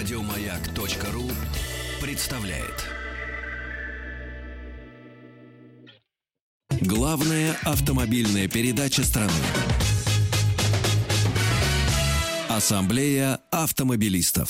Радиомаяк.ру 0.00 1.28
представляет. 2.00 2.88
Главная 6.80 7.54
автомобильная 7.66 8.48
передача 8.48 9.02
страны. 9.02 9.30
Ассамблея 12.48 13.40
автомобилистов. 13.50 14.48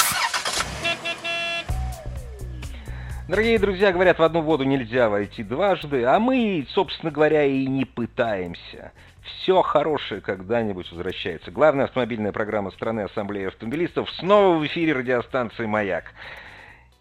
Дорогие 3.27 3.59
друзья, 3.59 3.91
говорят, 3.91 4.21
в 4.21 4.23
одну 4.23 4.43
воду 4.43 4.63
нельзя 4.63 5.09
войти 5.09 5.43
дважды, 5.43 6.05
а 6.05 6.21
мы, 6.21 6.65
собственно 6.73 7.11
говоря, 7.11 7.45
и 7.45 7.67
не 7.67 7.85
пытаемся. 7.85 8.93
Все 9.23 9.63
хорошее 9.63 10.21
когда-нибудь 10.21 10.91
возвращается. 10.91 11.51
Главная 11.51 11.85
автомобильная 11.85 12.33
программа 12.33 12.71
страны 12.71 13.01
Ассамблеи 13.01 13.47
автомобилистов 13.47 14.11
снова 14.13 14.57
в 14.57 14.67
эфире 14.67 14.95
радиостанции 14.95 15.67
«Маяк». 15.67 16.13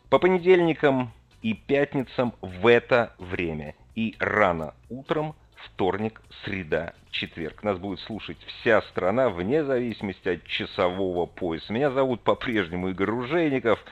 По 0.10 0.20
понедельникам 0.20 1.12
и 1.41 1.54
пятницам 1.54 2.34
в 2.41 2.68
это 2.68 3.13
время. 3.20 3.76
И 3.96 4.16
рано 4.20 4.74
утром, 4.90 5.36
вторник, 5.55 6.22
среда, 6.44 6.94
четверг. 7.12 7.63
Нас 7.63 7.77
будет 7.77 8.00
слушать 8.02 8.38
вся 8.48 8.82
страна 8.84 9.30
вне 9.30 9.63
зависимости 9.63 10.30
от 10.30 10.46
часового 10.46 11.26
пояса. 11.26 11.72
Меня 11.72 11.91
зовут 11.91 12.22
по-прежнему 12.22 12.90
Игорь 12.90 13.10
Ружейников. 13.10 13.84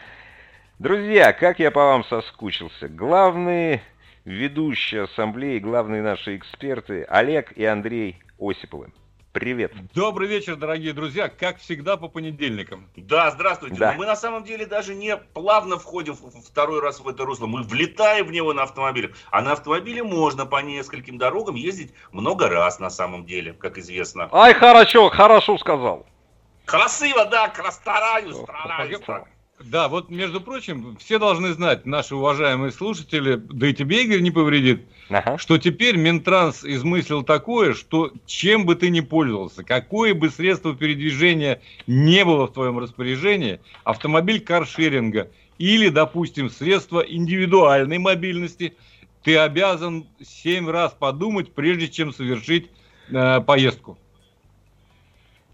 Друзья, 0.80 1.34
как 1.34 1.60
я 1.60 1.72
по 1.72 1.86
вам 1.86 2.04
соскучился. 2.06 2.88
Главные 2.90 3.82
ведущие 4.28 5.04
ассамблеи, 5.04 5.58
главные 5.58 6.02
наши 6.02 6.36
эксперты 6.36 7.04
Олег 7.04 7.54
и 7.54 7.64
Андрей 7.64 8.18
Осиповы. 8.38 8.92
Привет. 9.32 9.72
Добрый 9.94 10.28
вечер, 10.28 10.56
дорогие 10.56 10.94
друзья. 10.94 11.30
Как 11.30 11.60
всегда, 11.60 11.96
по 11.96 12.08
понедельникам. 12.10 12.90
Да, 12.96 13.32
здравствуйте. 13.32 13.78
Да. 13.78 13.92
Но 13.92 14.00
мы 14.00 14.06
на 14.06 14.16
самом 14.16 14.44
деле 14.44 14.66
даже 14.66 14.96
не 14.96 15.16
плавно 15.16 15.78
входим 15.78 16.16
второй 16.16 16.82
раз 16.82 17.00
в 17.00 17.08
это 17.08 17.24
русло. 17.24 17.46
Мы 17.46 17.62
влетаем 17.62 18.26
в 18.26 18.32
него 18.32 18.52
на 18.52 18.64
автомобиле. 18.64 19.14
А 19.30 19.42
на 19.42 19.54
автомобиле 19.54 20.04
можно 20.04 20.46
по 20.46 20.62
нескольким 20.62 21.18
дорогам 21.18 21.56
ездить 21.56 21.94
много 22.12 22.50
раз 22.50 22.80
на 22.80 22.90
самом 22.90 23.26
деле, 23.26 23.54
как 23.54 23.78
известно. 23.78 24.28
Ай, 24.32 24.54
хорошо, 24.54 25.10
хорошо 25.10 25.58
сказал. 25.58 26.06
Красиво, 26.66 27.26
да, 27.26 27.54
стараюсь, 27.72 28.36
стараюсь. 28.36 28.98
Да, 29.64 29.88
вот, 29.88 30.10
между 30.10 30.40
прочим, 30.40 30.98
все 31.00 31.18
должны 31.18 31.52
знать, 31.54 31.86
наши 31.86 32.16
уважаемые 32.16 32.72
слушатели, 32.72 33.36
да 33.36 33.68
и 33.68 33.74
тебе, 33.74 34.04
Игорь, 34.04 34.22
не 34.22 34.30
повредит, 34.30 34.86
ага. 35.10 35.38
что 35.40 35.58
теперь 35.58 35.98
Минтранс 35.98 36.64
измыслил 36.64 37.24
такое, 37.24 37.74
что 37.74 38.12
чем 38.28 38.68
бы 38.68 38.76
ты 38.76 38.90
ни 38.90 39.00
пользовался, 39.00 39.64
какое 39.64 40.14
бы 40.14 40.30
средство 40.30 40.76
передвижения 40.76 41.60
не 41.88 42.24
было 42.24 42.46
в 42.46 42.54
твоем 42.54 42.78
распоряжении, 42.78 43.60
автомобиль 43.84 44.42
каршеринга 44.42 45.32
или, 45.58 45.90
допустим, 45.90 46.52
средство 46.52 47.00
индивидуальной 47.00 47.98
мобильности, 47.98 48.76
ты 49.24 49.38
обязан 49.38 50.06
семь 50.24 50.70
раз 50.70 50.96
подумать, 50.98 51.52
прежде 51.54 51.88
чем 51.88 52.14
совершить 52.14 52.70
э, 53.10 53.42
поездку. 53.42 53.98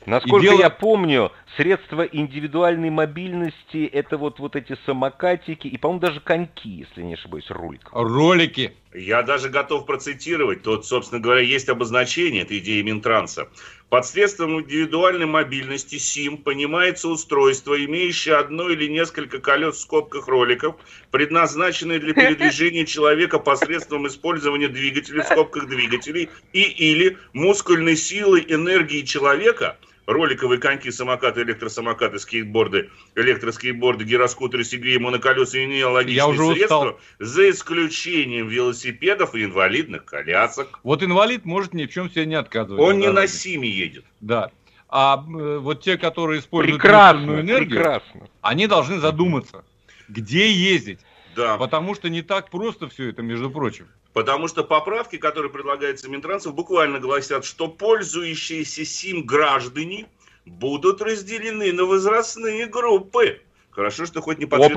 Насколько 0.06 0.48
дело... 0.48 0.60
я 0.60 0.70
помню, 0.70 1.32
средства 1.56 2.02
индивидуальной 2.02 2.90
мобильности 2.90 3.86
это 3.86 4.18
вот, 4.18 4.40
вот 4.40 4.56
эти 4.56 4.78
самокатики 4.86 5.68
и, 5.68 5.78
по-моему, 5.78 6.02
даже 6.02 6.20
коньки, 6.20 6.70
если 6.70 7.04
не 7.04 7.14
ошибаюсь, 7.14 7.50
ролик. 7.50 7.90
Ролики. 7.92 8.74
Я 8.94 9.24
даже 9.24 9.50
готов 9.50 9.86
процитировать. 9.86 10.62
Тут, 10.62 10.86
собственно 10.86 11.20
говоря, 11.20 11.42
есть 11.42 11.70
обозначение 11.70 12.44
этой 12.44 12.60
идеи 12.60 12.82
Минтранса. 12.82 13.48
Под 13.90 14.06
средством 14.06 14.60
индивидуальной 14.62 15.26
мобильности 15.26 15.98
СИМ 15.98 16.38
понимается 16.38 17.08
устройство, 17.08 17.74
имеющее 17.86 18.36
одно 18.36 18.70
или 18.70 18.88
несколько 18.88 19.40
колес 19.40 19.78
в 19.78 19.82
скобках 19.82 20.28
роликов, 20.28 20.76
предназначенное 21.12 22.00
для 22.00 22.14
передвижения 22.14 22.86
человека 22.86 23.40
посредством 23.40 24.08
использования 24.08 24.68
двигателей 24.68 25.22
в 25.22 25.26
скобках 25.26 25.68
двигателей 25.68 26.30
и 26.52 26.62
или 26.62 27.18
мускульной 27.34 27.96
силы 27.96 28.44
энергии 28.48 29.02
человека– 29.02 29.78
роликовые 30.06 30.60
коньки, 30.60 30.92
самокаты, 30.92 31.42
электросамокаты, 31.44 32.20
скейтборды, 32.20 32.90
электроскейтборды, 33.16 34.04
гироскутеры, 34.04 34.64
сигри, 34.64 34.98
моноколеса 34.98 35.58
и 35.58 35.82
аналогичные 35.82 36.56
средства, 36.56 36.78
устал. 36.78 37.00
за 37.20 37.50
исключением 37.50 38.48
велосипедов 38.48 39.36
и 39.36 39.44
инвалидных 39.44 40.06
колясок. 40.06 40.80
Вот 40.84 41.04
инвалид 41.04 41.46
может 41.46 41.74
ни 41.74 41.86
в 41.86 41.92
чем 41.92 42.10
себе 42.10 42.26
не 42.26 42.36
отказывать. 42.36 42.82
Он 42.82 43.00
не 43.00 43.12
на 43.12 43.28
Симе 43.28 43.70
едет. 43.70 44.06
Да. 44.22 44.52
А 44.90 45.24
э, 45.26 45.58
вот 45.58 45.82
те, 45.82 45.98
которые 45.98 46.40
используют 46.40 46.82
прекрасно, 46.82 47.40
энергию, 47.40 47.70
прекрасно. 47.70 48.30
они 48.42 48.68
должны 48.68 49.00
задуматься, 49.00 49.64
где 50.08 50.52
ездить. 50.52 51.00
Да. 51.36 51.58
Потому 51.58 51.96
что 51.96 52.10
не 52.10 52.22
так 52.22 52.50
просто 52.50 52.88
все 52.90 53.10
это, 53.10 53.22
между 53.22 53.50
прочим. 53.50 53.88
Потому 54.14 54.48
что 54.48 54.64
поправки, 54.64 55.18
которые 55.18 55.52
предлагаются 55.52 56.10
Минтрансом, 56.10 56.54
буквально 56.54 57.00
гласят, 57.00 57.46
что 57.46 57.68
пользующиеся 57.68 58.86
СИМ 58.86 59.26
граждане 59.26 60.08
будут 60.46 61.02
разделены 61.02 61.74
на 61.74 61.86
возрастные 61.86 62.68
группы. 62.68 63.42
Хорошо, 63.72 64.06
что 64.06 64.22
хоть 64.22 64.38
не 64.38 64.46
по 64.46 64.58
две 64.58 64.70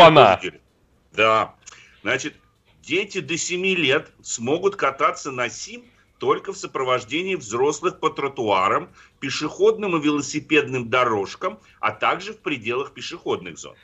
Да. 1.13 1.55
Значит, 2.03 2.35
дети 2.81 3.21
до 3.21 3.37
7 3.37 3.63
лет 3.75 4.11
смогут 4.23 4.77
кататься 4.77 5.31
на 5.31 5.51
СИМ 5.51 5.85
только 6.19 6.55
в 6.55 6.57
сопровождении 6.57 7.35
взрослых 7.35 8.01
по 8.01 8.09
тротуарам, 8.09 8.89
пешеходным 9.21 9.99
и 9.99 10.03
велосипедным 10.03 10.89
дорожкам, 10.89 11.59
а 11.81 11.91
также 11.91 12.33
в 12.33 12.39
пределах 12.39 12.93
пешеходных 12.93 13.59
зон. 13.59 13.75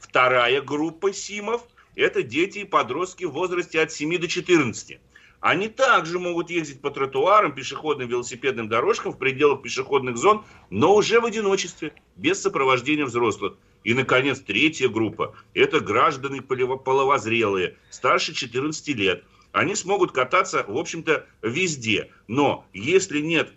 Вторая 0.00 0.60
группа 0.62 1.12
СИМов– 1.12 1.62
это 1.96 2.22
дети 2.22 2.60
и 2.60 2.64
подростки 2.64 3.24
в 3.24 3.32
возрасте 3.32 3.80
от 3.80 3.90
7 3.90 4.18
до 4.18 4.28
14. 4.28 5.00
Они 5.40 5.68
также 5.68 6.18
могут 6.18 6.50
ездить 6.50 6.80
по 6.80 6.90
тротуарам, 6.90 7.54
пешеходным, 7.54 8.08
велосипедным 8.08 8.68
дорожкам 8.68 9.12
в 9.12 9.18
пределах 9.18 9.62
пешеходных 9.62 10.16
зон, 10.16 10.44
но 10.70 10.94
уже 10.94 11.20
в 11.20 11.24
одиночестве, 11.24 11.92
без 12.16 12.40
сопровождения 12.40 13.04
взрослых. 13.04 13.54
И, 13.84 13.94
наконец, 13.94 14.40
третья 14.40 14.88
группа– 14.88 15.34
это 15.54 15.80
граждане 15.80 16.42
половозрелые, 16.42 17.76
старше 17.90 18.34
14 18.34 18.88
лет. 18.96 19.24
Они 19.52 19.74
смогут 19.74 20.12
кататься, 20.12 20.64
в 20.66 20.76
общем-то, 20.76 21.26
везде. 21.42 22.10
Но 22.26 22.66
если 22.72 23.20
нет 23.20 23.52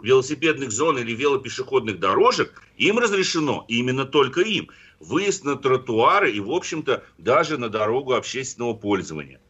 велосипедных 0.00 0.70
зон 0.70 0.98
или 0.98 1.12
велопешеходных 1.12 1.98
дорожек, 1.98 2.62
им 2.76 2.98
разрешено, 2.98 3.64
именно 3.68 4.04
только 4.04 4.40
им, 4.40 4.70
выезд 5.00 5.44
на 5.44 5.56
тротуары 5.56 6.32
и, 6.32 6.40
в 6.40 6.50
общем-то, 6.50 7.04
даже 7.18 7.58
на 7.58 7.68
дорогу 7.68 8.14
общественного 8.14 8.74
пользования. 8.74 9.40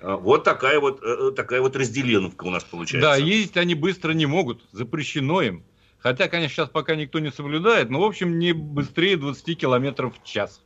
А, 0.00 0.16
вот 0.16 0.44
такая 0.44 0.80
вот, 0.80 1.02
э, 1.02 1.28
э, 1.28 1.30
такая 1.32 1.60
вот 1.60 1.76
разделенка 1.76 2.44
у 2.44 2.50
нас 2.50 2.64
получается. 2.64 3.10
Да, 3.10 3.16
ездить 3.16 3.56
они 3.56 3.74
быстро 3.74 4.12
не 4.12 4.26
могут, 4.26 4.62
запрещено 4.72 5.42
им. 5.42 5.64
Хотя, 5.98 6.28
конечно, 6.28 6.54
сейчас 6.54 6.70
пока 6.70 6.96
никто 6.96 7.18
не 7.18 7.30
соблюдает, 7.30 7.90
но, 7.90 8.00
в 8.00 8.04
общем, 8.04 8.38
не 8.38 8.52
быстрее 8.52 9.16
20 9.16 9.58
километров 9.58 10.14
в 10.18 10.26
час. 10.26 10.62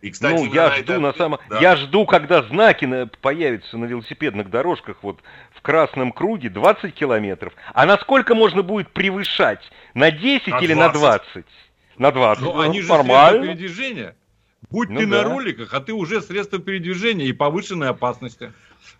И, 0.00 0.10
кстати, 0.10 0.44
ну, 0.44 0.54
я 0.54 0.70
жду, 0.70 0.80
это... 0.80 1.00
на 1.00 1.12
самом... 1.12 1.40
да. 1.50 1.58
я 1.58 1.76
жду, 1.76 2.06
когда 2.06 2.42
знаки 2.44 2.84
на... 2.84 3.06
появятся 3.06 3.76
на 3.76 3.84
велосипедных 3.84 4.48
дорожках, 4.48 4.98
вот 5.02 5.18
в 5.54 5.60
красном 5.60 6.12
круге 6.12 6.48
20 6.48 6.94
километров. 6.94 7.52
А 7.74 7.84
насколько 7.84 8.34
можно 8.34 8.62
будет 8.62 8.90
превышать? 8.92 9.60
На 9.94 10.10
10 10.10 10.46
на 10.46 10.58
или 10.58 10.72
20. 10.72 10.76
на 10.76 10.88
20? 10.88 11.44
На 11.98 12.12
20. 12.12 12.44
Ну, 12.44 12.60
они 12.60 12.80
же 12.80 12.88
нормально. 12.88 13.42
средства 13.42 13.46
передвижения. 13.46 14.16
Будь 14.70 14.88
ну, 14.90 15.00
ты 15.00 15.06
да. 15.06 15.22
на 15.22 15.24
роликах, 15.24 15.72
а 15.74 15.80
ты 15.80 15.92
уже 15.92 16.20
средство 16.20 16.58
передвижения 16.58 17.26
и 17.26 17.32
повышенной 17.32 17.88
опасности. 17.88 18.52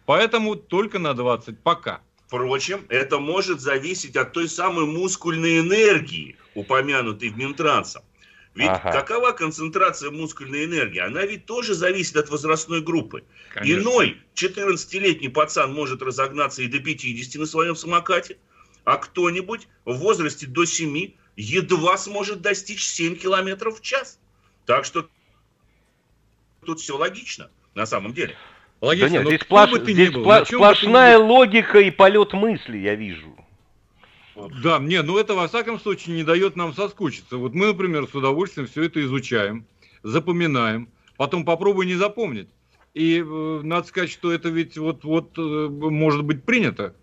Поэтому 0.07 0.57
только 0.57 0.99
на 0.99 1.15
20. 1.15 1.59
Пока. 1.61 2.01
Впрочем, 2.27 2.85
это 2.89 3.19
может 3.19 3.61
зависеть 3.61 4.17
от 4.17 4.33
той 4.33 4.49
самой 4.49 4.87
мускульной 4.87 5.61
энергии, 5.61 6.37
упомянутой 6.55 7.31
в 7.31 7.39
Минтрансом. 7.39 8.03
Ведь 8.55 8.69
ага. 8.69 8.93
какова 8.93 9.33
концентрация 9.33 10.11
мускульной 10.11 10.65
энергии? 10.65 10.99
Она 10.99 11.25
ведь 11.25 11.47
тоже 11.47 11.75
зависит 11.75 12.17
от 12.17 12.29
возрастной 12.29 12.81
группы. 12.81 13.25
Конечно. 13.55 13.81
Иной 13.81 14.17
14-летний 14.35 15.29
пацан 15.29 15.73
может 15.73 16.03
разогнаться 16.03 16.62
и 16.62 16.67
до 16.67 16.81
50 16.81 17.41
на 17.41 17.47
своем 17.47 17.77
самокате, 17.77 18.37
а 18.85 18.97
кто-нибудь 18.97 19.69
в 19.85 19.94
возрасте 19.99 20.47
до 20.47 20.65
7 20.65 21.12
едва 21.38 21.96
сможет 21.96 22.43
достичь 22.43 22.85
7 22.85 23.17
километров 23.17 23.79
в 23.79 23.82
час. 23.82 24.19
Так 24.67 24.85
что 24.85 25.08
тут 26.67 26.81
все 26.81 26.96
логично, 26.96 27.49
на 27.75 27.87
самом 27.87 28.12
деле. 28.12 28.37
Логично, 28.81 29.08
да 29.08 29.19
нет, 29.19 29.26
здесь, 29.26 29.40
сплош... 29.43 29.70
здесь 29.82 30.11
был, 30.11 30.23
спла... 30.23 30.44
сплошная 30.44 31.19
логика 31.19 31.79
и 31.79 31.90
полет 31.90 32.32
мысли, 32.32 32.79
я 32.79 32.94
вижу. 32.96 33.35
Да, 34.62 34.79
не, 34.79 35.02
ну 35.02 35.19
это 35.19 35.35
во 35.35 35.49
всяком 35.49 35.81
случае 35.81 36.17
не 36.17 36.23
дает 36.23 36.55
нам 36.55 36.75
соскучиться. 36.75 37.38
Вот 37.38 37.55
мы, 37.55 37.69
например, 37.69 38.06
с 38.06 38.14
удовольствием 38.14 38.69
все 38.69 38.84
это 38.84 39.00
изучаем, 39.02 39.64
запоминаем, 40.02 40.88
потом 41.17 41.44
попробуй 41.44 41.87
не 41.87 41.94
запомнить. 41.94 42.49
И 42.94 43.20
э, 43.20 43.61
надо 43.62 43.87
сказать, 43.87 44.11
что 44.11 44.32
это 44.32 44.49
ведь 44.49 44.76
вот, 44.76 45.05
вот 45.05 45.37
э, 45.38 45.41
может 45.41 46.25
быть 46.25 46.44
принято. 46.44 46.94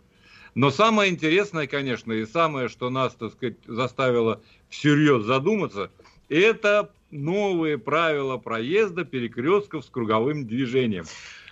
Но 0.55 0.71
самое 0.71 1.11
интересное, 1.11 1.67
конечно, 1.67 2.13
и 2.13 2.25
самое, 2.25 2.69
что 2.69 2.89
нас, 2.89 3.13
так 3.13 3.33
сказать, 3.33 3.57
заставило 3.67 4.41
всерьез 4.69 5.23
задуматься, 5.25 5.91
это 6.29 6.89
новые 7.11 7.77
правила 7.77 8.37
проезда 8.37 9.03
перекрестков 9.03 9.83
с 9.83 9.89
круговым 9.89 10.47
движением. 10.47 11.05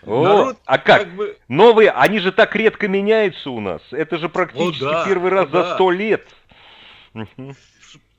О, 0.03 0.23
Народ, 0.23 0.57
а 0.65 0.77
как? 0.77 1.01
как 1.01 1.15
бы... 1.15 1.37
Новые, 1.49 1.91
они 1.91 2.19
же 2.19 2.31
так 2.31 2.55
редко 2.55 2.87
меняются 2.87 3.49
у 3.49 3.59
нас. 3.59 3.81
Это 3.91 4.17
же 4.17 4.29
практически 4.29 4.83
О, 4.83 4.91
да, 4.91 5.05
первый 5.05 5.31
раз 5.31 5.49
да. 5.49 5.63
за 5.63 5.75
сто 5.75 5.91
лет. 5.91 6.25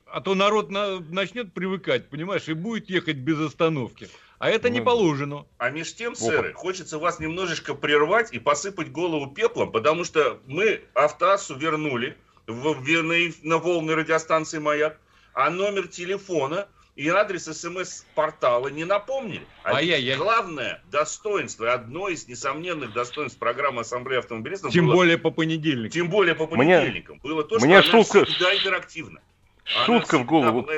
А 0.07 0.21
то 0.21 0.35
народ 0.35 0.71
на, 0.71 1.01
начнет 1.01 1.53
привыкать, 1.53 2.09
понимаешь, 2.09 2.47
и 2.49 2.53
будет 2.53 2.89
ехать 2.89 3.17
без 3.17 3.41
остановки. 3.41 4.09
А 4.39 4.51
это 4.51 4.69
не 4.69 4.81
положено. 4.81 5.47
А 5.59 5.71
меж 5.71 5.95
тем, 5.95 6.15
сэры, 6.15 6.53
хочется 6.55 6.99
вас 6.99 7.21
немножечко 7.21 7.75
прервать 7.75 8.33
и 8.33 8.39
посыпать 8.39 8.91
голову 8.91 9.29
пеплом, 9.29 9.71
потому 9.73 10.05
что 10.05 10.41
мы 10.47 10.83
автоассу 10.95 11.57
вернули 11.57 12.17
в, 12.47 12.75
в, 12.75 13.03
на, 13.03 13.15
на 13.43 13.59
волны 13.59 13.95
радиостанции 13.95 14.59
«Маяк», 14.59 14.99
а 15.33 15.51
номер 15.51 15.89
телефона 15.89 16.69
и 16.97 17.09
адрес 17.09 17.45
смс-портала 17.45 18.69
не 18.69 18.85
напомнили. 18.85 19.47
А, 19.65 19.83
я, 19.83 19.97
я... 19.97 20.17
главное 20.17 20.83
достоинство, 20.91 21.73
одно 21.73 22.09
из 22.09 22.29
несомненных 22.29 22.93
достоинств 22.93 23.39
программы 23.39 23.81
Ассамблеи 23.81 24.19
автомобилистов 24.19 24.73
Тем 24.73 24.87
было... 24.87 24.95
более 24.95 25.19
по 25.19 25.31
понедельникам. 25.31 25.91
Тем 25.91 26.09
более 26.09 26.35
по 26.35 26.47
понедельникам. 26.47 27.19
Мне... 27.23 27.33
Было 27.33 27.45
то, 27.45 27.59
что 27.59 27.67
Мне 27.67 27.79
она 27.79 27.85
шутка... 27.85 28.25
всегда 28.25 28.55
интерактивна. 28.55 29.21
Шутка 29.65 30.19
в 30.19 30.25
голову. 30.25 30.69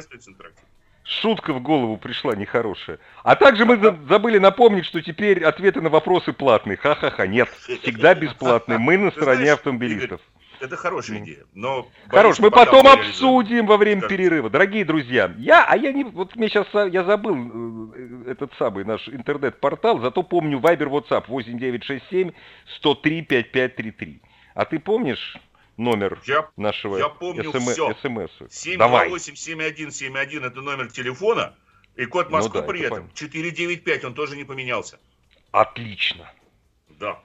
Шутка 1.07 1.53
в 1.53 1.63
голову 1.63 1.99
пришла 1.99 2.35
нехорошая. 2.35 2.99
А 3.23 3.37
также 3.37 3.65
мы 3.65 3.77
забыли 4.09 4.39
напомнить, 4.39 4.85
что 4.87 5.01
теперь 5.01 5.45
ответы 5.45 5.81
на 5.81 5.89
вопросы 5.89 6.33
платные. 6.33 6.77
Ха-ха-ха, 6.77 7.29
нет, 7.29 7.49
всегда 7.81 8.15
бесплатные. 8.15 8.79
Мы 8.79 8.99
на 8.99 9.13
стороне 9.13 9.53
автомобилистов. 9.53 10.21
Это 10.59 10.77
хорошая 10.77 11.19
идея, 11.19 11.45
но... 11.55 11.87
Хорош, 12.09 12.39
мы 12.39 12.51
потом 12.51 12.87
обсудим 12.89 13.67
во 13.67 13.77
время 13.77 14.09
перерыва. 14.09 14.49
Дорогие 14.49 14.85
друзья, 14.85 15.33
я, 15.37 15.65
а 15.65 15.77
я 15.77 15.93
не, 15.93 16.05
вот 16.05 16.35
мне 16.35 16.49
сейчас, 16.49 16.67
я 16.91 17.05
забыл 17.05 17.37
э, 17.37 18.31
этот 18.31 18.55
самый 18.59 18.85
наш 18.85 19.07
интернет-портал, 19.07 20.01
зато 20.01 20.23
помню 20.23 20.59
Viber, 20.59 20.89
WhatsApp 20.89 21.25
8967 21.29 22.33
103 22.77 23.23
5533. 23.23 24.23
А 24.55 24.65
ты 24.65 24.79
помнишь 24.79 25.37
номер 25.77 26.21
я, 26.27 26.49
нашего 26.57 26.99
я 26.99 27.09
помню 27.09 27.53
СМ, 27.53 27.59
все. 27.71 27.95
СМС? 28.03 28.31
728-7171 28.51 30.47
это 30.47 30.61
номер 30.61 30.91
телефона, 30.91 31.55
и 31.97 32.05
код 32.07 32.31
ну 32.31 32.37
Москвы 32.37 32.61
ну 32.61 32.67
да, 32.67 32.69
при 32.69 32.81
этом 32.83 33.11
495, 33.15 34.05
он 34.05 34.15
тоже 34.15 34.37
не 34.37 34.45
поменялся. 34.45 34.99
Отлично. 35.53 36.31
Да. 37.01 37.19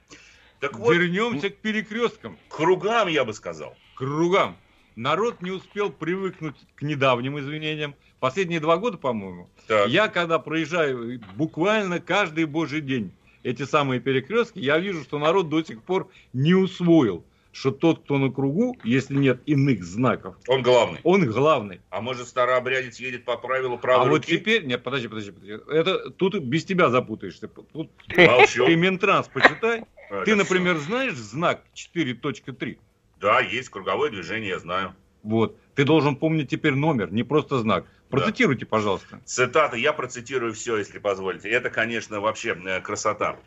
Так 0.59 0.77
вот, 0.77 0.93
Вернемся 0.93 1.49
к 1.49 1.57
перекресткам. 1.57 2.37
Кругам, 2.47 3.07
я 3.07 3.25
бы 3.25 3.33
сказал. 3.33 3.75
Кругам. 3.95 4.55
Народ 4.95 5.41
не 5.41 5.51
успел 5.51 5.89
привыкнуть 5.89 6.55
к 6.75 6.81
недавним 6.83 7.39
извинениям. 7.39 7.95
Последние 8.19 8.59
два 8.59 8.77
года, 8.77 8.97
по-моему, 8.97 9.49
я 9.87 10.07
когда 10.07 10.37
проезжаю 10.37 11.19
буквально 11.35 11.99
каждый 11.99 12.45
божий 12.45 12.81
день 12.81 13.11
эти 13.41 13.63
самые 13.63 13.99
перекрестки, 13.99 14.59
я 14.59 14.77
вижу, 14.77 15.01
что 15.03 15.17
народ 15.17 15.49
до 15.49 15.63
сих 15.63 15.81
пор 15.81 16.09
не 16.31 16.53
усвоил, 16.53 17.25
что 17.51 17.71
тот, 17.71 18.03
кто 18.03 18.17
на 18.17 18.31
кругу, 18.31 18.77
если 18.83 19.15
нет 19.15 19.41
иных 19.45 19.83
знаков, 19.83 20.35
он 20.47 20.61
главный. 20.61 20.99
Он 21.03 21.25
главный. 21.25 21.81
А 21.89 22.01
может 22.01 22.27
старообрядец 22.27 22.99
едет 22.99 23.25
по 23.25 23.37
правилу 23.37 23.77
правой 23.77 24.05
А 24.05 24.09
руки? 24.09 24.31
вот 24.33 24.39
теперь, 24.39 24.65
нет, 24.65 24.83
подожди, 24.83 25.07
подожди, 25.07 25.31
подожди. 25.31 25.59
Это 25.69 26.09
тут 26.11 26.35
без 26.39 26.65
тебя 26.65 26.89
запутаешься. 26.89 27.47
Тут, 27.47 27.89
ты 28.07 28.75
Минтранс 28.75 29.27
почитай. 29.27 29.83
А, 30.09 30.23
Ты, 30.25 30.35
например, 30.35 30.77
знаешь 30.77 31.13
знак 31.13 31.61
4.3? 31.75 32.77
Да, 33.19 33.39
есть 33.39 33.69
круговое 33.69 34.09
движение, 34.09 34.49
я 34.49 34.59
знаю. 34.59 34.95
Вот. 35.23 35.55
Ты 35.75 35.85
должен 35.85 36.15
помнить 36.15 36.49
теперь 36.49 36.73
номер, 36.73 37.11
не 37.13 37.23
просто 37.23 37.59
знак. 37.59 37.85
Процитируйте, 38.09 38.65
да. 38.65 38.69
пожалуйста. 38.69 39.21
Цитата, 39.23 39.77
я 39.77 39.93
процитирую 39.93 40.53
все, 40.53 40.77
если 40.77 40.99
позволите. 40.99 41.49
Это, 41.49 41.69
конечно, 41.69 42.19
вообще 42.19 42.57
э, 42.65 42.81
красота. 42.81 43.37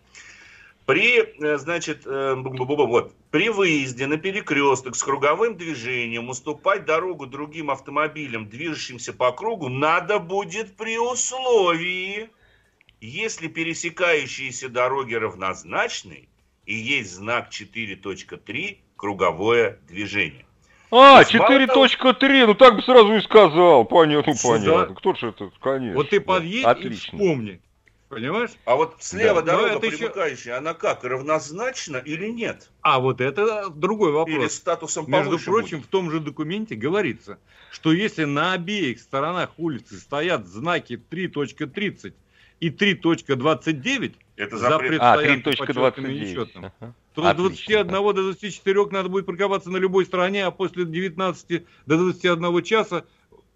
При, 0.86 1.19
э, 1.19 1.56
значит, 1.56 2.02
э, 2.06 2.34
вот, 2.34 3.14
при 3.31 3.48
выезде 3.48 4.06
на 4.06 4.19
перекресток 4.19 4.96
с 4.96 5.02
круговым 5.02 5.56
движением 5.56 6.28
уступать 6.28 6.84
дорогу 6.84 7.26
другим 7.26 7.70
автомобилям, 7.70 8.48
движущимся 8.48 9.14
по 9.14 9.32
кругу, 9.32 9.70
надо 9.70 10.19
будет 10.19 10.76
при 10.76 10.98
условии, 10.98 12.28
если 13.00 13.48
пересекающиеся 13.48 14.69
дороги 14.69 15.14
равнозначны 15.14 16.28
и 16.66 16.75
есть 16.75 17.14
знак 17.14 17.48
4.3 17.50 18.78
круговое 18.96 19.78
движение. 19.88 20.44
А, 20.90 21.22
4.3, 21.22 22.46
ну 22.46 22.54
так 22.54 22.76
бы 22.76 22.82
сразу 22.82 23.14
и 23.14 23.20
сказал. 23.22 23.84
Понятно, 23.84 24.32
ну, 24.32 24.50
понятно. 24.50 24.94
Кто 24.94 25.14
же 25.14 25.28
это, 25.28 25.50
конечно. 25.60 25.96
Вот 25.96 26.10
ты 26.10 26.20
подъедь 26.20 26.64
Отлично. 26.64 27.16
и 27.16 27.19
вспомни. 27.19 27.60
Понимаешь? 28.09 28.51
А 28.65 28.77
вот 28.77 28.97
слева 29.01 29.43
да. 29.43 29.56
дорога 29.56 29.81
примыкающая, 29.81 30.53
еще... 30.53 30.59
она 30.59 30.75
как, 30.75 31.05
равнозначна 31.05 31.97
или 31.97 32.29
нет? 32.29 32.71
А 32.83 33.01
вот 33.01 33.21
это 33.21 33.71
другой 33.71 34.12
вопрос. 34.12 34.37
Или 34.37 34.49
статусом 34.49 35.11
Между 35.11 35.39
прочим, 35.39 35.79
будет. 35.79 35.87
в 35.87 35.91
том 35.91 36.11
же 36.11 36.21
документе 36.21 36.75
говорится, 36.75 37.39
что 37.71 37.93
если 37.93 38.25
на 38.25 38.53
обеих 38.53 39.01
сторонах 39.01 39.51
улицы 39.56 39.99
стоят 39.99 40.47
знаки 40.47 41.01
3.30 41.11 42.12
и 42.61 42.69
3.29, 42.71 44.15
это 44.37 44.56
запрет, 44.59 45.01
а, 45.03 45.17
3.29. 45.17 46.51
Ага. 46.55 46.95
То 47.15 47.23
с 47.33 47.35
21 47.37 47.87
до 47.87 48.12
24 48.12 48.87
надо 48.91 49.09
будет 49.09 49.27
парковаться 49.27 49.71
на 49.71 49.77
любой 49.77 50.05
стороне, 50.05 50.45
а 50.45 50.51
после 50.51 50.85
19 50.85 51.65
до 51.87 51.97
21 51.97 52.62
часа 52.62 53.05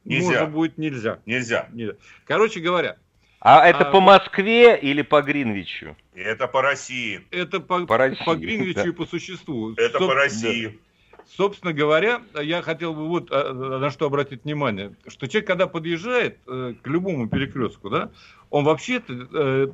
нельзя. 0.04 0.26
можно 0.26 0.46
будет 0.46 0.78
нельзя. 0.78 1.18
Нельзя. 1.26 1.68
нельзя. 1.72 1.94
Короче 2.24 2.60
говоря. 2.60 2.96
А 3.40 3.68
это 3.68 3.88
а, 3.88 3.90
по 3.90 4.00
Москве 4.00 4.76
или 4.78 5.02
по 5.02 5.22
Гринвичу? 5.22 5.96
Это 6.14 6.48
по 6.48 6.60
России. 6.60 7.22
Это 7.30 7.60
по, 7.60 7.86
по, 7.86 7.96
России, 7.96 8.24
по 8.24 8.34
Гринвичу 8.34 8.82
да. 8.82 8.88
и 8.88 8.90
по 8.90 9.06
существу. 9.06 9.72
Это 9.72 9.90
Стоп, 9.90 10.08
по 10.08 10.14
России. 10.14 10.66
Да. 10.66 11.22
Собственно 11.36 11.72
говоря, 11.72 12.22
я 12.40 12.62
хотел 12.62 12.94
бы 12.94 13.06
вот 13.06 13.28
а, 13.30 13.52
на 13.52 13.90
что 13.90 14.06
обратить 14.06 14.44
внимание, 14.44 14.96
что 15.06 15.28
человек, 15.28 15.46
когда 15.46 15.66
подъезжает 15.66 16.38
э, 16.46 16.74
к 16.82 16.86
любому 16.86 17.28
перекрестку, 17.28 17.90
да, 17.90 18.10
он 18.50 18.64
вообще-то 18.64 19.12
э, 19.12 19.68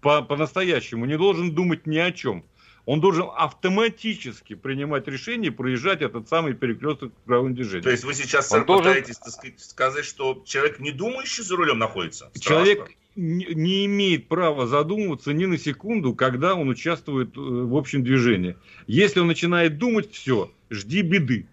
по- 0.00 0.22
по-настоящему 0.22 1.04
не 1.04 1.16
должен 1.16 1.54
думать 1.54 1.86
ни 1.86 1.98
о 1.98 2.10
чем. 2.10 2.44
Он 2.88 3.02
должен 3.02 3.26
автоматически 3.36 4.54
принимать 4.54 5.06
решение 5.08 5.52
проезжать 5.52 6.00
этот 6.00 6.26
самый 6.26 6.54
перекресток 6.54 7.12
в 7.12 7.26
правом 7.26 7.54
движении. 7.54 7.82
То 7.82 7.90
есть 7.90 8.02
вы 8.02 8.14
сейчас 8.14 8.50
он 8.50 8.64
пытаетесь 8.64 9.18
должен... 9.18 9.58
сказать, 9.58 10.06
что 10.06 10.42
человек 10.46 10.80
не 10.80 10.90
думающий 10.90 11.42
за 11.44 11.56
рулем 11.56 11.78
находится? 11.78 12.30
Человек 12.40 12.90
не, 13.14 13.44
не 13.52 13.84
имеет 13.84 14.26
права 14.28 14.66
задумываться 14.66 15.34
ни 15.34 15.44
на 15.44 15.58
секунду, 15.58 16.14
когда 16.14 16.54
он 16.54 16.70
участвует 16.70 17.36
э, 17.36 17.40
в 17.40 17.76
общем 17.76 18.02
движении. 18.02 18.56
Если 18.86 19.20
он 19.20 19.26
начинает 19.26 19.76
думать, 19.76 20.10
все, 20.10 20.50
жди 20.70 21.02
беды. 21.02 21.46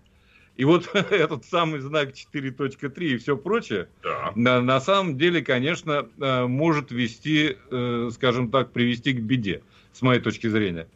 И 0.56 0.63
вот 0.63 0.89
этот 0.94 1.44
самый 1.44 1.82
знак 1.82 2.12
4.3 2.12 3.04
и 3.04 3.18
все 3.18 3.36
прочее, 3.36 3.89
да. 4.04 4.32
на, 4.36 4.62
на 4.62 4.80
самом 4.80 5.18
деле, 5.18 5.42
конечно, 5.42 6.08
э, 6.18 6.46
может 6.46 6.92
вести, 6.92 7.58
э, 7.72 8.10
скажем 8.13 8.51
так, 8.51 8.72
привести 8.72 9.12
к 9.12 9.20
беде, 9.20 9.63
с 9.92 10.01
моей 10.01 10.22
точки 10.22 10.48
зрения. 10.48 10.88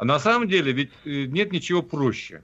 А 0.00 0.04
на 0.06 0.18
самом 0.18 0.48
деле 0.48 0.72
ведь 0.72 0.92
э, 1.04 1.26
нет 1.26 1.52
ничего 1.52 1.82
проще 1.82 2.42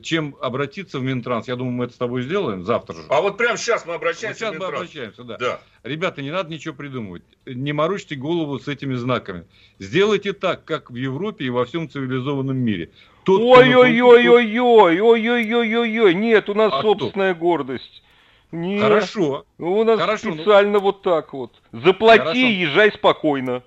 чем 0.00 0.36
обратиться 0.40 1.00
в 1.00 1.02
Минтранс. 1.02 1.48
Я 1.48 1.56
думаю, 1.56 1.72
мы 1.72 1.86
это 1.86 1.94
с 1.94 1.96
тобой 1.96 2.22
сделаем 2.22 2.62
завтра 2.62 2.94
же. 2.94 3.02
А 3.08 3.20
вот 3.20 3.36
прямо 3.36 3.56
сейчас 3.56 3.84
мы 3.84 3.94
обращаемся 3.94 4.46
вот 4.46 4.54
сейчас 4.54 4.60
мы 4.60 4.76
обращаемся, 4.76 5.24
да. 5.24 5.36
да. 5.38 5.60
Ребята, 5.82 6.22
не 6.22 6.30
надо 6.30 6.52
ничего 6.52 6.72
придумывать. 6.72 7.24
Не 7.46 7.72
морочьте 7.72 8.14
голову 8.14 8.60
с 8.60 8.68
этими 8.68 8.94
знаками. 8.94 9.44
Сделайте 9.80 10.34
так, 10.34 10.64
как 10.64 10.92
в 10.92 10.94
Европе 10.94 11.46
и 11.46 11.50
во 11.50 11.64
всем 11.64 11.90
цивилизованном 11.90 12.56
мире. 12.56 12.92
Ой-ой-ой-ой-ой, 13.26 15.00
ой-ой-ой-ой-ой, 15.00 16.14
нет, 16.14 16.48
у 16.48 16.54
нас 16.54 16.72
а 16.72 16.82
собственная 16.82 17.34
кто? 17.34 17.40
гордость. 17.40 18.04
Нет, 18.52 18.82
Хорошо. 18.82 19.46
У 19.58 19.82
нас 19.82 19.98
Хорошо, 19.98 20.32
специально 20.32 20.74
ну... 20.74 20.80
вот 20.80 21.02
так 21.02 21.32
вот. 21.32 21.60
Заплати, 21.72 22.22
Хорошо. 22.22 22.38
езжай 22.38 22.92
спокойно. 22.92 23.64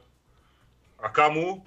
А 0.97 1.09
кому? 1.09 1.65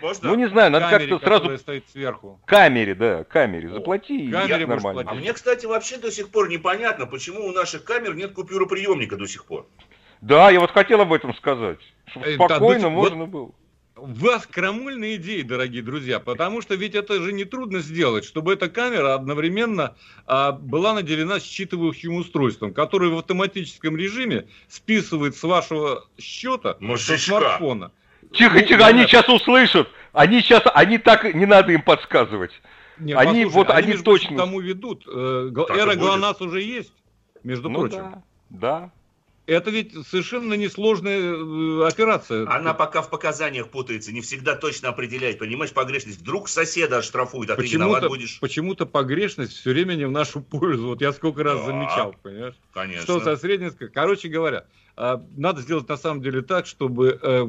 Можно? 0.00 0.28
Ну 0.28 0.34
не 0.36 0.48
знаю, 0.48 0.70
надо 0.70 0.88
как-то 0.88 1.18
сразу... 1.18 1.58
стоит 1.58 1.84
сверху. 1.90 2.40
Камере, 2.46 2.94
да, 2.94 3.24
камере. 3.24 3.68
Заплати, 3.68 4.30
камере 4.30 4.62
и 4.62 4.66
нормально. 4.66 5.04
А 5.06 5.14
мне, 5.14 5.32
кстати, 5.32 5.66
вообще 5.66 5.98
до 5.98 6.10
сих 6.10 6.30
пор 6.30 6.48
непонятно, 6.48 7.06
почему 7.06 7.46
у 7.46 7.52
наших 7.52 7.84
камер 7.84 8.14
нет 8.14 8.32
купюроприемника 8.32 9.16
до 9.16 9.26
сих 9.26 9.44
пор. 9.44 9.66
Да, 10.20 10.50
я 10.50 10.60
вот 10.60 10.70
хотел 10.70 11.00
об 11.00 11.12
этом 11.12 11.34
сказать. 11.34 11.78
Чтобы 12.06 12.26
э, 12.26 12.34
спокойно 12.34 12.84
да, 12.84 12.90
можно 12.90 13.24
вот... 13.24 13.28
было. 13.30 13.50
У 13.98 14.06
вас 14.08 14.46
крамольные 14.46 15.16
идеи, 15.16 15.40
дорогие 15.40 15.82
друзья, 15.82 16.20
потому 16.20 16.60
что 16.60 16.74
ведь 16.74 16.94
это 16.94 17.14
же 17.22 17.32
нетрудно 17.32 17.78
сделать, 17.78 18.26
чтобы 18.26 18.52
эта 18.52 18.68
камера 18.68 19.14
одновременно 19.14 19.96
а, 20.26 20.52
была 20.52 20.92
наделена 20.92 21.36
считывающим 21.36 22.14
устройством, 22.16 22.74
которое 22.74 23.10
в 23.10 23.16
автоматическом 23.16 23.96
режиме 23.96 24.48
списывает 24.68 25.34
с 25.34 25.42
вашего 25.42 26.06
счета 26.18 26.76
Мужичка. 26.78 27.16
со 27.16 27.24
смартфона. 27.24 27.90
Тихо, 28.32 28.62
тихо, 28.62 28.86
они 28.86 29.02
сейчас 29.04 29.28
услышат. 29.28 29.88
Они 30.12 30.40
сейчас, 30.40 30.62
они 30.74 30.98
так, 30.98 31.34
не 31.34 31.44
надо 31.44 31.72
им 31.72 31.82
подсказывать. 31.82 32.52
Не, 32.98 33.12
они 33.12 33.44
послушай, 33.44 33.54
вот, 33.54 33.70
они, 33.70 33.92
они 33.92 34.02
точно. 34.02 34.36
К 34.36 34.38
тому 34.38 34.60
ведут. 34.60 35.04
Э, 35.06 35.50
эра 35.68 35.94
ГЛОНАСС 35.94 36.40
уже 36.40 36.62
есть, 36.62 36.92
между 37.42 37.68
ну 37.68 37.80
прочим. 37.80 37.98
Да, 37.98 38.22
да. 38.48 38.92
это 39.46 39.70
ведь 39.70 39.92
совершенно 40.06 40.54
несложная 40.54 41.18
э, 41.18 41.86
операция. 41.86 42.48
Она 42.48 42.72
пока 42.72 43.02
в 43.02 43.10
показаниях 43.10 43.68
путается, 43.68 44.12
не 44.12 44.22
всегда 44.22 44.56
точно 44.56 44.88
определяет, 44.88 45.38
понимаешь, 45.38 45.72
погрешность. 45.72 46.20
Вдруг 46.20 46.48
соседа 46.48 46.98
оштрафуют, 46.98 47.50
а 47.50 47.56
ты 47.56 47.66
виноват 47.66 48.08
будешь. 48.08 48.40
Почему-то 48.40 48.86
погрешность 48.86 49.52
все 49.52 49.72
время 49.72 49.94
не 49.94 50.06
в 50.06 50.10
нашу 50.10 50.40
пользу. 50.40 50.86
Вот 50.86 51.02
я 51.02 51.12
сколько 51.12 51.42
раз 51.42 51.58
да, 51.58 51.66
замечал, 51.66 52.14
понимаешь? 52.22 52.54
Конечно. 52.72 53.02
Что 53.02 53.20
со 53.20 53.36
средненской. 53.36 53.90
Короче 53.90 54.28
говоря, 54.28 54.64
а, 54.96 55.22
надо 55.36 55.60
сделать 55.60 55.88
на 55.88 55.98
самом 55.98 56.22
деле 56.22 56.40
так, 56.40 56.66
чтобы 56.66 57.18
э, 57.20 57.48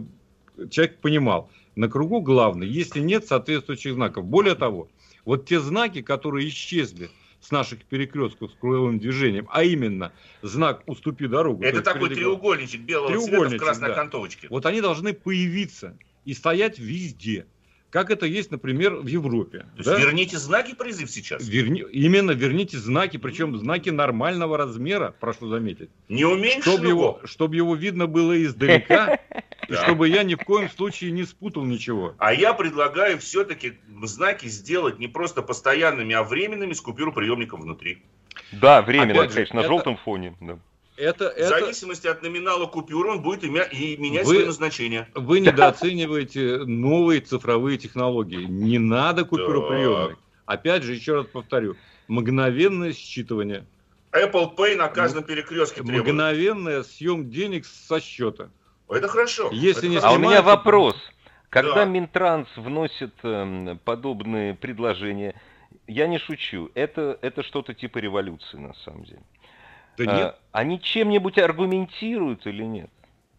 человек 0.69 0.97
понимал, 0.99 1.49
на 1.75 1.87
кругу 1.89 2.21
главный, 2.21 2.67
если 2.67 2.99
нет 2.99 3.27
соответствующих 3.27 3.93
знаков. 3.93 4.25
Более 4.25 4.55
того, 4.55 4.89
вот 5.25 5.45
те 5.45 5.59
знаки, 5.59 6.01
которые 6.01 6.47
исчезли, 6.49 7.09
с 7.39 7.51
наших 7.51 7.85
перекрестков 7.85 8.51
с 8.51 8.55
круговым 8.55 8.99
движением, 8.99 9.47
а 9.51 9.63
именно 9.63 10.11
знак 10.41 10.83
«Уступи 10.87 11.27
дорогу». 11.27 11.63
Это 11.63 11.81
такой 11.81 12.09
треугольничек 12.09 12.81
белого 12.81 13.09
треугольничек, 13.09 13.49
цвета 13.49 13.55
в 13.55 13.59
красной 13.59 13.87
да. 13.89 13.93
окантовочке. 13.93 14.47
Вот 14.49 14.65
они 14.65 14.81
должны 14.81 15.13
появиться 15.13 15.97
и 16.25 16.33
стоять 16.33 16.79
везде 16.79 17.45
как 17.89 18.11
это 18.11 18.25
есть, 18.25 18.51
например, 18.51 18.95
в 18.95 19.07
Европе. 19.07 19.65
То 19.77 19.83
да? 19.83 19.93
есть 19.93 20.05
верните 20.05 20.37
знаки 20.37 20.75
призыв 20.75 21.09
сейчас? 21.09 21.47
Верни, 21.47 21.85
именно 21.91 22.31
верните 22.31 22.77
знаки, 22.77 23.17
причем 23.17 23.57
знаки 23.57 23.89
нормального 23.89 24.57
размера, 24.57 25.15
прошу 25.19 25.47
заметить. 25.49 25.89
Не 26.09 26.25
уменьшенного? 26.25 26.61
Чтобы 26.61 26.87
его, 26.87 27.19
чтобы 27.23 27.55
его 27.55 27.75
видно 27.75 28.07
было 28.07 28.43
издалека, 28.43 29.19
и 29.69 29.73
чтобы 29.73 30.09
я 30.09 30.23
ни 30.23 30.35
в 30.35 30.39
коем 30.39 30.69
случае 30.69 31.11
не 31.11 31.23
спутал 31.23 31.63
ничего. 31.63 32.13
А 32.17 32.33
я 32.33 32.53
предлагаю 32.53 33.19
все-таки 33.19 33.73
знаки 34.03 34.47
сделать 34.47 34.99
не 34.99 35.07
просто 35.07 35.41
постоянными, 35.41 36.13
а 36.13 36.23
временными 36.23 36.73
с 36.73 36.81
купюроприемником 36.81 37.61
внутри. 37.61 38.03
Да, 38.51 38.81
временно, 38.81 39.27
конечно, 39.27 39.61
на 39.61 39.67
желтом 39.67 39.97
фоне. 39.97 40.35
Это, 40.97 41.25
это... 41.25 41.55
В 41.55 41.59
зависимости 41.59 42.07
от 42.07 42.23
номинала 42.23 42.65
купюры 42.65 43.11
он 43.11 43.21
будет 43.21 43.43
имя... 43.43 43.61
и 43.63 43.95
менять 43.97 44.25
вы, 44.25 44.33
свое 44.33 44.47
назначение. 44.47 45.07
Вы 45.13 45.39
недооцениваете 45.41 46.65
новые 46.65 47.21
цифровые 47.21 47.77
технологии. 47.77 48.43
Не 48.45 48.79
надо 48.79 49.23
купюроприемник. 49.23 50.17
Опять 50.45 50.83
же, 50.83 50.93
еще 50.93 51.15
раз 51.15 51.27
повторю, 51.27 51.75
мгновенное 52.07 52.93
считывание. 52.93 53.65
Apple 54.11 54.55
Pay 54.55 54.75
на 54.75 54.87
каждом 54.87 55.23
перекрестке 55.23 55.83
требует. 55.83 56.03
Мгновенное 56.03 56.83
съем 56.83 57.29
денег 57.29 57.65
со 57.65 57.99
счета. 57.99 58.49
Это 58.89 59.07
хорошо. 59.07 59.49
Если 59.51 59.83
это 59.83 59.87
не 59.89 59.97
хорошо. 59.97 60.15
А 60.15 60.17
у 60.17 60.21
меня 60.21 60.41
вопрос. 60.41 60.95
Когда 61.49 61.75
да. 61.75 61.85
Минтранс 61.85 62.47
вносит 62.55 63.13
э, 63.23 63.77
подобные 63.85 64.53
предложения, 64.55 65.39
я 65.87 66.07
не 66.07 66.19
шучу, 66.19 66.71
это, 66.73 67.17
это 67.21 67.43
что-то 67.43 67.73
типа 67.73 67.99
революции 67.99 68.57
на 68.57 68.73
самом 68.73 69.05
деле. 69.05 69.21
Да 69.97 70.03
а, 70.11 70.17
нет. 70.17 70.35
Они 70.51 70.79
чем-нибудь 70.79 71.37
аргументируют 71.37 72.45
или 72.45 72.63
нет? 72.63 72.89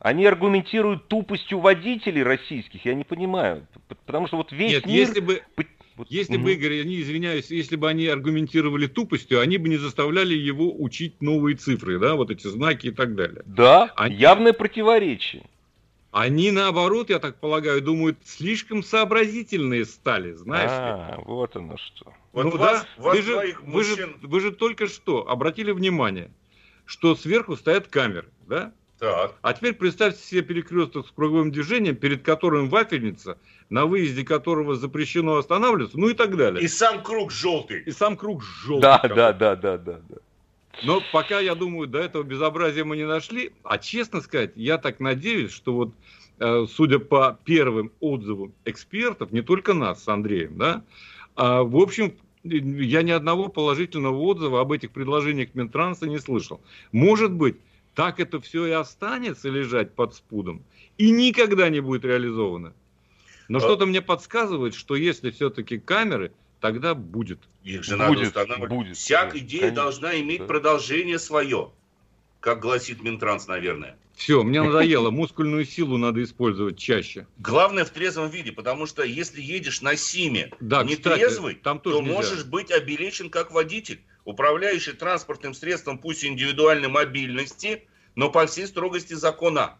Они 0.01 0.27
аргументируют 0.27 1.09
тупостью 1.09 1.59
водителей 1.59 2.23
российских, 2.23 2.85
я 2.85 2.95
не 2.95 3.05
понимаю. 3.05 3.67
Потому 4.07 4.27
что 4.29 4.37
вот 4.37 4.53
весь 4.53 4.73
нет, 4.73 4.87
мир... 4.87 4.97
если 4.97 5.21
бы... 5.21 5.43
Вот, 5.97 6.09
если 6.11 6.37
угу. 6.37 6.45
бы, 6.45 6.53
Игорь, 6.53 6.85
не 6.85 7.01
извиняюсь, 7.01 7.51
если 7.51 7.75
бы 7.75 7.89
они 7.89 8.07
аргументировали 8.07 8.87
тупостью, 8.87 9.41
они 9.41 9.59
бы 9.59 9.69
не 9.69 9.79
заставляли 9.79 10.35
его 10.35 10.73
учить 10.73 11.21
новые 11.21 11.57
цифры, 11.57 11.99
да, 11.99 12.15
вот 12.15 12.31
эти 12.31 12.47
знаки 12.47 12.87
и 12.87 12.91
так 12.93 13.17
далее. 13.17 13.43
Да, 13.47 13.93
они... 13.97 14.15
явное 14.15 14.53
противоречие. 14.53 15.43
Они, 16.13 16.53
наоборот, 16.53 17.11
я 17.11 17.19
так 17.19 17.41
полагаю, 17.41 17.83
думают, 17.83 18.19
слишком 18.25 18.85
сообразительные 18.85 19.85
стали, 19.85 20.33
знаешь 20.33 20.71
а, 20.73 21.17
ли? 21.17 21.25
вот 21.27 21.55
оно 21.57 21.77
что. 21.77 22.13
Вот 22.33 22.45
ну 22.45 22.57
вас, 22.57 22.87
да, 22.97 23.03
вас 23.03 23.17
вы, 23.17 23.23
же, 23.23 23.35
мужчин... 23.35 23.65
вы, 23.67 23.85
же, 23.85 24.17
вы 24.23 24.41
же 24.41 24.53
только 24.53 24.87
что 24.87 25.29
обратили 25.29 25.73
внимание, 25.73 26.31
что 26.89 27.15
сверху 27.15 27.55
стоят 27.55 27.87
камеры, 27.89 28.29
да? 28.47 28.73
Так. 28.99 29.35
А 29.43 29.53
теперь 29.53 29.75
представьте 29.75 30.21
себе 30.25 30.41
перекресток 30.41 31.07
с 31.07 31.11
круговым 31.11 31.53
движением, 31.53 31.95
перед 31.95 32.23
которым 32.23 32.71
вафельница, 32.71 33.39
на 33.69 33.85
выезде 33.85 34.25
которого 34.25 34.75
запрещено 34.75 35.37
останавливаться, 35.37 35.99
ну 35.99 36.09
и 36.09 36.15
так 36.15 36.37
далее. 36.37 36.65
И 36.65 36.67
сам 36.67 37.03
круг 37.03 37.31
желтый. 37.31 37.83
И 37.83 37.91
сам 37.91 38.17
круг 38.17 38.43
желтый. 38.43 38.81
Да, 38.81 39.01
да, 39.03 39.33
да, 39.35 39.55
да, 39.55 39.77
да, 39.77 40.01
да. 40.09 40.17
Но 40.83 41.03
пока, 41.13 41.41
я 41.41 41.55
думаю, 41.55 41.89
до 41.89 41.99
этого 41.99 42.23
безобразия 42.23 42.85
мы 42.85 42.97
не 42.97 43.07
нашли. 43.07 43.53
А 43.65 43.79
честно 43.79 44.23
сказать, 44.23 44.53
я 44.57 44.79
так 44.79 44.99
надеюсь, 44.99 45.53
что 45.53 45.75
вот, 45.75 45.95
э, 46.39 46.67
судя 46.73 47.01
по 47.01 47.39
первым 47.45 47.93
отзывам 48.01 48.55
экспертов, 48.65 49.31
не 49.31 49.43
только 49.43 49.75
нас 49.75 50.03
с 50.03 50.09
Андреем, 50.09 50.57
да, 50.57 50.83
а, 51.37 51.63
в 51.63 51.77
общем, 51.77 52.15
я 52.45 53.03
ни 53.03 53.11
одного 53.11 53.49
положительного 53.49 54.17
отзыва 54.17 54.61
об 54.61 54.73
этих 54.73 54.91
предложениях 54.91 55.55
Минтранса 55.55 56.07
не 56.07 56.19
слышал. 56.19 56.61
Может 56.93 57.33
быть, 57.33 57.57
так 57.95 58.21
это 58.21 58.41
все 58.41 58.67
и 58.67 58.71
останется 58.71 59.49
лежать 59.49 59.93
под 59.95 60.15
спудом 60.15 60.63
и 60.99 61.11
никогда 61.11 61.69
не 61.69 61.81
будет 61.81 62.05
реализовано. 62.05 62.75
Но 63.49 63.59
а... 63.59 63.61
что-то 63.61 63.87
мне 63.87 64.03
подсказывает, 64.03 64.75
что 64.75 64.95
если 64.95 65.31
все-таки 65.31 65.79
камеры, 65.79 66.33
тогда 66.61 66.95
будет. 66.95 67.39
Их 67.65 67.85
же 67.85 67.97
надо 67.97 68.15
будет, 68.15 68.29
устанавливать. 68.29 68.71
Будет, 68.71 68.97
Всякая 68.97 69.39
идея 69.39 69.61
конечно, 69.63 69.83
должна 69.83 70.21
иметь 70.21 70.41
да. 70.41 70.47
продолжение 70.47 71.19
свое, 71.19 71.71
как 72.41 72.61
гласит 72.61 73.03
Минтранс, 73.03 73.47
наверное. 73.47 73.97
Все, 74.19 74.43
мне 74.43 74.61
надоело, 74.61 75.11
мускульную 75.11 75.65
силу 75.65 75.97
надо 75.97 76.25
использовать 76.25 76.77
чаще. 76.77 77.29
Главное 77.39 77.85
в 77.85 77.91
трезвом 77.91 78.29
виде, 78.29 78.51
потому 78.51 78.85
что 78.87 79.05
если 79.05 79.41
едешь 79.41 79.81
на 79.81 79.95
Симе 79.95 80.51
да, 80.59 80.83
не 80.83 80.97
кстати, 80.97 81.21
трезвый, 81.21 81.55
там 81.55 81.79
тоже 81.79 81.99
то 81.99 82.03
нельзя. 82.03 82.17
можешь 82.17 82.45
быть 82.45 82.73
обелечен 82.73 83.31
как 83.31 83.53
водитель, 83.53 84.03
управляющий 84.25 84.91
транспортным 84.93 85.55
средством, 85.55 85.99
пусть 85.99 86.25
индивидуальной 86.25 86.89
мобильности, 86.89 87.85
но 88.17 88.29
по 88.29 88.45
всей 88.47 88.67
строгости 88.67 89.15
закона. 89.15 89.79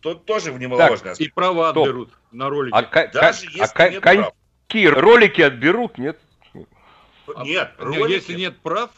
Тут 0.00 0.26
тоже 0.26 0.52
немаловажно. 0.52 1.14
И 1.18 1.28
права 1.28 1.70
Стоп. 1.70 1.84
отберут 1.84 2.10
на 2.32 2.50
ролики. 2.50 2.74
А, 2.74 2.82
Даже 3.08 3.46
а, 3.46 3.50
если 3.50 3.82
а, 3.82 3.88
нет 3.88 4.02
прав. 4.02 4.34
Ролики 5.02 5.40
отберут, 5.40 5.96
нет? 5.96 6.20
Нет, 7.42 7.72
а, 7.78 7.84
ролики... 7.84 8.12
Если 8.12 8.34
нет 8.34 8.58
прав, 8.58 8.90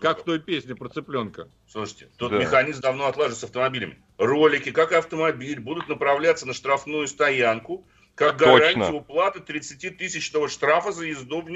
как 0.00 0.20
в 0.20 0.24
той 0.24 0.40
песне 0.40 0.74
про 0.74 0.88
цыпленка. 0.88 1.48
Слушайте, 1.68 2.08
тут 2.16 2.30
да. 2.30 2.38
механизм 2.38 2.80
давно 2.80 3.06
отлажен 3.06 3.36
с 3.36 3.44
автомобилями. 3.44 3.98
Ролики, 4.16 4.70
как 4.70 4.92
автомобиль, 4.92 5.60
будут 5.60 5.88
направляться 5.88 6.46
на 6.46 6.52
штрафную 6.52 7.06
стоянку, 7.08 7.86
как 8.14 8.36
гарантия 8.36 8.92
уплаты 8.92 9.40
30-тысячного 9.40 10.48
штрафа 10.48 10.92
за 10.92 11.06
езду 11.06 11.42
в 11.42 11.50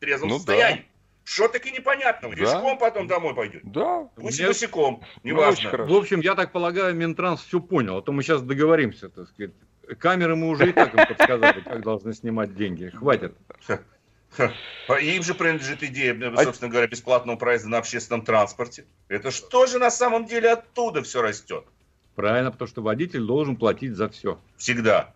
нетрезвом 0.00 0.30
ну, 0.30 0.36
состоянии. 0.36 0.80
Да. 0.80 0.86
Что 1.24 1.48
таки 1.48 1.72
непонятного? 1.72 2.36
Да. 2.36 2.40
Пешком 2.40 2.78
потом 2.78 3.08
домой 3.08 3.34
пойдет. 3.34 3.62
Да. 3.64 4.08
Пусть 4.14 4.38
Мне... 4.38 4.48
босиком, 4.48 5.02
неважно. 5.24 5.72
Ну, 5.76 5.94
в 5.94 5.96
общем, 5.98 6.20
я 6.20 6.34
так 6.36 6.52
полагаю, 6.52 6.94
Минтранс 6.94 7.42
все 7.42 7.60
понял, 7.60 7.98
а 7.98 8.02
то 8.02 8.12
мы 8.12 8.22
сейчас 8.22 8.42
договоримся, 8.42 9.08
так 9.08 9.28
сказать. 9.28 9.52
Камеры 9.98 10.34
мы 10.34 10.48
уже 10.48 10.70
и 10.70 10.72
так 10.72 10.94
им 10.94 11.06
подсказали, 11.06 11.60
как 11.60 11.82
должны 11.82 12.12
снимать 12.12 12.56
деньги. 12.56 12.90
Хватит. 12.90 13.34
Им 15.00 15.22
же 15.22 15.34
принадлежит 15.34 15.82
идея, 15.82 16.16
а 16.36 16.44
собственно 16.44 16.70
говоря, 16.70 16.86
бесплатного 16.86 17.36
проезда 17.36 17.68
на 17.68 17.78
общественном 17.78 18.22
транспорте. 18.22 18.84
Это 19.08 19.30
что 19.30 19.66
же 19.66 19.78
на 19.78 19.90
самом 19.90 20.26
деле 20.26 20.52
оттуда 20.52 21.02
все 21.02 21.22
растет? 21.22 21.64
Правильно, 22.14 22.50
потому 22.50 22.68
что 22.68 22.82
водитель 22.82 23.22
должен 23.22 23.56
платить 23.56 23.94
за 23.94 24.08
все. 24.08 24.38
Всегда. 24.56 25.12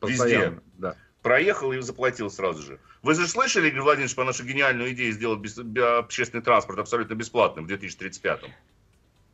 Постоянно, 0.00 0.44
Везде. 0.44 0.60
Да. 0.78 0.96
Проехал 1.22 1.72
и 1.72 1.80
заплатил 1.80 2.30
сразу 2.30 2.62
же. 2.62 2.78
Вы 3.02 3.14
же 3.14 3.26
слышали, 3.26 3.68
Игорь 3.68 3.82
Владимирович, 3.82 4.14
по 4.14 4.24
нашу 4.24 4.44
гениальную 4.44 4.92
идею 4.92 5.12
сделать 5.12 5.40
без, 5.40 5.58
общественный 5.58 6.42
транспорт 6.42 6.78
абсолютно 6.78 7.14
бесплатным 7.14 7.64
в 7.64 7.68
2035 7.68 8.42
-м? 8.42 8.50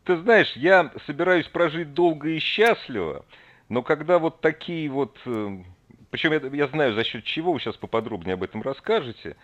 Ты 0.05 0.17
знаешь, 0.21 0.53
я 0.57 0.93
собираюсь 1.07 1.47
прожить 1.47 1.95
долго 1.95 2.31
и 2.31 2.39
счастливо, 2.39 3.25
но 3.69 3.83
когда 3.83 4.19
вот 4.19 4.41
такие 4.41 4.91
вот 4.91 5.17
э, 5.27 5.59
причем 6.13 6.33
я, 6.33 6.41
я 6.53 6.67
знаю, 6.69 6.93
за 6.93 7.05
счет 7.05 7.25
чего, 7.25 7.55
вы 7.55 7.59
сейчас 7.59 7.77
поподробнее 7.77 8.35
об 8.35 8.43
этом 8.43 8.61
расскажете, 8.61 9.35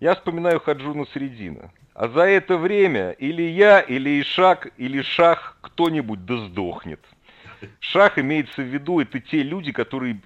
я 0.00 0.16
вспоминаю 0.16 0.58
Хаджуна 0.58 1.04
Средина. 1.06 1.70
А 1.94 2.08
за 2.08 2.22
это 2.22 2.58
время 2.58 3.12
или 3.12 3.42
я, 3.42 3.78
или 3.78 4.20
Ишак, 4.20 4.72
или 4.76 5.02
Шах, 5.02 5.56
кто-нибудь 5.60 6.26
да 6.26 6.36
сдохнет. 6.38 6.98
Шах 7.78 8.18
имеется 8.18 8.60
в 8.62 8.66
виду, 8.66 8.98
это 8.98 9.20
те 9.20 9.44
люди, 9.44 9.70
которые 9.70 10.20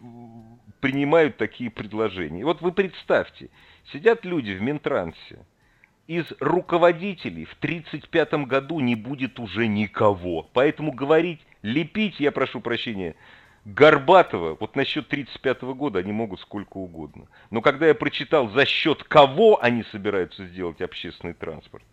принимают 0.80 1.36
такие 1.36 1.70
предложения. 1.70 2.40
И 2.40 2.44
вот 2.44 2.62
вы 2.62 2.72
представьте, 2.72 3.50
сидят 3.92 4.24
люди 4.24 4.52
в 4.52 4.62
Минтрансе, 4.62 5.44
из 6.06 6.24
руководителей 6.40 7.44
в 7.44 7.52
1935 7.58 8.46
году 8.46 8.80
не 8.80 8.94
будет 8.94 9.38
уже 9.38 9.66
никого. 9.66 10.48
Поэтому 10.54 10.92
говорить, 10.92 11.40
лепить, 11.60 12.20
я 12.20 12.32
прошу 12.32 12.62
прощения, 12.62 13.16
Горбатова, 13.74 14.56
вот 14.58 14.76
насчет 14.76 15.08
35 15.08 15.62
года 15.74 15.98
они 15.98 16.10
могут 16.10 16.40
сколько 16.40 16.78
угодно. 16.78 17.26
Но 17.50 17.60
когда 17.60 17.86
я 17.86 17.94
прочитал, 17.94 18.48
за 18.48 18.64
счет 18.64 19.04
кого 19.04 19.62
они 19.62 19.84
собираются 19.92 20.46
сделать 20.46 20.80
общественный 20.80 21.34
транспорт, 21.34 21.84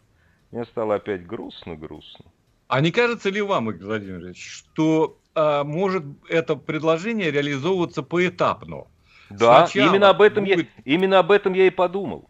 мне 0.52 0.64
стало 0.66 0.96
опять 0.96 1.28
грустно-грустно. 1.28 2.26
А 2.70 2.80
не 2.80 2.92
кажется 2.92 3.30
ли 3.30 3.42
вам, 3.42 3.72
Игорь 3.72 3.88
Владимирович, 3.88 4.42
что 4.42 5.18
а, 5.34 5.66
может 5.66 6.06
это 6.30 6.56
предложение 6.56 7.30
реализовываться 7.30 8.04
поэтапно? 8.04 8.86
Да, 9.30 9.68
именно 9.74 10.10
об, 10.10 10.22
этом 10.22 10.46
будет... 10.46 10.70
я, 10.78 10.94
именно 10.94 11.20
об 11.20 11.30
этом 11.30 11.52
я 11.54 11.68
и 11.68 11.72
подумал. 11.72 12.30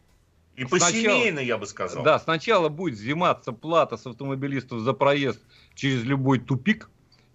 И 0.55 0.65
посемейно, 0.65 1.39
я 1.39 1.59
бы 1.59 1.67
сказал. 1.67 2.03
Да, 2.03 2.17
сначала 2.17 2.69
будет 2.69 2.95
взиматься 2.95 3.51
плата 3.51 3.95
с 3.95 4.07
автомобилистов 4.07 4.79
за 4.79 4.93
проезд 4.93 5.39
через 5.75 6.03
любой 6.03 6.39
тупик 6.39 6.89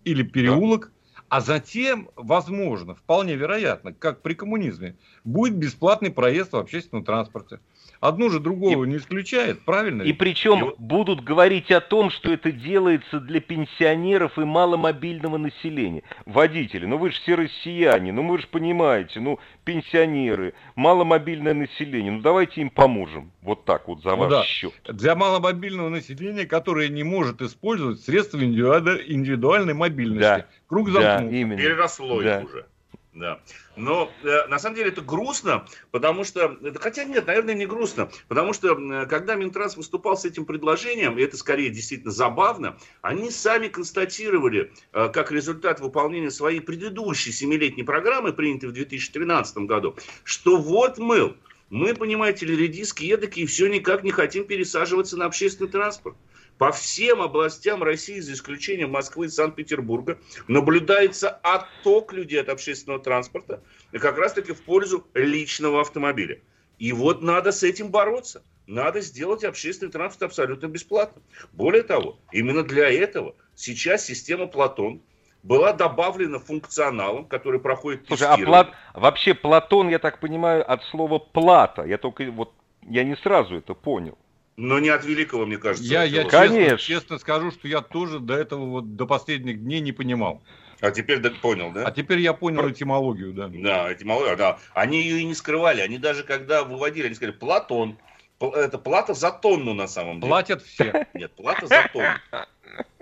или 0.04 0.24
переулок, 0.24 0.86
да. 0.86 0.99
А 1.30 1.40
затем, 1.40 2.10
возможно, 2.16 2.96
вполне 2.96 3.36
вероятно, 3.36 3.94
как 3.94 4.20
при 4.20 4.34
коммунизме, 4.34 4.98
будет 5.22 5.56
бесплатный 5.56 6.10
проезд 6.10 6.52
в 6.52 6.56
общественном 6.56 7.04
транспорте. 7.04 7.60
Одно 8.00 8.30
же 8.30 8.40
другого 8.40 8.84
и, 8.84 8.88
не 8.88 8.96
исключает, 8.96 9.60
правильно? 9.60 10.02
И 10.02 10.14
причем 10.14 10.70
и... 10.70 10.74
будут 10.78 11.22
говорить 11.22 11.70
о 11.70 11.82
том, 11.82 12.08
что 12.10 12.32
это 12.32 12.50
делается 12.50 13.20
для 13.20 13.40
пенсионеров 13.40 14.38
и 14.38 14.44
маломобильного 14.44 15.36
населения. 15.36 16.02
Водители, 16.24 16.86
ну 16.86 16.96
вы 16.96 17.10
же 17.10 17.16
все 17.20 17.34
россияне, 17.34 18.10
ну 18.10 18.26
вы 18.26 18.38
же 18.38 18.46
понимаете, 18.46 19.20
ну 19.20 19.38
пенсионеры, 19.64 20.54
маломобильное 20.76 21.52
население, 21.52 22.12
ну 22.12 22.22
давайте 22.22 22.62
им 22.62 22.70
поможем. 22.70 23.32
Вот 23.42 23.66
так 23.66 23.86
вот 23.86 24.02
за 24.02 24.10
ну 24.10 24.16
ваш 24.16 24.30
да. 24.30 24.44
счет. 24.44 24.72
Для 24.88 25.14
маломобильного 25.14 25.90
населения, 25.90 26.46
которое 26.46 26.88
не 26.88 27.02
может 27.02 27.42
использовать 27.42 28.00
средства 28.00 28.38
индивидуальной 28.42 29.74
мобильности. 29.74 30.20
Да. 30.20 30.46
Круг 30.68 30.88
замкнулся. 30.88 31.30
Да, 31.30 31.36
именно. 31.36 31.58
Переросло 31.58 32.22
да. 32.22 32.40
их 32.40 32.46
уже. 32.46 32.66
Да. 33.12 33.40
Но 33.74 34.10
э, 34.22 34.46
на 34.46 34.60
самом 34.60 34.76
деле 34.76 34.90
это 34.90 35.00
грустно, 35.00 35.66
потому 35.90 36.22
что, 36.22 36.56
хотя 36.76 37.02
нет, 37.02 37.26
наверное, 37.26 37.54
не 37.54 37.66
грустно, 37.66 38.08
потому 38.28 38.52
что 38.52 38.78
э, 38.78 39.06
когда 39.06 39.34
Минтранс 39.34 39.76
выступал 39.76 40.16
с 40.16 40.24
этим 40.24 40.44
предложением, 40.44 41.18
и 41.18 41.22
это 41.22 41.36
скорее 41.36 41.70
действительно 41.70 42.12
забавно, 42.12 42.78
они 43.02 43.32
сами 43.32 43.66
констатировали, 43.66 44.72
э, 44.92 45.08
как 45.12 45.32
результат 45.32 45.80
выполнения 45.80 46.30
своей 46.30 46.60
предыдущей 46.60 47.32
семилетней 47.32 47.84
программы, 47.84 48.32
принятой 48.32 48.68
в 48.68 48.72
2013 48.72 49.58
году, 49.58 49.96
что 50.22 50.56
вот 50.56 50.98
мы, 50.98 51.34
мы, 51.68 51.94
понимаете 51.94 52.46
ли, 52.46 52.56
редиски 52.56 53.04
едокие, 53.04 53.46
все 53.46 53.66
никак 53.66 54.04
не 54.04 54.12
хотим 54.12 54.44
пересаживаться 54.44 55.16
на 55.16 55.24
общественный 55.24 55.70
транспорт 55.70 56.16
по 56.60 56.72
всем 56.72 57.22
областям 57.22 57.82
России, 57.82 58.20
за 58.20 58.34
исключением 58.34 58.90
Москвы 58.90 59.26
и 59.26 59.28
Санкт-Петербурга, 59.30 60.18
наблюдается 60.46 61.30
отток 61.30 62.12
людей 62.12 62.38
от 62.38 62.50
общественного 62.50 63.02
транспорта 63.02 63.62
как 63.92 64.18
раз-таки 64.18 64.52
в 64.52 64.60
пользу 64.60 65.06
личного 65.14 65.80
автомобиля. 65.80 66.42
И 66.78 66.92
вот 66.92 67.22
надо 67.22 67.52
с 67.52 67.62
этим 67.62 67.90
бороться. 67.90 68.42
Надо 68.66 69.00
сделать 69.00 69.42
общественный 69.42 69.90
транспорт 69.90 70.32
абсолютно 70.32 70.66
бесплатным. 70.66 71.24
Более 71.52 71.82
того, 71.82 72.18
именно 72.30 72.62
для 72.62 72.90
этого 72.90 73.36
сейчас 73.54 74.04
система 74.04 74.46
Платон 74.46 75.00
была 75.42 75.72
добавлена 75.72 76.40
функционалом, 76.40 77.24
который 77.24 77.58
проходит 77.58 78.06
Слушай, 78.06 78.28
а 78.28 78.36
Плат... 78.36 78.72
вообще 78.92 79.32
Платон, 79.32 79.88
я 79.88 79.98
так 79.98 80.20
понимаю, 80.20 80.70
от 80.70 80.84
слова 80.84 81.20
плата. 81.20 81.84
Я 81.84 81.96
только 81.96 82.30
вот 82.30 82.52
я 82.82 83.02
не 83.02 83.16
сразу 83.16 83.56
это 83.56 83.72
понял. 83.72 84.18
Но 84.60 84.78
не 84.78 84.90
от 84.90 85.06
великого, 85.06 85.46
мне 85.46 85.56
кажется. 85.56 85.90
Я, 85.90 86.04
я 86.04 86.24
честно, 86.24 86.76
честно 86.76 87.18
скажу, 87.18 87.50
что 87.50 87.66
я 87.66 87.80
тоже 87.80 88.20
до 88.20 88.34
этого 88.34 88.66
вот 88.66 88.94
до 88.94 89.06
последних 89.06 89.62
дней 89.62 89.80
не 89.80 89.92
понимал. 89.92 90.42
А 90.80 90.90
теперь 90.90 91.18
да, 91.18 91.30
понял, 91.30 91.72
да? 91.72 91.86
А 91.86 91.90
теперь 91.90 92.18
я 92.18 92.34
понял 92.34 92.60
Про... 92.60 92.70
этимологию, 92.70 93.32
да. 93.32 93.48
Да, 93.48 93.90
этимологию, 93.90 94.36
да. 94.36 94.58
Они 94.74 95.00
ее 95.00 95.20
и 95.20 95.24
не 95.24 95.34
скрывали. 95.34 95.80
Они 95.80 95.96
даже 95.96 96.24
когда 96.24 96.62
выводили, 96.62 97.06
они 97.06 97.14
сказали, 97.14 97.34
Платон. 97.34 97.96
Это 98.38 98.78
плата 98.78 99.14
за 99.14 99.30
тонну 99.30 99.72
на 99.72 99.86
самом 99.86 100.20
деле. 100.20 100.28
Платят 100.28 100.62
все. 100.62 101.06
Нет, 101.14 101.32
плата 101.32 101.66
за 101.66 101.88
тонну. 101.90 102.46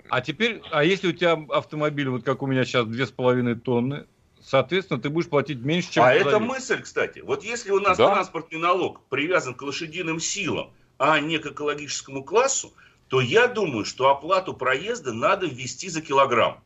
А 0.09 0.21
теперь, 0.21 0.61
а 0.71 0.83
если 0.85 1.09
у 1.09 1.11
тебя 1.11 1.37
автомобиль, 1.49 2.07
вот 2.07 2.23
как 2.23 2.41
у 2.41 2.47
меня 2.47 2.63
сейчас, 2.63 2.85
две 2.85 3.05
с 3.05 3.11
половиной 3.11 3.55
тонны, 3.55 4.05
соответственно, 4.41 5.01
ты 5.01 5.09
будешь 5.09 5.29
платить 5.29 5.59
меньше, 5.59 5.91
чем... 5.91 6.03
А 6.03 6.13
это 6.13 6.39
мысль, 6.39 6.81
кстати. 6.81 7.19
Вот 7.19 7.43
если 7.43 7.71
у 7.71 7.79
нас 7.79 7.97
да? 7.97 8.13
транспортный 8.13 8.59
налог 8.59 9.01
привязан 9.09 9.53
к 9.53 9.61
лошадиным 9.61 10.19
силам, 10.19 10.71
а 10.99 11.19
не 11.19 11.39
к 11.39 11.47
экологическому 11.47 12.23
классу, 12.23 12.73
то 13.07 13.21
я 13.21 13.47
думаю, 13.47 13.85
что 13.85 14.09
оплату 14.09 14.53
проезда 14.53 15.13
надо 15.13 15.47
ввести 15.47 15.89
за 15.89 16.01
килограмм. 16.01 16.61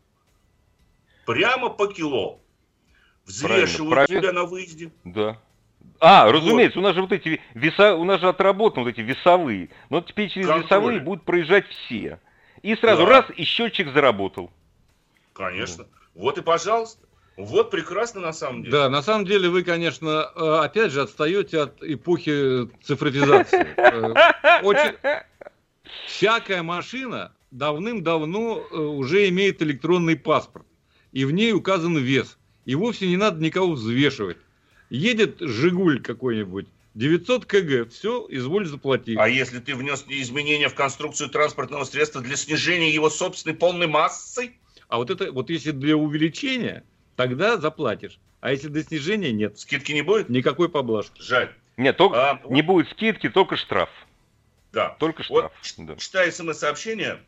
Прямо 1.26 1.70
по 1.70 1.88
кило. 1.88 2.42
Взвешивают 3.26 4.10
тебя 4.10 4.34
на 4.34 4.44
выезде. 4.44 4.92
Да. 5.06 5.40
А, 6.00 6.30
разумеется, 6.30 6.80
вот. 6.80 6.86
у 6.86 6.88
нас 6.88 6.96
же 6.96 7.02
вот 7.02 7.14
эти 7.14 7.40
веса, 7.54 7.96
у 7.96 8.04
нас 8.04 8.20
же 8.20 8.28
отработаны 8.28 8.84
вот 8.84 8.90
эти 8.90 9.00
весовые. 9.00 9.70
Но 9.90 10.02
теперь 10.02 10.30
через 10.30 10.48
Контроль. 10.48 10.66
весовые 10.66 11.00
будут 11.00 11.24
проезжать 11.24 11.66
все. 11.68 12.20
И 12.62 12.76
сразу 12.76 13.06
да. 13.06 13.10
раз, 13.10 13.26
и 13.38 13.44
счетчик 13.44 13.94
заработал. 13.94 14.52
Конечно. 15.32 15.86
Вот 16.16 16.38
и 16.38 16.42
пожалуйста. 16.42 17.08
Вот 17.38 17.72
прекрасно 17.72 18.22
на 18.22 18.34
самом 18.34 18.64
деле. 18.64 18.72
Да, 18.72 18.90
на 18.90 19.02
самом 19.02 19.26
деле 19.26 19.50
вы, 19.50 19.64
конечно, 19.64 20.32
э, 20.36 20.40
опять 20.64 20.92
же 20.92 21.02
отстаете 21.02 21.62
от 21.62 21.84
эпохи 21.84 22.70
цифровизации. 22.84 23.68
Э, 23.78 24.62
очень... 24.64 24.96
Всякая 26.08 26.64
машина 26.64 27.34
давным-давно 27.52 28.64
э, 28.72 28.78
уже 28.78 29.30
имеет 29.30 29.62
электронный 29.62 30.16
паспорт. 30.16 30.66
И 31.12 31.26
в 31.26 31.32
ней 31.32 31.54
указан 31.54 31.98
вес. 31.98 32.38
И 32.66 32.76
вовсе 32.76 33.08
не 33.08 33.18
надо 33.18 33.42
никого 33.42 33.74
взвешивать. 33.74 34.38
Едет 34.90 35.38
«Жигуль» 35.40 36.02
какой-нибудь, 36.02 36.68
900 36.94 37.46
кг, 37.46 37.90
все, 37.90 38.26
изволь 38.30 38.68
заплатить. 38.68 39.18
А 39.18 39.28
если 39.28 39.60
ты 39.60 39.76
внес 39.76 40.06
изменения 40.08 40.70
в 40.70 40.76
конструкцию 40.76 41.30
транспортного 41.30 41.84
средства 41.84 42.22
для 42.22 42.36
снижения 42.36 42.94
его 42.94 43.10
собственной 43.10 43.56
полной 43.56 43.88
массы? 43.88 44.54
А 44.88 44.98
вот 44.98 45.10
это, 45.10 45.32
вот 45.32 45.50
если 45.50 45.72
для 45.72 45.98
увеличения, 45.98 46.84
тогда 47.16 47.58
заплатишь. 47.58 48.20
А 48.42 48.52
если 48.52 48.68
до 48.68 48.84
снижения 48.84 49.32
нет. 49.32 49.60
Скидки 49.60 49.92
не 49.92 50.02
будет? 50.02 50.30
Никакой 50.30 50.70
поблажки. 50.70 51.22
Жаль. 51.22 51.54
Нет, 51.78 51.98
только, 51.98 52.32
а, 52.32 52.42
не 52.50 52.62
будет 52.62 52.90
скидки, 52.90 53.30
только 53.30 53.56
штраф. 53.56 53.90
Да. 54.72 54.96
Только 55.00 55.24
штраф. 55.24 55.52
Вот, 55.78 55.86
да. 55.88 55.96
Читая 55.96 56.32
смс-сообщение, 56.32 57.20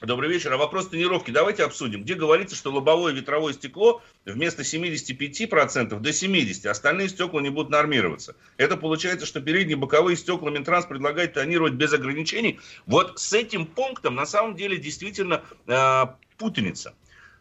Добрый 0.00 0.28
вечер. 0.28 0.52
А 0.52 0.56
вопрос 0.56 0.88
тонировки 0.88 1.30
давайте 1.30 1.62
обсудим. 1.62 2.02
Где 2.02 2.14
говорится, 2.14 2.56
что 2.56 2.72
лобовое 2.72 3.12
ветровое 3.12 3.52
стекло 3.52 4.02
вместо 4.24 4.62
75% 4.62 6.00
до 6.00 6.10
70%, 6.10 6.68
остальные 6.68 7.08
стекла 7.08 7.40
не 7.40 7.48
будут 7.48 7.70
нормироваться. 7.70 8.34
Это 8.56 8.76
получается, 8.76 9.24
что 9.24 9.40
передние 9.40 9.76
боковые 9.76 10.16
стекла 10.16 10.50
Минтранс 10.50 10.86
предлагает 10.86 11.34
тонировать 11.34 11.74
без 11.74 11.92
ограничений. 11.92 12.58
Вот 12.86 13.18
с 13.18 13.32
этим 13.32 13.66
пунктом 13.66 14.16
на 14.16 14.26
самом 14.26 14.56
деле 14.56 14.76
действительно 14.76 15.42
э, 15.66 16.06
путаница. 16.38 16.94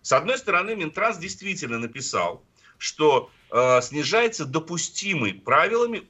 С 0.04 0.12
одной 0.12 0.38
стороны, 0.38 0.76
Минтранс 0.76 1.18
действительно 1.18 1.80
написал, 1.80 2.44
что 2.78 3.32
э, 3.50 3.82
снижается 3.82 4.46
допустимый 4.46 5.34
правилами 5.34 6.04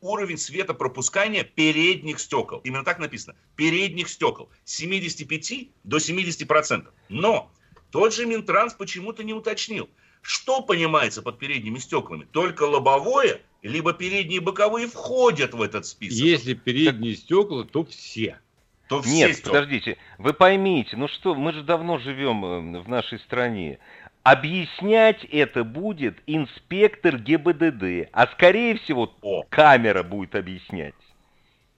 уровень 0.00 0.38
светопропускания 0.38 1.42
передних 1.42 2.20
стекол. 2.20 2.60
Именно 2.62 2.84
так 2.84 3.00
написано. 3.00 3.34
Передних 3.56 4.08
стекол. 4.08 4.48
С 4.64 4.76
75 4.76 5.68
до 5.82 5.96
70%. 5.96 6.86
Но 7.08 7.50
тот 7.90 8.14
же 8.14 8.24
Минтранс 8.24 8.72
почему-то 8.72 9.24
не 9.24 9.34
уточнил, 9.34 9.90
что 10.22 10.62
понимается 10.62 11.22
под 11.22 11.40
передними 11.40 11.78
стеклами. 11.78 12.28
Только 12.30 12.62
лобовое, 12.62 13.42
либо 13.62 13.92
передние 13.92 14.40
боковые 14.40 14.86
входят 14.86 15.54
в 15.54 15.60
этот 15.60 15.86
список. 15.86 16.16
Если 16.16 16.54
передние 16.54 17.16
стекла, 17.16 17.64
то 17.64 17.84
все 17.84 18.38
то 18.88 19.02
все 19.02 19.10
Нет, 19.10 19.34
стекла. 19.34 19.52
подождите, 19.52 19.98
вы 20.16 20.32
поймите, 20.32 20.96
ну 20.96 21.08
что, 21.08 21.34
мы 21.34 21.52
же 21.52 21.62
давно 21.62 21.98
живем 21.98 22.44
э, 22.44 22.80
в 22.80 22.88
нашей 22.88 23.18
стране. 23.20 23.78
Объяснять 24.22 25.24
это 25.24 25.62
будет 25.62 26.18
инспектор 26.26 27.18
ГИБДД, 27.18 28.08
а 28.12 28.26
скорее 28.28 28.78
всего 28.78 29.14
О. 29.22 29.42
камера 29.48 30.02
будет 30.02 30.34
объяснять. 30.34 30.94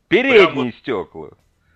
Передние 0.08 0.48
Прямо... 0.48 0.72
стекла. 0.72 1.30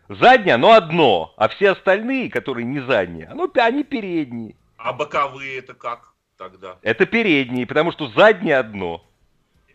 Заднее, 0.09 0.55
оно 0.55 0.73
одно, 0.73 1.35
а 1.37 1.49
все 1.49 1.71
остальные, 1.71 2.31
которые 2.31 2.67
не 2.67 2.81
задние, 2.81 3.27
оно, 3.27 3.51
они 3.55 3.85
передние. 3.85 4.55
А 4.77 4.93
боковые 4.93 5.59
это 5.59 5.75
как 5.75 6.13
тогда? 6.37 6.79
Это 6.83 7.07
передние, 7.07 7.67
потому 7.67 7.91
что 7.91 8.09
заднее 8.09 8.59
одно. 8.59 9.05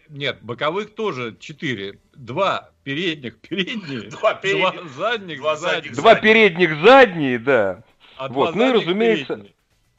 Нет, 0.08 0.39
боковых 0.41 0.95
тоже 0.95 1.36
четыре. 1.39 2.00
Два 2.13 2.72
передних 2.89 3.39
передние, 3.39 4.02
два, 4.10 4.34
передних, 4.34 4.73
два 4.73 4.88
задних 4.89 5.38
два 5.38 5.56
задних. 5.56 5.95
Два 5.95 6.15
передних 6.15 6.75
задние, 6.84 7.38
да. 7.38 7.84
А 8.17 8.30
вот, 8.30 8.56
ну 8.56 8.69
и 8.69 8.73
разумеется, 8.73 9.45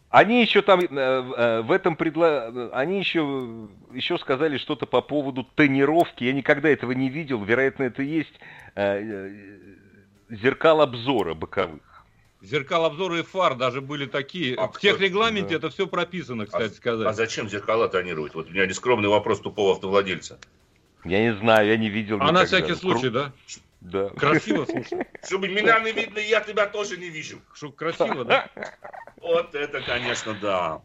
они 0.09 0.43
еще 0.43 0.61
там 0.63 0.81
э, 0.81 0.87
э, 0.91 1.63
в 1.63 1.71
этом 1.71 1.95
предла... 1.95 2.71
они 2.73 2.99
еще 2.99 3.69
еще 3.93 4.19
сказали 4.19 4.59
что-то 4.59 4.87
по 4.87 5.03
поводу 5.03 5.45
тонировки. 5.45 6.25
Я 6.25 6.33
никогда 6.33 6.69
этого 6.69 6.91
не 6.91 7.09
видел. 7.09 7.45
Вероятно, 7.45 7.85
это 7.85 8.03
есть 8.03 8.35
э, 8.75 9.31
зеркал 10.29 10.81
обзора 10.81 11.35
боковых. 11.35 12.05
Зеркал 12.43 12.87
обзора 12.87 13.21
и 13.21 13.23
фар 13.23 13.55
даже 13.55 13.81
были 13.81 14.07
такие. 14.07 14.57
А 14.57 14.67
в 14.67 14.81
техрегламенте 14.81 15.51
да. 15.51 15.57
это 15.57 15.71
все 15.71 15.87
прописано, 15.87 16.47
кстати 16.47 16.73
а, 16.73 16.75
сказать. 16.75 17.07
А 17.07 17.13
зачем 17.13 17.49
зеркала 17.49 17.89
тонировать? 17.89 18.35
Вот 18.35 18.49
у 18.49 18.51
меня 18.51 18.67
нескромный 18.67 19.09
вопрос 19.09 19.41
тупого 19.41 19.75
автовладельца. 19.75 20.41
Я 21.05 21.23
не 21.23 21.35
знаю, 21.37 21.69
я 21.69 21.77
не 21.77 21.89
видел. 21.89 22.17
А 22.17 22.25
никогда. 22.25 22.41
на 22.41 22.47
всякий 22.47 22.75
случай, 22.75 23.11
да? 23.11 23.33
Да. 23.81 24.11
Красиво, 24.11 24.65
слушай. 24.71 25.07
Чтобы 25.25 25.49
меня 25.49 25.81
не 25.81 25.93
видно, 25.93 26.19
я 26.19 26.41
тебя 26.41 26.67
тоже 26.67 26.97
не 26.99 27.09
вижу. 27.09 27.41
Что 27.55 27.71
красиво, 27.71 28.25
да? 28.25 28.49
Вот 29.21 29.55
это, 29.55 29.81
конечно, 29.81 30.37
да. 30.41 30.83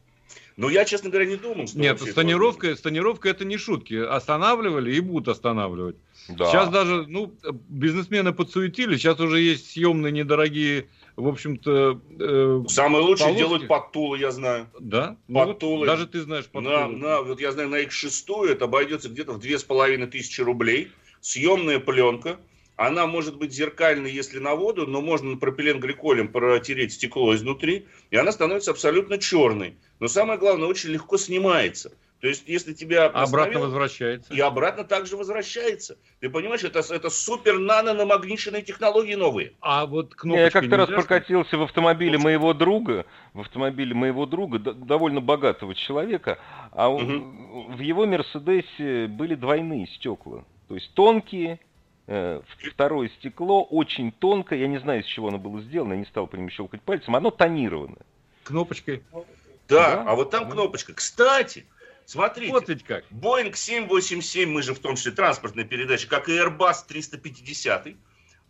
Но 0.57 0.69
я, 0.69 0.85
честно 0.85 1.09
говоря, 1.09 1.25
не 1.25 1.35
думал, 1.35 1.67
что... 1.67 1.77
Нет, 1.77 2.01
с 2.01 2.13
тонировкой, 2.13 2.77
с 2.77 2.81
тонировкой 2.81 3.31
это 3.31 3.43
не 3.43 3.57
шутки. 3.57 3.95
Останавливали 3.95 4.95
и 4.95 5.01
будут 5.01 5.27
останавливать. 5.27 5.97
Да. 6.29 6.45
Сейчас 6.45 6.69
даже, 6.69 7.05
ну, 7.07 7.35
бизнесмены 7.67 8.31
подсуетили, 8.31 8.95
сейчас 8.95 9.19
уже 9.19 9.41
есть 9.41 9.71
съемные 9.71 10.13
недорогие 10.13 10.87
в 11.15 11.27
общем-то... 11.27 12.01
Э, 12.19 12.63
Самое 12.67 13.03
лучшее 13.03 13.27
полоски. 13.27 13.39
делают 13.39 13.67
подтулы, 13.67 14.19
я 14.19 14.31
знаю. 14.31 14.67
Да? 14.79 15.17
Подтулы. 15.31 15.73
Ну, 15.73 15.79
вот 15.79 15.85
даже 15.85 16.07
ты 16.07 16.21
знаешь 16.21 16.45
подтулы. 16.45 16.75
На, 16.75 16.87
на, 16.87 17.21
вот 17.21 17.39
я 17.39 17.51
знаю, 17.51 17.69
на 17.69 17.81
X6 17.81 18.47
это 18.47 18.65
обойдется 18.65 19.09
где-то 19.09 19.33
в 19.33 19.39
2500 19.39 20.45
рублей. 20.45 20.91
Съемная 21.21 21.79
пленка. 21.79 22.37
Она 22.75 23.07
может 23.07 23.37
быть 23.37 23.53
зеркальной, 23.53 24.11
если 24.11 24.39
на 24.39 24.55
воду, 24.55 24.85
но 24.85 25.01
можно 25.01 25.37
пропиленгликолем 25.37 26.27
протереть 26.27 26.91
стекло 26.93 27.33
изнутри, 27.33 27.85
и 28.11 28.17
она 28.17 28.33
становится 28.33 28.71
абсолютно 28.71 29.17
черной. 29.17 29.77
Но 30.01 30.09
самое 30.09 30.37
главное, 30.37 30.67
очень 30.67 30.89
легко 30.89 31.17
снимается. 31.17 31.93
То 32.21 32.27
есть, 32.27 32.47
если 32.47 32.73
тебя 32.73 33.05
обратно 33.05 33.59
возвращается. 33.59 34.33
И 34.33 34.39
обратно 34.39 34.83
также 34.83 35.17
возвращается. 35.17 35.97
Ты 36.21 36.29
понимаешь, 36.29 36.63
это, 36.63 36.79
это 36.79 37.09
супер 37.09 37.59
нано 37.59 37.93
намагниченные 37.93 38.61
технологии 38.61 39.15
новые. 39.15 39.53
А 39.61 39.85
вот 39.85 40.13
Я 40.23 40.49
как-то 40.49 40.77
раз 40.77 40.89
прокатился 40.89 41.57
в 41.57 41.63
автомобиле 41.63 42.17
моего 42.17 42.53
друга, 42.53 43.05
в 43.33 43.41
автомобиле 43.41 43.93
моего 43.93 44.25
друга, 44.25 44.59
довольно 44.59 45.21
богатого 45.21 45.75
человека, 45.75 46.39
а 46.71 46.89
угу. 46.89 47.73
в 47.73 47.79
его 47.79 48.05
Мерседесе 48.05 49.07
были 49.07 49.35
двойные 49.35 49.87
стекла. 49.87 50.45
То 50.67 50.75
есть 50.75 50.93
тонкие, 50.93 51.59
э, 52.07 52.41
второе 52.71 53.09
стекло 53.19 53.63
очень 53.63 54.11
тонкое, 54.11 54.59
я 54.59 54.67
не 54.67 54.79
знаю, 54.79 55.01
из 55.01 55.05
чего 55.05 55.27
оно 55.27 55.37
было 55.37 55.61
сделано, 55.61 55.93
я 55.93 55.99
не 55.99 56.05
стал 56.05 56.27
по 56.27 56.37
нему 56.37 56.49
щелкать 56.49 56.81
пальцем, 56.81 57.15
оно 57.15 57.29
тонировано. 57.29 57.97
Кнопочкой. 58.43 59.03
Да, 59.67 59.95
да, 59.95 60.03
а 60.07 60.15
вот 60.15 60.29
там 60.29 60.49
кнопочка. 60.49 60.93
Кстати, 60.93 61.65
Смотрите, 62.05 62.51
вот 62.51 62.69
ведь 62.69 62.83
как. 62.83 63.03
Boeing 63.11 63.55
787, 63.55 64.49
мы 64.49 64.61
же 64.61 64.73
в 64.73 64.79
том 64.79 64.95
числе 64.95 65.11
транспортная 65.11 65.65
передача, 65.65 66.07
как 66.07 66.29
и 66.29 66.33
Airbus 66.33 66.85
350, 66.87 67.87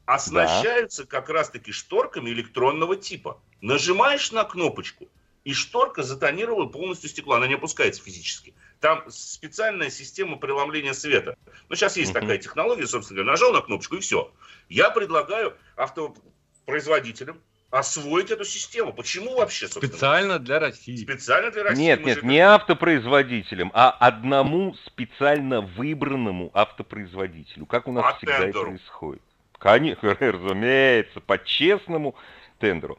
оснащаются 0.05 1.03
да. 1.03 1.09
как 1.09 1.29
раз-таки 1.29 1.71
шторками 1.71 2.29
электронного 2.29 2.95
типа. 2.95 3.41
Нажимаешь 3.61 4.31
на 4.31 4.43
кнопочку, 4.43 5.07
и 5.45 5.53
шторка 5.53 6.03
затонировала 6.03 6.65
полностью 6.65 7.09
стекло, 7.09 7.35
она 7.35 7.47
не 7.47 7.53
опускается 7.53 8.03
физически. 8.03 8.53
Там 8.79 9.05
специальная 9.09 9.91
система 9.91 10.37
преломления 10.37 10.93
света. 10.93 11.37
Ну, 11.69 11.75
сейчас 11.75 11.97
есть 11.97 12.11
uh-huh. 12.11 12.21
такая 12.21 12.37
технология, 12.39 12.87
собственно 12.87 13.17
говоря, 13.17 13.31
нажал 13.31 13.53
на 13.53 13.61
кнопочку 13.61 13.95
и 13.95 13.99
все. 13.99 14.33
Я 14.69 14.89
предлагаю 14.89 15.55
автопроизводителям 15.77 17.41
освоить 17.75 18.31
эту 18.31 18.45
систему. 18.45 18.93
Почему 18.93 19.35
вообще, 19.37 19.67
собственно? 19.67 19.87
Специально 19.87 20.39
для 20.39 20.59
России. 20.59 20.95
Специально 20.95 21.51
для 21.51 21.63
России. 21.63 21.81
Нет, 21.81 22.05
нет, 22.05 22.23
не 22.23 22.39
автопроизводителям, 22.39 23.71
а 23.73 23.91
одному 23.91 24.75
специально 24.85 25.61
выбранному 25.61 26.51
автопроизводителю. 26.53 27.65
Как 27.65 27.87
у 27.87 27.91
нас 27.91 28.13
по 28.13 28.17
всегда 28.17 28.39
тендеру. 28.39 28.59
это 28.59 28.69
происходит. 28.69 29.21
Конечно, 29.57 30.15
разумеется, 30.19 31.19
по 31.19 31.37
честному 31.37 32.15
тендеру. 32.59 32.97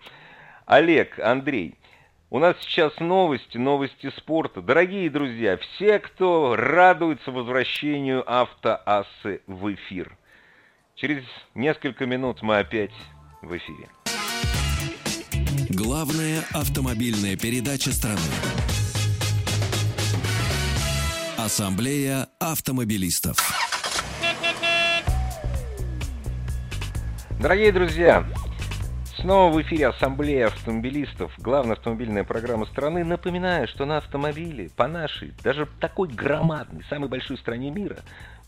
Олег, 0.66 1.18
Андрей, 1.20 1.74
у 2.28 2.38
нас 2.38 2.56
сейчас 2.60 2.98
новости, 2.98 3.56
новости 3.56 4.10
спорта. 4.16 4.60
Дорогие 4.60 5.08
друзья, 5.08 5.56
все, 5.56 6.00
кто 6.00 6.56
радуется 6.56 7.30
возвращению 7.30 8.24
автоассы 8.30 9.42
в 9.46 9.72
эфир. 9.72 10.16
Через 10.96 11.24
несколько 11.54 12.04
минут 12.04 12.42
мы 12.42 12.58
опять 12.58 12.92
в 13.42 13.56
эфире. 13.56 13.88
Главная 15.76 16.42
автомобильная 16.54 17.36
передача 17.36 17.92
страны. 17.92 18.18
Ассамблея 21.36 22.28
автомобилистов. 22.40 23.36
Дорогие 27.38 27.72
друзья, 27.72 28.24
снова 29.20 29.52
в 29.52 29.60
эфире 29.60 29.88
Ассамблея 29.88 30.46
автомобилистов, 30.46 31.34
главная 31.36 31.76
автомобильная 31.76 32.24
программа 32.24 32.64
страны. 32.64 33.04
Напоминаю, 33.04 33.68
что 33.68 33.84
на 33.84 33.98
автомобиле, 33.98 34.70
по 34.76 34.88
нашей, 34.88 35.34
даже 35.44 35.68
такой 35.78 36.08
громадной, 36.08 36.84
самой 36.88 37.10
большой 37.10 37.36
стране 37.36 37.70
мира, 37.70 37.98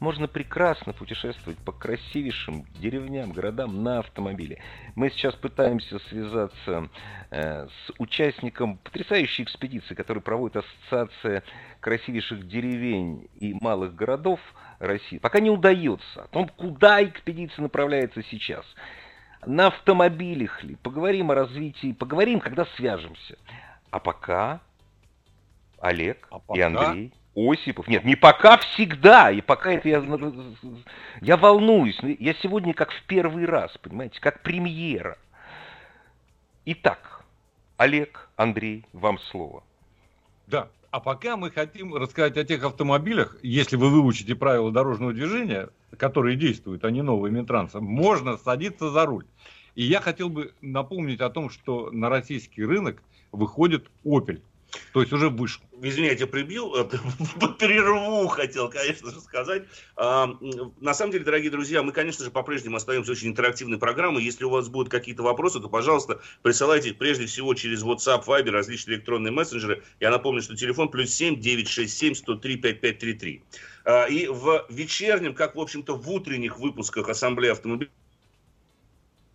можно 0.00 0.28
прекрасно 0.28 0.92
путешествовать 0.92 1.58
по 1.58 1.72
красивейшим 1.72 2.64
деревням, 2.78 3.32
городам 3.32 3.82
на 3.82 4.00
автомобиле. 4.00 4.62
Мы 4.94 5.10
сейчас 5.10 5.34
пытаемся 5.34 5.98
связаться 6.08 6.88
э, 7.30 7.66
с 7.66 7.92
участником 7.98 8.78
потрясающей 8.78 9.44
экспедиции, 9.44 9.94
которую 9.94 10.22
проводит 10.22 10.58
Ассоциация 10.58 11.42
красивейших 11.80 12.46
деревень 12.48 13.28
и 13.40 13.54
малых 13.54 13.94
городов 13.94 14.40
России. 14.78 15.18
Пока 15.18 15.40
не 15.40 15.50
удается. 15.50 16.22
О 16.22 16.28
том, 16.28 16.48
куда 16.48 17.02
экспедиция 17.02 17.62
направляется 17.62 18.22
сейчас. 18.22 18.64
На 19.46 19.68
автомобилях 19.68 20.62
ли? 20.64 20.76
Поговорим 20.76 21.30
о 21.30 21.34
развитии, 21.34 21.92
поговорим, 21.92 22.40
когда 22.40 22.66
свяжемся. 22.76 23.38
А 23.90 24.00
пока 24.00 24.60
Олег 25.80 26.26
а 26.30 26.40
пока... 26.40 26.58
и 26.58 26.62
Андрей 26.62 27.12
Осипов. 27.38 27.86
Нет, 27.86 28.04
не 28.04 28.16
пока, 28.16 28.58
всегда. 28.58 29.30
И 29.30 29.40
пока 29.40 29.72
это 29.72 29.88
я, 29.88 30.04
я 31.20 31.36
волнуюсь. 31.36 31.98
Я 32.02 32.34
сегодня 32.34 32.74
как 32.74 32.90
в 32.90 33.02
первый 33.04 33.44
раз, 33.46 33.76
понимаете, 33.78 34.20
как 34.20 34.42
премьера. 34.42 35.16
Итак, 36.64 37.24
Олег, 37.76 38.28
Андрей, 38.36 38.84
вам 38.92 39.18
слово. 39.18 39.62
Да, 40.46 40.68
а 40.90 41.00
пока 41.00 41.36
мы 41.36 41.50
хотим 41.50 41.94
рассказать 41.94 42.36
о 42.36 42.44
тех 42.44 42.64
автомобилях, 42.64 43.36
если 43.42 43.76
вы 43.76 43.90
выучите 43.90 44.34
правила 44.34 44.72
дорожного 44.72 45.12
движения, 45.12 45.68
которые 45.96 46.36
действуют, 46.36 46.84
а 46.84 46.90
не 46.90 47.02
новые 47.02 47.32
Минтранса, 47.32 47.80
можно 47.80 48.36
садиться 48.36 48.90
за 48.90 49.06
руль. 49.06 49.26
И 49.74 49.84
я 49.84 50.00
хотел 50.00 50.28
бы 50.28 50.52
напомнить 50.60 51.20
о 51.20 51.30
том, 51.30 51.50
что 51.50 51.90
на 51.92 52.08
российский 52.08 52.64
рынок 52.64 53.02
выходит 53.32 53.90
Opel. 54.04 54.40
То 54.92 55.00
есть 55.00 55.12
уже 55.12 55.30
вышел. 55.30 55.62
Извини, 55.80 56.08
я 56.18 56.26
прибил, 56.26 56.72
перерву 57.58 58.26
хотел, 58.28 58.68
конечно 58.68 59.10
же, 59.10 59.20
сказать. 59.20 59.64
А, 59.96 60.36
на 60.80 60.94
самом 60.94 61.12
деле, 61.12 61.24
дорогие 61.24 61.50
друзья, 61.50 61.82
мы, 61.82 61.92
конечно 61.92 62.24
же, 62.24 62.30
по-прежнему 62.30 62.76
остаемся 62.76 63.12
очень 63.12 63.28
интерактивной 63.28 63.78
программой. 63.78 64.24
Если 64.24 64.44
у 64.44 64.50
вас 64.50 64.68
будут 64.68 64.90
какие-то 64.90 65.22
вопросы, 65.22 65.60
то, 65.60 65.68
пожалуйста, 65.68 66.20
присылайте 66.42 66.90
их 66.90 66.98
прежде 66.98 67.26
всего 67.26 67.54
через 67.54 67.82
WhatsApp, 67.82 68.24
Viber, 68.26 68.50
различные 68.50 68.96
электронные 68.96 69.32
мессенджеры. 69.32 69.82
Я 70.00 70.10
напомню, 70.10 70.42
что 70.42 70.56
телефон 70.56 70.90
плюс 70.90 71.10
7 71.10 71.40
967 71.40 72.14
103 72.14 72.56
5533. 72.56 73.42
И 74.10 74.28
в 74.28 74.66
вечернем, 74.68 75.34
как, 75.34 75.54
в 75.54 75.60
общем-то, 75.60 75.96
в 75.96 76.10
утренних 76.10 76.58
выпусках 76.58 77.08
Ассамблеи 77.08 77.50
автомобилей, 77.50 77.90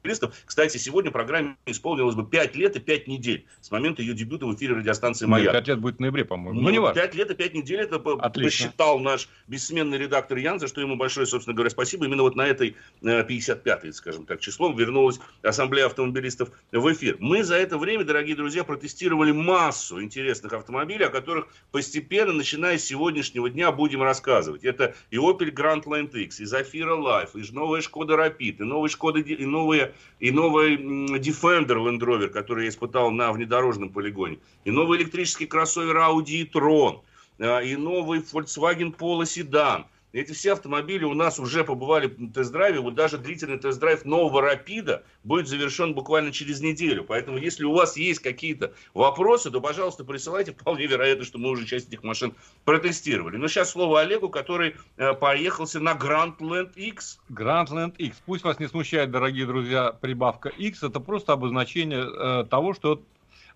автомобилистов. 0.03 0.35
Кстати, 0.45 0.77
сегодня 0.77 1.11
программе 1.11 1.55
исполнилось 1.65 2.15
бы 2.15 2.25
5 2.25 2.55
лет 2.55 2.75
и 2.75 2.79
5 2.79 3.07
недель 3.07 3.45
с 3.61 3.71
момента 3.71 4.01
ее 4.01 4.13
дебюта 4.13 4.45
в 4.45 4.55
эфире 4.55 4.75
радиостанции 4.75 5.25
«Маяк». 5.25 5.53
5 5.53 5.67
лет 5.67 5.79
будет 5.79 5.97
в 5.97 5.99
ноябре, 5.99 6.25
по-моему. 6.25 6.59
Ну, 6.59 6.61
ну 6.61 6.69
не 6.69 6.79
важно. 6.79 7.01
5 7.01 7.15
лет 7.15 7.31
и 7.31 7.35
5 7.35 7.53
недель, 7.53 7.79
это 7.81 7.95
Отлично. 7.95 8.67
посчитал 8.67 8.99
наш 8.99 9.29
бессменный 9.47 9.97
редактор 9.97 10.37
Ян, 10.37 10.59
за 10.59 10.67
что 10.67 10.81
ему 10.81 10.95
большое, 10.95 11.25
собственно 11.25 11.55
говоря, 11.55 11.69
спасибо. 11.69 12.05
Именно 12.05 12.23
вот 12.23 12.35
на 12.35 12.45
этой 12.45 12.75
55-й, 13.01 13.89
э, 13.89 13.93
скажем 13.93 14.25
так, 14.25 14.39
числом 14.39 14.75
вернулась 14.75 15.19
Ассамблея 15.41 15.85
автомобилистов 15.87 16.49
в 16.71 16.93
эфир. 16.93 17.17
Мы 17.19 17.43
за 17.43 17.55
это 17.55 17.77
время, 17.77 18.03
дорогие 18.03 18.35
друзья, 18.35 18.63
протестировали 18.63 19.31
массу 19.31 20.01
интересных 20.01 20.53
автомобилей, 20.53 21.05
о 21.05 21.09
которых 21.09 21.47
постепенно, 21.71 22.33
начиная 22.33 22.77
с 22.77 22.83
сегодняшнего 22.83 23.49
дня, 23.49 23.71
будем 23.71 24.03
рассказывать. 24.03 24.63
Это 24.63 24.95
и 25.11 25.17
Opel 25.17 25.53
Grandland 25.53 26.17
X, 26.17 26.39
и 26.39 26.43
Zafira 26.43 26.97
Life, 26.97 27.39
и 27.39 27.53
новая 27.53 27.81
Шкода 27.81 28.15
Rapid, 28.15 28.57
и 28.59 28.63
новые 28.63 28.89
Шкода, 28.89 29.19
и 29.19 29.45
новые 29.45 29.92
и 30.19 30.31
новый 30.31 30.77
Defender 30.77 31.77
Land 31.77 31.99
Rover, 31.99 32.27
который 32.29 32.65
я 32.65 32.69
испытал 32.69 33.11
на 33.11 33.31
внедорожном 33.31 33.89
полигоне, 33.89 34.39
и 34.65 34.71
новый 34.71 34.99
электрический 34.99 35.45
кроссовер 35.45 35.97
Audi 35.97 36.43
e-tron, 36.43 37.01
и 37.39 37.75
новый 37.75 38.19
Volkswagen 38.19 38.95
Polo 38.95 39.23
Sedan, 39.23 39.85
эти 40.13 40.31
все 40.31 40.53
автомобили 40.53 41.03
у 41.03 41.15
нас 41.15 41.39
уже 41.39 41.63
побывали 41.63 42.05
в 42.05 42.31
тест-драйве. 42.31 42.79
Вот 42.79 42.93
даже 42.93 43.17
длительный 43.17 43.57
тест-драйв 43.57 44.05
нового 44.05 44.41
Рапида 44.41 45.03
будет 45.23 45.47
завершен 45.47 45.95
буквально 45.95 46.31
через 46.31 46.61
неделю. 46.61 47.03
Поэтому, 47.03 47.39
если 47.39 47.65
у 47.65 47.73
вас 47.73 47.97
есть 47.97 48.19
какие-то 48.21 48.73
вопросы, 48.93 49.49
то, 49.49 49.59
пожалуйста, 49.59 50.03
присылайте. 50.05 50.51
Вполне 50.63 50.85
вероятно, 50.85 51.25
что 51.25 51.39
мы 51.39 51.49
уже 51.49 51.65
часть 51.65 51.87
этих 51.87 52.03
машин 52.03 52.35
протестировали. 52.63 53.37
Но 53.37 53.47
сейчас 53.47 53.71
слово 53.71 54.01
Олегу, 54.01 54.29
который 54.29 54.75
э, 54.97 55.13
поехался 55.13 55.79
на 55.79 55.93
Grandland 55.93 56.73
X. 56.75 57.19
Grandland 57.29 57.95
X. 57.97 58.21
Пусть 58.25 58.43
вас 58.43 58.59
не 58.59 58.67
смущает, 58.67 59.09
дорогие 59.09 59.47
друзья, 59.47 59.91
прибавка 59.91 60.49
X. 60.49 60.83
Это 60.83 60.99
просто 60.99 61.33
обозначение 61.33 62.05
э, 62.05 62.45
того, 62.45 62.75
что 62.75 63.01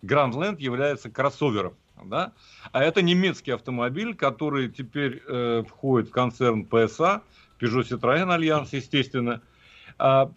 Grandland 0.04 0.60
является 0.60 1.12
кроссовером. 1.12 1.76
Да? 2.04 2.34
А 2.72 2.84
это 2.84 3.02
немецкий 3.02 3.52
автомобиль, 3.52 4.16
который 4.16 4.70
теперь 4.70 5.22
э, 5.28 5.64
входит 5.68 6.10
в 6.10 6.12
концерн 6.12 6.68
PSA, 6.70 7.22
Peugeot 7.60 7.88
Citroën 7.90 8.32
Альянс, 8.32 8.74
естественно. 8.74 9.42
А, 10.00 10.32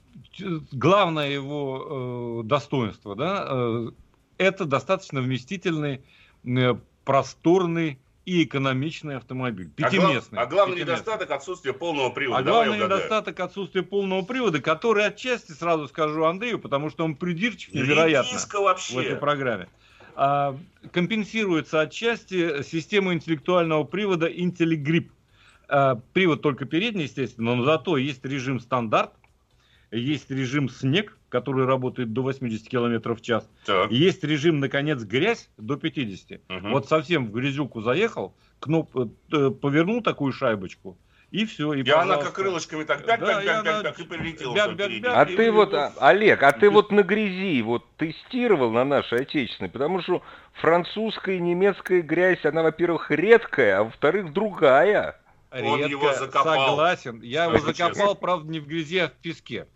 главное 0.72 1.30
его 1.30 2.40
э, 2.42 2.46
достоинство, 2.46 3.14
да, 3.14 3.46
э, 3.48 3.90
это 4.38 4.64
достаточно 4.64 5.20
вместительный 5.20 6.02
э, 6.44 6.74
просторный 7.04 7.98
и 8.24 8.44
экономичный 8.44 9.16
автомобиль. 9.16 9.70
Пятиместный. 9.70 10.38
А, 10.38 10.46
глав, 10.46 10.46
а 10.46 10.46
главный 10.46 10.76
пятиместный. 10.76 10.94
недостаток 10.94 11.30
отсутствие 11.30 11.74
полного 11.74 12.10
привода. 12.10 12.38
А 12.38 12.42
главный 12.42 12.78
недостаток 12.78 13.40
отсутствие 13.40 13.84
полного 13.84 14.22
привода, 14.22 14.60
который 14.60 15.04
отчасти, 15.04 15.52
сразу 15.52 15.88
скажу 15.88 16.24
Андрею, 16.24 16.58
потому 16.58 16.90
что 16.90 17.04
он 17.04 17.16
придирчив 17.16 17.74
невероятно 17.74 18.38
вообще. 18.60 18.94
в 18.94 18.98
этой 18.98 19.16
программе. 19.16 19.68
А, 20.22 20.54
компенсируется 20.92 21.80
отчасти 21.80 22.62
система 22.62 23.14
интеллектуального 23.14 23.84
привода 23.84 24.28
IntelliGrip. 24.30 25.08
А, 25.66 25.98
привод 26.12 26.42
только 26.42 26.66
передний, 26.66 27.04
естественно, 27.04 27.54
но 27.54 27.64
зато 27.64 27.96
есть 27.96 28.22
режим 28.26 28.60
стандарт, 28.60 29.12
есть 29.90 30.30
режим 30.30 30.68
снег, 30.68 31.16
который 31.30 31.64
работает 31.64 32.12
до 32.12 32.20
80 32.20 32.68
км 32.68 33.14
в 33.14 33.22
час. 33.22 33.48
Так. 33.64 33.90
Есть 33.90 34.22
режим, 34.22 34.60
наконец, 34.60 35.02
грязь 35.04 35.48
до 35.56 35.76
50. 35.76 36.42
Угу. 36.50 36.68
Вот 36.68 36.86
совсем 36.86 37.28
в 37.28 37.32
грязюку 37.32 37.80
заехал, 37.80 38.34
кноп, 38.58 38.94
э, 38.94 39.50
повернул 39.50 40.02
такую 40.02 40.34
шайбочку, 40.34 40.98
и 41.30 41.44
все. 41.44 41.72
И, 41.74 41.82
и 41.82 41.90
она 41.90 42.16
как 42.16 42.32
крылышками 42.32 42.84
так 42.84 43.06
бяк, 43.06 43.20
да, 43.20 43.42
бяк, 43.42 43.44
бяк, 43.44 43.64
бяк, 43.64 43.82
бяк, 43.84 43.98
и 43.98 44.04
прилетела. 44.04 44.54
Бяк, 44.54 44.74
бяк, 44.74 44.90
бяк, 44.90 45.12
а 45.16 45.24
и 45.24 45.36
ты 45.36 45.46
и 45.46 45.50
вот, 45.50 45.74
а, 45.74 45.92
Олег, 46.00 46.42
а 46.42 46.52
ты 46.52 46.70
вот 46.70 46.90
на 46.90 47.02
грязи 47.02 47.62
вот 47.62 47.84
тестировал 47.96 48.70
на 48.70 48.84
нашей 48.84 49.20
отечественной, 49.22 49.70
потому 49.70 50.02
что 50.02 50.22
французская 50.54 51.36
и 51.36 51.40
немецкая 51.40 52.02
грязь, 52.02 52.44
она, 52.44 52.62
во-первых, 52.62 53.10
редкая, 53.10 53.78
а 53.78 53.84
во-вторых, 53.84 54.32
другая. 54.32 55.20
Редко, 55.52 55.66
Он 55.66 55.86
его 55.86 56.12
закопал. 56.12 56.68
Согласен. 56.68 57.20
Я 57.22 57.44
его 57.44 57.58
закопал, 57.58 58.14
правда, 58.14 58.50
не 58.50 58.60
в 58.60 58.66
грязи, 58.66 58.98
а 58.98 59.08
в 59.08 59.12
песке. 59.12 59.66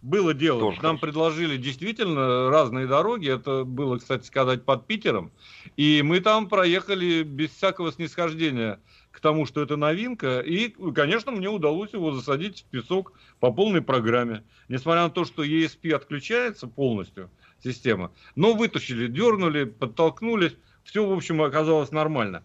Было 0.00 0.32
дело. 0.32 0.60
Тоже 0.60 0.82
Нам 0.82 0.98
предложили 0.98 1.56
действительно 1.56 2.50
разные 2.50 2.86
дороги. 2.86 3.28
Это 3.28 3.64
было, 3.64 3.98
кстати 3.98 4.24
сказать, 4.24 4.64
под 4.64 4.86
Питером. 4.86 5.32
И 5.76 6.02
мы 6.02 6.20
там 6.20 6.48
проехали 6.48 7.24
без 7.24 7.50
всякого 7.50 7.92
снисхождения 7.92 8.78
к 9.10 9.20
тому, 9.20 9.44
что 9.44 9.60
это 9.60 9.76
новинка. 9.76 10.38
И, 10.40 10.68
конечно, 10.94 11.32
мне 11.32 11.48
удалось 11.48 11.92
его 11.92 12.12
засадить 12.12 12.60
в 12.60 12.64
песок 12.70 13.12
по 13.40 13.52
полной 13.52 13.82
программе. 13.82 14.44
Несмотря 14.68 15.02
на 15.02 15.10
то, 15.10 15.24
что 15.24 15.42
ESP 15.42 15.92
отключается 15.92 16.68
полностью, 16.68 17.28
система. 17.62 18.12
Но 18.36 18.54
вытащили, 18.54 19.08
дернули, 19.08 19.64
подтолкнулись. 19.64 20.54
Все, 20.84 21.04
в 21.04 21.12
общем, 21.12 21.42
оказалось 21.42 21.90
нормально. 21.90 22.44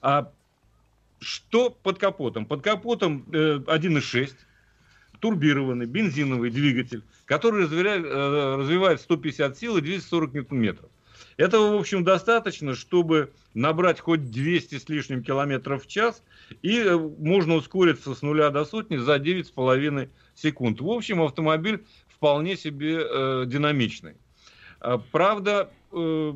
А 0.00 0.30
что 1.18 1.70
под 1.70 1.98
капотом? 1.98 2.46
Под 2.46 2.62
капотом 2.62 3.26
э, 3.32 3.58
1.6 3.58 4.34
турбированный 5.24 5.86
бензиновый 5.86 6.50
двигатель, 6.50 7.02
который 7.24 7.64
развивает, 7.64 8.04
э, 8.04 8.56
развивает 8.58 9.00
150 9.00 9.56
сил 9.56 9.78
и 9.78 9.80
240 9.80 10.34
ньютон-метров. 10.34 10.90
Этого, 11.38 11.74
в 11.74 11.80
общем, 11.80 12.04
достаточно, 12.04 12.74
чтобы 12.74 13.32
набрать 13.54 14.00
хоть 14.00 14.30
200 14.30 14.74
с 14.76 14.86
лишним 14.90 15.24
километров 15.24 15.84
в 15.84 15.86
час, 15.86 16.22
и 16.60 16.78
э, 16.78 16.98
можно 16.98 17.54
ускориться 17.54 18.14
с 18.14 18.20
нуля 18.20 18.50
до 18.50 18.66
сотни 18.66 18.98
за 18.98 19.16
9,5 19.16 20.10
секунд. 20.34 20.82
В 20.82 20.90
общем, 20.90 21.22
автомобиль 21.22 21.82
вполне 22.14 22.54
себе 22.54 22.98
э, 23.00 23.44
динамичный. 23.46 24.16
А, 24.80 24.98
правда, 24.98 25.70
э, 25.90 26.34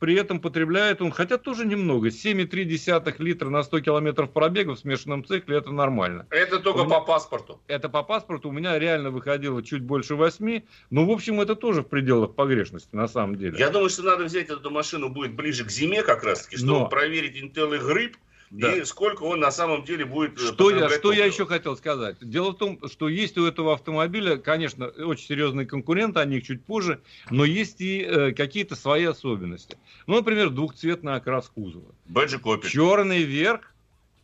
при 0.00 0.14
этом 0.14 0.40
потребляет 0.40 1.00
он, 1.02 1.12
хотя 1.12 1.38
тоже 1.38 1.66
немного, 1.66 2.08
7,3 2.08 3.14
литра 3.18 3.50
на 3.50 3.62
100 3.62 3.80
километров 3.80 4.30
пробега 4.30 4.74
в 4.74 4.78
смешанном 4.78 5.24
цикле, 5.24 5.58
это 5.58 5.70
нормально. 5.70 6.26
Это 6.30 6.58
только 6.58 6.84
меня, 6.84 6.98
по 6.98 7.04
паспорту? 7.04 7.60
Это 7.68 7.88
по 7.88 8.02
паспорту, 8.02 8.48
у 8.48 8.52
меня 8.52 8.78
реально 8.78 9.10
выходило 9.10 9.62
чуть 9.62 9.82
больше 9.82 10.16
8, 10.16 10.62
но 10.88 11.04
в 11.04 11.10
общем 11.10 11.40
это 11.40 11.54
тоже 11.54 11.82
в 11.82 11.88
пределах 11.88 12.34
погрешности 12.34 12.96
на 12.96 13.06
самом 13.06 13.36
деле. 13.36 13.58
Я 13.58 13.68
думаю, 13.68 13.90
что 13.90 14.02
надо 14.02 14.24
взять 14.24 14.48
эту 14.48 14.70
машину 14.70 15.10
будет 15.10 15.34
ближе 15.34 15.64
к 15.64 15.70
зиме 15.70 16.02
как 16.02 16.24
раз 16.24 16.44
таки, 16.44 16.56
чтобы 16.56 16.80
но... 16.80 16.88
проверить 16.88 17.36
Intel 17.36 17.76
и 17.76 17.78
грипп, 17.78 18.16
да. 18.50 18.76
и 18.76 18.84
сколько 18.84 19.22
он 19.22 19.40
на 19.40 19.50
самом 19.50 19.84
деле 19.84 20.04
будет 20.04 20.38
э, 20.38 20.52
что 20.52 20.70
я, 20.70 20.88
что 20.88 21.12
я 21.12 21.24
еще 21.24 21.46
хотел 21.46 21.76
сказать? 21.76 22.16
Дело 22.20 22.50
в 22.50 22.56
том, 22.56 22.80
что 22.88 23.08
есть 23.08 23.38
у 23.38 23.46
этого 23.46 23.74
автомобиля, 23.74 24.36
конечно, 24.36 24.86
очень 24.86 25.26
серьезные 25.26 25.66
конкуренты, 25.66 26.20
о 26.20 26.24
них 26.24 26.44
чуть 26.44 26.64
позже, 26.64 27.00
но 27.30 27.44
есть 27.44 27.80
и 27.80 28.02
э, 28.02 28.32
какие-то 28.32 28.74
свои 28.74 29.04
особенности. 29.04 29.78
Ну, 30.06 30.16
например, 30.16 30.50
двухцветный 30.50 31.14
окрас 31.14 31.48
кузова. 31.48 31.94
Бэджи 32.06 32.40
Черный 32.68 33.22
верх, 33.22 33.72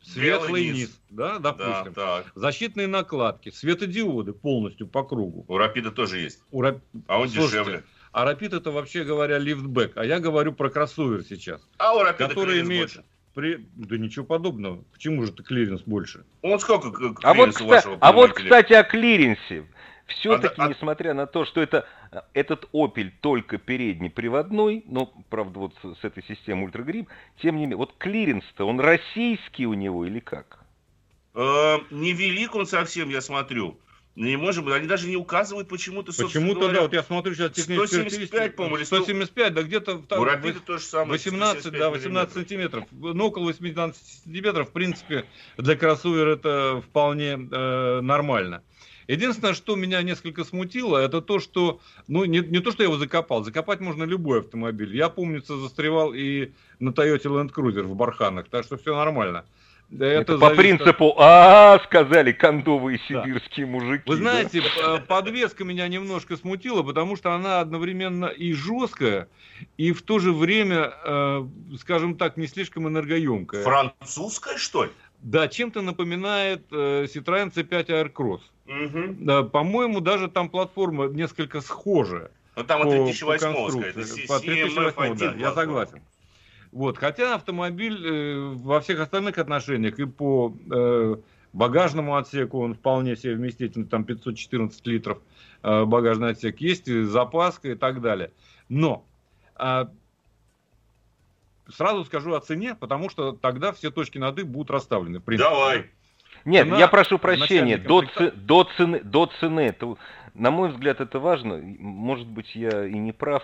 светлый 0.03 0.65
низ. 0.65 0.75
низ. 0.75 1.01
Да, 1.11 1.39
допустим. 1.39 1.93
Да, 1.93 2.23
так. 2.23 2.33
Защитные 2.35 2.87
накладки, 2.87 3.51
светодиоды 3.51 4.33
полностью 4.33 4.87
по 4.87 5.05
кругу. 5.05 5.45
У 5.49 5.57
Рапида 5.57 5.91
тоже 5.93 6.19
есть. 6.19 6.41
У 6.51 6.63
Рап... 6.63 6.81
А 7.07 7.21
он 7.21 7.29
Слушайте, 7.29 7.59
дешевле. 7.59 7.85
А 8.13 8.25
Рапид 8.25 8.55
это 8.55 8.71
вообще 8.71 9.05
говоря 9.05 9.39
лифтбэк, 9.39 9.93
а 9.97 10.05
я 10.05 10.21
говорю 10.21 10.53
про 10.53 10.71
кроссовер 10.71 11.23
сейчас. 11.23 11.61
А 11.77 11.95
у 11.95 12.03
Рапида 12.03 12.31
который 12.31 12.61
имеет 12.63 12.95
больше. 12.95 13.05
При... 13.37 13.69
Да 13.75 13.99
ничего 13.99 14.25
подобного. 14.25 14.83
Почему 14.95 15.23
же 15.23 15.31
это 15.31 15.43
клиренс 15.43 15.83
больше? 15.83 16.25
Он 16.41 16.59
сколько 16.59 16.89
а 17.23 17.35
вот, 17.35 17.51
кстати, 17.51 17.89
а 18.01 18.13
вот, 18.13 18.33
кстати, 18.33 18.73
о 18.73 18.83
клиренсе. 18.83 19.67
Все-таки, 20.07 20.55
а, 20.57 20.69
несмотря 20.69 21.13
на 21.13 21.27
то, 21.27 21.45
что 21.45 21.61
это, 21.61 21.87
этот 22.33 22.67
Opel 22.73 23.11
только 23.21 23.59
передний 23.59 24.09
приводной, 24.09 24.85
но, 24.87 25.13
правда, 25.29 25.59
вот 25.59 25.75
с, 25.83 26.01
с 26.01 26.05
этой 26.05 26.25
системой 26.25 26.65
UltraGrip, 26.65 27.11
тем 27.43 27.57
не 27.57 27.63
менее, 27.63 27.77
вот 27.77 27.95
клиренс-то, 27.99 28.67
он 28.67 28.81
российский 28.81 29.67
у 29.67 29.75
него 29.75 30.07
или 30.07 30.21
как? 30.21 30.65
Э, 31.35 31.77
невелик 31.91 32.55
он 32.55 32.65
совсем, 32.65 33.11
я 33.11 33.21
смотрю. 33.21 33.79
Не 34.17 34.37
можем, 34.37 34.67
они 34.73 34.89
даже 34.89 35.09
не 35.09 35.17
указывают 35.17 35.69
почему-то, 35.69 36.11
Почему-то, 36.11 36.73
да, 36.73 36.81
вот 36.81 36.95
я 36.95 37.03
смотрю 37.03 37.35
сейчас 37.35 37.53
техническую 37.53 38.09
175, 38.09 38.57
по-моему, 38.57 38.83
175, 38.83 39.53
да, 39.55 39.63
где-то 39.63 39.99
там, 39.99 40.23
Рапида 40.25 40.61
то 40.61 40.79
же 40.79 40.85
самое, 40.85 41.13
18, 41.13 41.71
да, 41.73 41.91
18 41.91 42.35
сантиметров. 42.35 42.85
Ну, 42.93 43.27
около 43.27 43.45
18 43.45 44.23
сантиметров, 44.25 44.71
в 44.71 44.73
принципе, 44.73 45.27
для 45.59 45.77
кроссовера 45.77 46.31
это 46.33 46.83
вполне 46.89 47.33
э, 47.33 48.01
нормально. 48.01 48.63
Единственное, 49.07 49.53
что 49.53 49.77
меня 49.77 50.03
несколько 50.03 50.45
смутило, 50.45 50.97
это 50.97 51.21
то, 51.21 51.39
что, 51.39 51.81
ну, 52.09 52.25
не, 52.25 52.39
не 52.39 52.61
то, 52.61 52.73
что 52.73 52.83
я 52.83 52.89
его 52.89 52.99
закопал, 52.99 53.45
закопать 53.45 53.81
можно 53.81 54.05
любой 54.05 54.41
автомобиль. 54.41 54.97
Я, 54.97 55.11
помнится, 55.11 55.59
застревал 55.59 56.15
и 56.15 56.53
на 56.81 56.89
Toyota 56.89 57.25
Land 57.25 57.53
Cruiser 57.53 57.83
в 57.83 57.95
Барханах, 57.95 58.49
так 58.49 58.65
что 58.65 58.79
все 58.79 58.97
нормально. 58.97 59.45
Это, 59.93 60.05
это 60.05 60.39
по 60.39 60.51
принципу 60.51 61.15
а, 61.19 61.79
сказали 61.85 62.33
кондовые 62.33 62.99
сибирские 63.07 63.67
да. 63.67 63.73
мужики. 63.73 64.03
Вы 64.07 64.17
знаете, 64.17 64.63
да? 64.83 64.99
подвеска 64.99 65.65
меня 65.65 65.87
немножко 65.87 66.37
смутила, 66.37 66.83
потому 66.83 67.17
что 67.17 67.33
она 67.33 67.61
одновременно 67.61 68.27
и 68.27 68.53
жесткая, 68.53 69.29
и 69.77 69.93
в 69.93 70.03
то 70.03 70.19
же 70.19 70.33
время, 70.33 70.93
э, 71.05 71.47
скажем 71.81 72.17
так, 72.17 72.37
не 72.37 72.49
слишком 72.49 72.89
энергоемкая. 72.89 73.63
Французская, 73.63 74.59
что 74.59 74.85
ли? 74.85 74.91
Да, 75.21 75.49
чем-то 75.49 75.83
напоминает 75.83 76.63
э, 76.73 77.07
Citroёn 77.07 77.53
C5 77.55 77.87
Aircross. 77.87 78.41
Угу. 78.67 79.17
Да, 79.21 79.45
по-моему, 79.45 80.01
даже 80.01 80.29
там 80.29 80.49
платформа 80.49 81.07
несколько 81.07 81.61
схожая. 81.61 82.31
Ну 82.57 82.65
там 82.65 82.83
по, 82.83 82.89
от 82.89 83.05
2008 83.05 83.83
это 83.83 84.01
по 84.27 84.41
2008, 84.41 85.17
да, 85.17 85.35
я 85.39 85.53
согласен. 85.53 86.01
Вот, 86.77 86.99
хотя 86.99 87.37
автомобиль 87.37 88.07
э, 88.07 88.39
во 88.55 88.81
всех 88.81 89.01
остальных 89.01 89.39
отношениях 89.39 89.99
и 89.99 90.05
по 90.05 90.55
э, 90.71 91.17
багажному 91.55 92.17
отсеку 92.17 92.61
он 92.61 92.75
вполне 92.75 93.17
себе 93.17 93.35
вместительный, 93.35 93.87
там 93.87 94.05
514 94.05 94.87
литров 94.87 95.23
э, 95.63 95.85
багажный 95.87 96.33
отсек, 96.33 96.61
есть 96.61 96.87
и 96.89 97.05
запаска 97.05 97.71
и 97.71 97.77
так 97.77 98.03
далее. 98.03 98.31
Но 98.69 99.07
э, 99.59 99.87
сразу 101.71 102.05
скажу 102.05 102.35
о 102.35 102.41
цене, 102.41 102.75
потому 102.75 103.09
что 103.09 103.33
тогда 103.33 103.73
все 103.73 103.91
точки 103.91 104.19
над 104.19 104.39
«и» 104.39 104.43
будут 104.43 104.71
расставлены. 104.71 105.23
Давай. 105.25 105.87
Нет, 106.45 106.67
Цена 106.67 106.79
я 106.79 106.89
прошу 106.89 107.19
прощения, 107.19 107.79
до, 107.79 108.03
ц... 108.03 108.33
до 108.33 108.65
цены, 108.77 109.01
до 109.03 109.31
цены, 109.41 109.73
то, 109.73 109.97
на 110.35 110.51
мой 110.51 110.69
взгляд, 110.69 111.01
это 111.01 111.21
важно. 111.21 111.57
Может 111.57 112.27
быть, 112.27 112.55
я 112.55 112.85
и 112.85 112.99
не 112.99 113.13
прав. 113.13 113.43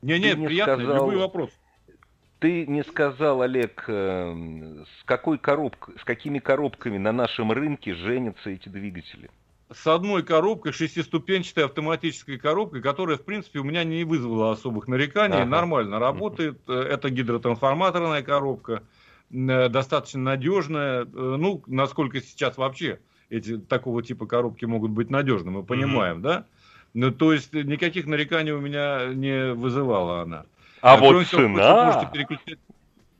Не, 0.00 0.18
нет, 0.18 0.38
не 0.38 0.46
приятно, 0.46 0.76
сказал... 0.76 0.96
любой 0.96 1.16
вопрос. 1.18 1.50
Ты 2.40 2.66
не 2.66 2.82
сказал, 2.82 3.42
Олег, 3.42 3.84
эм, 3.86 4.86
с, 4.86 5.04
какой 5.04 5.36
коробкой, 5.36 5.98
с 5.98 6.04
какими 6.04 6.38
коробками 6.38 6.96
на 6.96 7.12
нашем 7.12 7.52
рынке 7.52 7.94
женятся 7.94 8.48
эти 8.48 8.70
двигатели? 8.70 9.30
С 9.70 9.86
одной 9.86 10.22
коробкой, 10.22 10.72
шестиступенчатой 10.72 11.66
автоматической 11.66 12.38
коробкой, 12.38 12.80
которая, 12.80 13.18
в 13.18 13.24
принципе, 13.24 13.58
у 13.58 13.64
меня 13.64 13.84
не 13.84 14.04
вызвала 14.04 14.52
особых 14.52 14.88
нареканий, 14.88 15.36
ага. 15.36 15.44
нормально 15.44 15.98
работает. 15.98 16.68
Это 16.68 17.10
гидротрансформаторная 17.10 18.22
коробка, 18.22 18.84
э, 19.30 19.68
достаточно 19.68 20.22
надежная. 20.22 21.02
Э, 21.02 21.06
ну, 21.12 21.62
насколько 21.66 22.22
сейчас 22.22 22.56
вообще 22.56 23.00
эти 23.28 23.58
такого 23.58 24.02
типа 24.02 24.24
коробки 24.24 24.64
могут 24.64 24.92
быть 24.92 25.10
надежны, 25.10 25.50
мы 25.50 25.62
понимаем, 25.62 26.18
mm-hmm. 26.18 26.22
да? 26.22 26.46
Ну, 26.94 27.10
то 27.12 27.34
есть 27.34 27.52
никаких 27.52 28.06
нареканий 28.06 28.52
у 28.52 28.60
меня 28.60 29.12
не 29.12 29.52
вызывала 29.52 30.22
она. 30.22 30.46
А, 30.82 30.94
а 30.94 30.96
вот 30.96 31.26
цена... 31.26 31.74
Вы 31.74 31.84
можете 31.84 32.12
переключать 32.12 32.58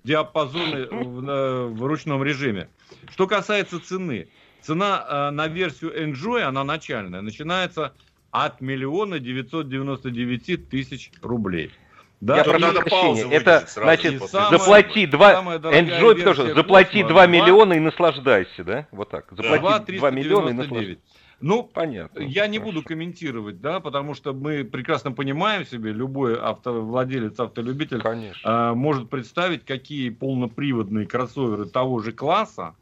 диапазоны 0.05 0.87
в, 0.87 1.69
в 1.69 1.87
ручном 1.87 2.23
режиме. 2.25 2.69
Что 3.11 3.27
касается 3.27 3.81
цены. 3.81 4.29
Цена 4.63 5.07
э, 5.09 5.31
на 5.31 5.47
версию 5.49 5.93
Enjoy, 6.07 6.43
она 6.43 6.65
начальная, 6.65 7.23
начинается 7.23 7.95
от 8.31 8.61
миллиона 8.61 9.19
девятьсот 9.19 9.69
девяносто 9.69 10.11
девяти 10.11 10.59
тысяч 10.59 11.11
рублей. 11.23 11.73
Да, 12.21 12.37
я 12.37 12.45
прошу 12.45 12.73
прощения, 12.75 13.35
это 13.35 13.67
значит 13.67 14.21
заплати 14.21 15.07
2, 15.07 15.43
Enjoy 15.57 16.23
тоже, 16.23 16.55
заплати 16.55 17.03
2 17.03 17.27
миллиона 17.27 17.73
и 17.73 17.81
наслаждайся, 17.81 18.63
да? 18.63 18.87
Вот 18.93 19.09
так, 19.09 19.27
заплати 19.31 19.97
2 19.97 20.11
миллиона 20.11 20.51
и 20.51 20.53
наслаждайся. 20.53 21.01
Ну, 21.41 21.63
понятно. 21.63 22.21
Я 22.21 22.47
не 22.47 22.59
хорошо. 22.59 22.73
буду 22.73 22.87
комментировать, 22.87 23.61
да, 23.61 23.81
потому 23.81 24.15
что 24.15 24.33
мы 24.33 24.65
прекрасно 24.65 25.13
понимаем 25.13 25.65
себе, 25.65 25.93
любой 25.93 26.39
автовладелец, 26.39 27.39
автолюбитель 27.41 28.03
э, 28.45 28.75
может 28.75 29.09
представить, 29.09 29.65
какие 29.65 30.11
полноприводные 30.11 31.07
кроссоверы 31.07 31.65
того 31.65 32.01
же 32.01 32.13
класса 32.13 32.75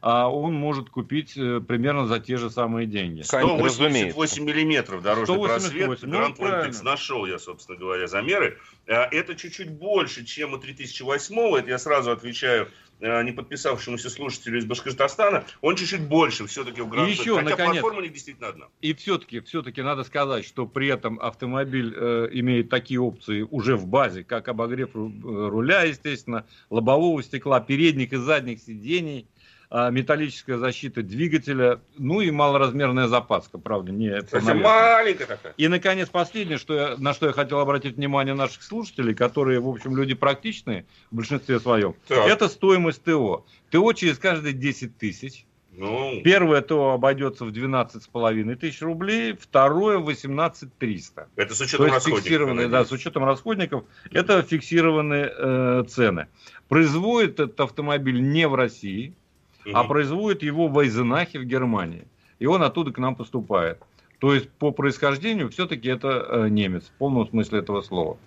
он 0.00 0.54
может 0.54 0.90
купить 0.90 1.36
э, 1.36 1.60
примерно 1.60 2.06
за 2.06 2.20
те 2.20 2.36
же 2.36 2.50
самые 2.50 2.86
деньги. 2.86 3.22
188 3.22 4.44
миллиметров 4.44 5.02
дорожный 5.02 5.34
188, 5.34 5.86
просвет. 5.86 6.10
Ну, 6.10 6.18
Гранд 6.18 6.38
Point 6.38 6.84
нашел 6.84 7.26
я, 7.26 7.38
собственно 7.38 7.78
говоря, 7.78 8.06
замеры. 8.06 8.58
Э, 8.86 9.02
это 9.10 9.34
чуть-чуть 9.34 9.70
больше, 9.70 10.24
чем 10.24 10.54
у 10.54 10.58
2008 10.58 11.58
Это 11.58 11.68
я 11.68 11.78
сразу 11.78 12.10
отвечаю 12.10 12.68
Э, 13.00 13.22
не 13.22 13.32
подписавшемуся 13.32 14.10
слушателю 14.10 14.58
из 14.58 14.66
Башкортостана, 14.66 15.46
он 15.62 15.74
чуть-чуть 15.76 16.02
больше 16.02 16.46
все-таки 16.46 16.82
в 16.82 16.88
Гранд 16.88 17.08
Еще, 17.08 17.34
Хотя 17.34 17.48
наконец, 17.48 17.72
платформа 17.72 18.02
не 18.02 18.10
действительно 18.10 18.48
одна. 18.48 18.66
И 18.82 18.92
все-таки, 18.92 19.40
все-таки 19.40 19.80
надо 19.80 20.04
сказать, 20.04 20.44
что 20.44 20.66
при 20.66 20.88
этом 20.88 21.18
автомобиль 21.18 21.94
э, 21.96 22.28
имеет 22.32 22.68
такие 22.68 23.00
опции 23.00 23.40
уже 23.40 23.76
в 23.76 23.86
базе, 23.86 24.22
как 24.22 24.48
обогрев 24.48 24.90
руля, 24.94 25.84
естественно, 25.84 26.44
лобового 26.68 27.22
стекла, 27.22 27.60
передних 27.60 28.12
и 28.12 28.16
задних 28.16 28.60
сидений– 28.60 29.26
а, 29.36 29.39
металлическая 29.70 30.58
защита 30.58 31.02
двигателя, 31.02 31.80
ну 31.96 32.20
и 32.20 32.30
малоразмерная 32.30 33.06
запаска, 33.06 33.58
правда, 33.58 33.92
не 33.92 34.20
Совсем 34.22 34.60
маленькая 34.60 35.26
такая. 35.26 35.54
И, 35.56 35.68
наконец, 35.68 36.08
последнее, 36.08 36.58
что 36.58 36.74
я, 36.74 36.94
на 36.98 37.14
что 37.14 37.26
я 37.26 37.32
хотел 37.32 37.60
обратить 37.60 37.96
внимание 37.96 38.34
наших 38.34 38.64
слушателей, 38.64 39.14
которые, 39.14 39.60
в 39.60 39.68
общем, 39.68 39.96
люди 39.96 40.14
практичные 40.14 40.86
в 41.12 41.16
большинстве 41.16 41.60
своем, 41.60 41.94
так. 42.08 42.28
это 42.28 42.48
стоимость 42.48 43.04
ТО. 43.04 43.44
ТО 43.70 43.92
через 43.92 44.18
каждые 44.18 44.54
10 44.54 44.98
тысяч. 44.98 45.46
Ну... 45.72 46.20
Первое 46.24 46.62
ТО 46.62 46.90
обойдется 46.90 47.44
в 47.44 47.50
12,5 47.50 48.56
тысяч 48.56 48.82
рублей, 48.82 49.36
второе 49.40 49.98
18 49.98 50.76
300. 50.78 51.28
Это 51.36 51.54
с 51.54 51.60
учетом 51.60 51.86
расходников. 51.86 52.24
Фиксированные, 52.24 52.68
да, 52.68 52.84
с 52.84 52.90
учетом 52.90 53.24
расходников. 53.24 53.84
Это 54.10 54.42
фиксированные 54.42 55.32
э, 55.32 55.84
цены. 55.88 56.26
Производит 56.68 57.38
этот 57.38 57.60
автомобиль 57.60 58.20
не 58.20 58.48
в 58.48 58.56
России, 58.56 59.14
угу. 59.64 59.76
а 59.76 59.84
производит 59.84 60.42
его 60.42 60.68
в 60.68 60.78
Айзенахе 60.78 61.38
в 61.38 61.44
Германии. 61.44 62.06
И 62.38 62.46
он 62.46 62.62
оттуда 62.62 62.92
к 62.92 62.98
нам 62.98 63.14
поступает. 63.14 63.78
То 64.18 64.34
есть 64.34 64.50
по 64.50 64.70
происхождению 64.70 65.50
все-таки 65.50 65.88
это 65.88 66.26
э, 66.28 66.48
немец, 66.48 66.84
в 66.84 66.98
полном 66.98 67.28
смысле 67.28 67.60
этого 67.60 67.80
слова. 67.80 68.18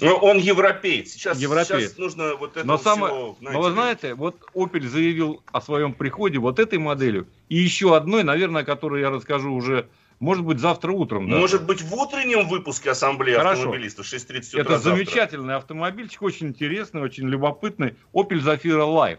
Но 0.00 0.16
он 0.16 0.38
европеец. 0.38 1.10
Сейчас, 1.12 1.38
европеец. 1.38 1.90
сейчас 1.90 1.98
нужно 1.98 2.34
вот 2.34 2.56
это 2.56 2.66
но, 2.66 2.78
самое, 2.78 3.34
но 3.40 3.60
вы 3.60 3.70
знаете, 3.70 4.14
вот 4.14 4.36
Opel 4.54 4.86
заявил 4.88 5.42
о 5.52 5.60
своем 5.60 5.92
приходе 5.92 6.38
вот 6.38 6.58
этой 6.58 6.78
моделью 6.78 7.26
и 7.48 7.56
еще 7.56 7.94
одной, 7.94 8.24
наверное, 8.24 8.62
о 8.62 8.64
которой 8.64 9.02
я 9.02 9.10
расскажу 9.10 9.52
уже 9.52 9.86
может 10.22 10.44
быть, 10.44 10.60
завтра 10.60 10.92
утром. 10.92 11.28
Да? 11.28 11.36
Может 11.36 11.66
быть, 11.66 11.82
в 11.82 11.92
утреннем 11.94 12.46
выпуске 12.46 12.92
ассамблеи 12.92 13.34
Хорошо. 13.34 13.62
автомобилистов 13.62 14.06
6.30 14.06 14.38
утра 14.50 14.60
Это 14.60 14.78
завтра. 14.78 14.90
замечательный 14.90 15.56
автомобильчик, 15.56 16.22
очень 16.22 16.46
интересный, 16.48 17.02
очень 17.02 17.28
любопытный. 17.28 17.96
Opel 18.14 18.40
Zafira 18.40 18.86
Live. 18.86 19.18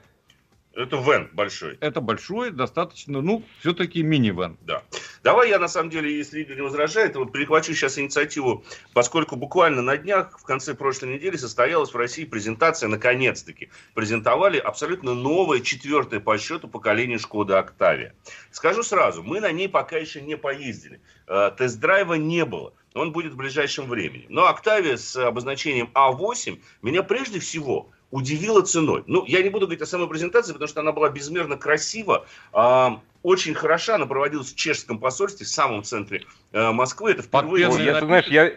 Это 0.74 0.98
вен 0.98 1.30
большой. 1.34 1.78
Это 1.82 2.02
большой, 2.02 2.50
достаточно, 2.50 3.22
ну, 3.22 3.44
все-таки 3.60 4.02
мини-вен. 4.02 4.58
Да. 4.62 4.82
Давай 5.22 5.50
я, 5.50 5.60
на 5.60 5.68
самом 5.68 5.92
деле, 5.92 6.18
если 6.18 6.42
Игорь 6.42 6.56
не 6.56 6.62
возражает, 6.64 7.16
вот 7.16 7.32
перехвачу 7.32 7.76
сейчас 7.76 8.00
инициативу, 8.00 8.66
поскольку 8.92 9.36
буквально 9.36 9.84
на 9.84 9.98
днях, 9.98 10.40
в 10.40 10.44
конце 10.44 10.74
прошлой 10.74 11.14
недели, 11.14 11.38
состоялась 11.38 11.94
в 11.94 11.96
России 11.96 12.26
презентация, 12.26 12.90
наконец-таки, 12.90 13.70
презентовали 13.94 14.58
абсолютно 14.58 15.14
новое, 15.14 15.60
четвертое 15.60 16.20
по 16.20 16.40
счету 16.40 16.68
поколение 16.68 17.20
Шкода 17.20 17.60
Октавия. 17.60 18.16
Скажу 18.50 18.82
сразу, 18.82 19.22
мы 19.22 19.42
на 19.42 19.52
ней 19.52 19.70
пока 19.70 19.98
еще 19.98 20.22
не 20.22 20.38
поездили. 20.38 21.02
Э, 21.28 21.52
тест-драйва 21.56 22.16
не 22.16 22.46
было. 22.46 22.74
Он 22.96 23.12
будет 23.12 23.34
в 23.34 23.38
ближайшем 23.38 23.88
времени. 23.88 24.26
Но 24.30 24.48
Октавия 24.48 24.98
с 24.98 25.16
обозначением 25.16 25.92
А8 25.94 26.60
меня 26.82 27.04
прежде 27.04 27.40
всего 27.40 27.92
удивила 28.14 28.62
ценой. 28.62 29.04
Ну, 29.08 29.26
я 29.26 29.42
не 29.42 29.50
буду 29.50 29.66
говорить 29.66 29.82
о 29.82 29.88
самой 29.88 30.08
презентации, 30.08 30.54
потому 30.54 30.68
что 30.68 30.82
она 30.82 30.92
была 30.92 31.10
безмерно 31.10 31.58
красива, 31.58 32.28
э, 32.54 32.90
очень 33.24 33.56
хороша, 33.56 33.96
она 33.96 34.06
проводилась 34.06 34.54
в 34.54 34.56
чешском 34.56 35.00
посольстве, 35.00 35.48
в 35.48 35.50
самом 35.50 35.84
центре 35.84 36.24
э, 36.52 36.72
Москвы. 36.72 37.12
Это 37.12 37.24
впервые... 37.24 37.66
Подписано, 37.66 37.84
я, 37.84 38.00
ты 38.00 38.06
знаешь, 38.06 38.28
я, 38.28 38.52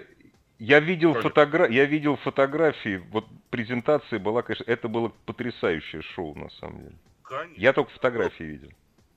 я 0.59 0.81
видел, 0.81 1.14
фотогра... 1.14 1.71
я 1.71 1.87
видел 1.87 2.16
фотографии, 2.16 3.03
вот 3.11 3.25
презентация 3.49 4.19
была, 4.19 4.42
конечно, 4.42 4.64
это 4.66 4.88
было 4.88 5.11
потрясающее 5.25 6.03
шоу, 6.03 6.35
на 6.35 6.51
самом 6.61 6.83
деле. 6.83 6.97
Конечно. 7.23 7.61
Я 7.61 7.73
только 7.73 7.90
фотографии 7.92 8.45
видел. 8.45 8.71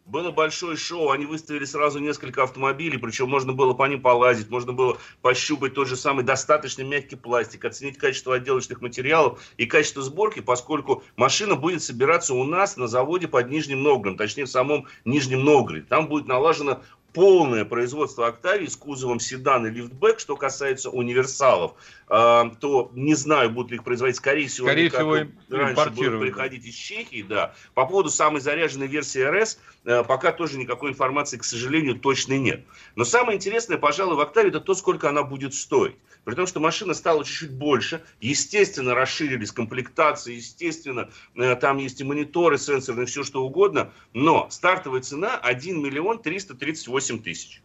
Было 0.09 0.31
большое 0.31 0.75
шоу, 0.75 1.11
они 1.11 1.27
выставили 1.27 1.65
сразу 1.65 1.99
несколько 1.99 2.41
автомобилей, 2.41 2.97
причем 2.97 3.29
можно 3.29 3.53
было 3.53 3.75
по 3.75 3.87
ним 3.87 4.01
полазить, 4.01 4.49
можно 4.49 4.73
было 4.73 4.97
пощупать 5.21 5.75
тот 5.75 5.87
же 5.87 5.95
самый 5.95 6.25
достаточно 6.25 6.81
мягкий 6.81 7.15
пластик, 7.15 7.63
оценить 7.63 7.99
качество 7.99 8.33
отделочных 8.33 8.81
материалов 8.81 9.39
и 9.57 9.67
качество 9.67 10.01
сборки, 10.01 10.39
поскольку 10.39 11.03
машина 11.15 11.55
будет 11.55 11.83
собираться 11.83 12.33
у 12.33 12.43
нас 12.43 12.75
на 12.75 12.87
заводе 12.87 13.27
под 13.27 13.51
Нижним 13.51 13.83
Новгородом, 13.83 14.17
точнее 14.17 14.45
в 14.45 14.49
самом 14.49 14.87
Нижнем 15.05 15.43
Новгороде. 15.43 15.85
Там 15.87 16.07
будет 16.07 16.25
налажено 16.25 16.81
полное 17.13 17.65
производство 17.65 18.27
Октавии 18.27 18.67
с 18.67 18.75
кузовом 18.75 19.19
седан 19.19 19.67
и 19.67 19.69
лифтбэк, 19.69 20.19
что 20.19 20.35
касается 20.35 20.89
универсалов, 20.89 21.73
то 22.07 22.91
не 22.95 23.13
знаю, 23.13 23.51
будут 23.51 23.71
ли 23.71 23.77
их 23.77 23.83
производить, 23.83 24.15
скорее 24.15 24.47
всего, 24.47 24.67
скорее 24.67 24.89
всего 24.89 25.17
раньше 25.49 25.89
будут 25.91 26.19
приходить 26.19 26.65
из 26.65 26.73
Чехии, 26.73 27.21
да. 27.21 27.53
По 27.73 27.85
поводу 27.85 28.09
самой 28.09 28.41
заряженной 28.41 28.87
версии 28.87 29.19
РС, 29.19 29.59
э, 29.85 30.03
пока 30.03 30.31
тоже 30.31 30.57
никакой 30.57 30.91
информации, 30.91 31.37
к 31.37 31.43
сожалению, 31.43 31.99
точно 31.99 32.37
нет. 32.37 32.65
Но 32.95 33.03
самое 33.05 33.37
интересное, 33.37 33.77
пожалуй, 33.77 34.15
в 34.15 34.21
Октаве, 34.21 34.49
это 34.49 34.59
то, 34.59 34.73
сколько 34.73 35.09
она 35.09 35.23
будет 35.23 35.53
стоить. 35.53 35.95
При 36.25 36.35
том, 36.35 36.47
что 36.47 36.59
машина 36.59 36.93
стала 36.93 37.23
чуть-чуть 37.23 37.51
больше, 37.51 38.03
естественно, 38.19 38.93
расширились 38.93 39.51
комплектации, 39.51 40.35
естественно, 40.35 41.09
э, 41.35 41.55
там 41.55 41.77
есть 41.77 42.01
и 42.01 42.03
мониторы 42.03 42.57
сенсорные, 42.57 43.05
все 43.05 43.23
что 43.23 43.43
угодно, 43.43 43.91
но 44.13 44.47
стартовая 44.49 45.01
цена 45.01 45.37
1 45.37 45.81
миллион 45.81 46.19
338 46.19 46.98
тысяч. 47.01 47.61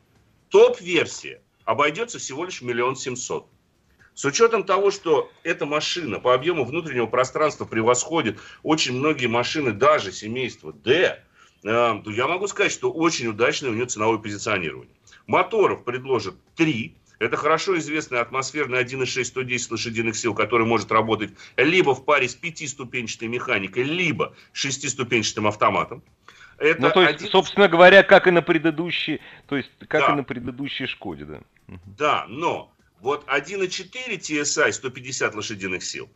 Топ-версия 0.48 1.40
обойдется 1.64 2.18
всего 2.18 2.44
лишь 2.44 2.62
миллион 2.62 2.96
семьсот. 2.96 3.46
С 4.14 4.24
учетом 4.24 4.62
того, 4.62 4.92
что 4.92 5.32
эта 5.42 5.66
машина 5.66 6.20
по 6.20 6.34
объему 6.34 6.64
внутреннего 6.64 7.06
пространства 7.06 7.64
превосходит 7.64 8.38
очень 8.62 8.96
многие 8.96 9.26
машины 9.26 9.72
даже 9.72 10.12
семейства 10.12 10.72
D, 10.72 11.20
э, 11.64 12.02
я 12.06 12.28
могу 12.28 12.46
сказать, 12.46 12.70
что 12.70 12.92
очень 12.92 13.26
удачное 13.26 13.70
у 13.70 13.74
нее 13.74 13.86
ценовое 13.86 14.18
позиционирование. 14.18 14.94
Моторов 15.26 15.84
предложат 15.84 16.36
три. 16.54 16.94
Это 17.18 17.36
хорошо 17.36 17.76
известный 17.78 18.20
атмосферный 18.20 18.80
1.6 18.84 19.24
110 19.24 19.70
лошадиных 19.72 20.16
сил, 20.16 20.34
который 20.34 20.66
может 20.66 20.92
работать 20.92 21.30
либо 21.56 21.94
в 21.94 22.04
паре 22.04 22.28
с 22.28 22.34
пятиступенчатой 22.34 23.26
механикой, 23.26 23.82
либо 23.82 24.34
шестиступенчатым 24.52 25.48
автоматом. 25.48 26.04
Это 26.58 26.82
ну, 26.82 26.90
то 26.90 27.02
есть, 27.02 27.16
один... 27.16 27.30
собственно 27.30 27.68
говоря, 27.68 28.02
как 28.02 28.26
и 28.26 28.30
на 28.30 28.42
предыдущей, 28.42 29.20
то 29.46 29.56
есть, 29.56 29.70
как 29.88 30.06
да. 30.06 30.12
и 30.12 30.16
на 30.16 30.24
предыдущей 30.24 30.86
Шкоде, 30.86 31.24
да? 31.24 31.40
Да, 31.98 32.26
но 32.28 32.72
вот 33.00 33.24
1.4 33.26 34.18
TSI 34.18 34.72
150 34.72 35.34
лошадиных 35.34 35.82
сил 35.84 36.08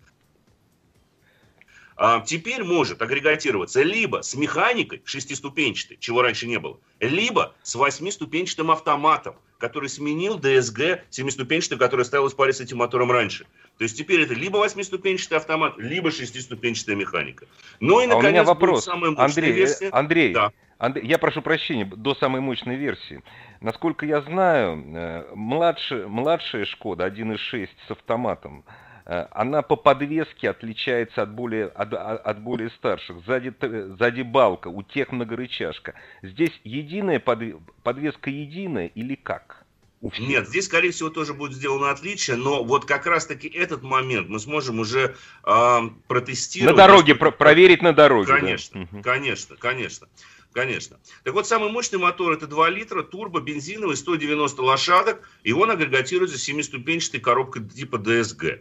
а, 2.01 2.21
теперь 2.21 2.63
может 2.63 3.03
агрегатироваться 3.03 3.83
либо 3.83 4.23
с 4.23 4.35
механикой 4.37 5.03
шестиступенчатой, 5.05 5.97
чего 5.99 6.23
раньше 6.23 6.47
не 6.47 6.59
было, 6.61 6.79
либо 7.01 7.55
с 7.63 7.75
восьмиступенчатым 7.75 8.71
автоматом, 8.71 9.35
который 9.59 9.89
сменил 9.89 10.39
DSG 10.39 11.03
семиступенчатый, 11.11 11.77
который 11.77 12.05
ставилась 12.05 12.35
в 12.35 12.37
паре 12.37 12.53
с 12.53 12.61
этим 12.61 12.79
мотором 12.79 13.11
раньше. 13.11 13.47
То 13.79 13.85
есть 13.85 13.97
теперь 13.97 14.23
это 14.23 14.35
либо 14.35 14.59
восьмиступенчатый 14.59 15.39
автомат, 15.39 15.79
либо 15.79 16.11
шестиступенчатая 16.11 16.97
механика. 16.97 17.47
Ну 17.81 18.01
и, 18.01 18.07
наконец, 18.07 18.25
а 18.25 18.29
у 18.29 18.33
меня 18.33 18.45
вопрос. 18.45 18.85
самая 18.85 19.15
Андрей, 19.17 19.53
версия. 19.53 19.89
Андрей, 19.91 20.35
да. 20.35 20.53
Андрей, 20.79 21.07
я 21.07 21.19
прошу 21.19 21.43
прощения, 21.43 21.85
до 21.85 22.15
самой 22.15 22.41
мощной 22.41 22.77
версии. 22.77 23.23
Насколько 23.61 24.05
я 24.05 24.21
знаю, 24.21 24.85
э, 24.95 25.25
младшая, 25.35 26.07
младшая 26.07 26.65
Шкода 26.65 27.07
1.6 27.07 27.69
с 27.87 27.91
автоматом, 27.91 28.65
Э, 29.09 29.27
она 29.31 29.63
по 29.63 29.75
подвеске 29.75 30.51
отличается 30.51 31.23
от 31.23 31.31
более, 31.31 31.67
от, 31.69 31.95
от 31.95 32.43
более 32.43 32.69
старших. 32.71 33.25
Сзади, 33.25 33.55
сзади 33.97 34.21
балка, 34.21 34.69
у 34.69 34.83
тех 34.83 35.11
многорычажка. 35.13 35.95
Здесь 36.23 36.61
единая 36.63 37.19
подвеска 37.19 38.29
единая 38.29 38.87
или 38.89 39.15
как? 39.15 39.65
Нет, 40.01 40.49
здесь, 40.49 40.67
скорее 40.67 40.93
всего, 40.93 41.11
тоже 41.11 41.35
будет 41.35 41.55
сделано 41.55 41.91
отличие, 41.91 42.37
но 42.37 42.63
вот 42.63 42.85
как 42.85 43.07
раз-таки 43.07 43.49
этот 43.49 43.83
момент 43.83 44.29
мы 44.29 44.39
сможем 44.39 44.79
уже 44.79 45.17
э, 45.45 45.81
протестировать. 46.07 46.77
На 46.77 46.87
дороге, 46.87 47.17
про 47.17 47.33
проверить 47.33 47.83
на 47.83 47.93
дороге. 47.93 48.29
Конечно, 48.29 48.89
да. 48.93 49.03
конечно, 49.03 49.57
конечно. 49.57 50.09
Конечно. 50.53 50.99
Так 51.25 51.35
вот, 51.35 51.47
самый 51.47 51.71
мощный 51.71 51.99
мотор 51.99 52.33
это 52.33 52.47
2 52.47 52.71
литра, 52.71 53.03
турбо, 53.03 53.41
бензиновый, 53.41 53.97
190 53.97 54.63
лошадок, 54.63 55.29
и 55.43 55.53
он 55.53 55.71
агрегатируется 55.71 56.39
семиступенчатой 56.39 57.21
коробкой 57.21 57.69
типа 57.69 57.97
DSG. 57.97 58.61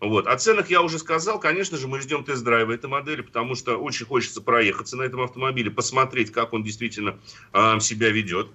Вот. 0.00 0.26
О 0.26 0.36
ценах 0.36 0.70
я 0.70 0.82
уже 0.82 0.98
сказал. 0.98 1.38
Конечно 1.38 1.76
же, 1.76 1.86
мы 1.86 2.00
ждем 2.00 2.24
тест-драйва 2.24 2.72
этой 2.72 2.88
модели, 2.88 3.20
потому 3.20 3.54
что 3.54 3.76
очень 3.76 4.06
хочется 4.06 4.40
проехаться 4.40 4.96
на 4.96 5.02
этом 5.02 5.20
автомобиле, 5.20 5.70
посмотреть, 5.70 6.32
как 6.32 6.52
он 6.52 6.62
действительно 6.62 7.18
э, 7.52 7.80
себя 7.80 8.08
ведет 8.10 8.48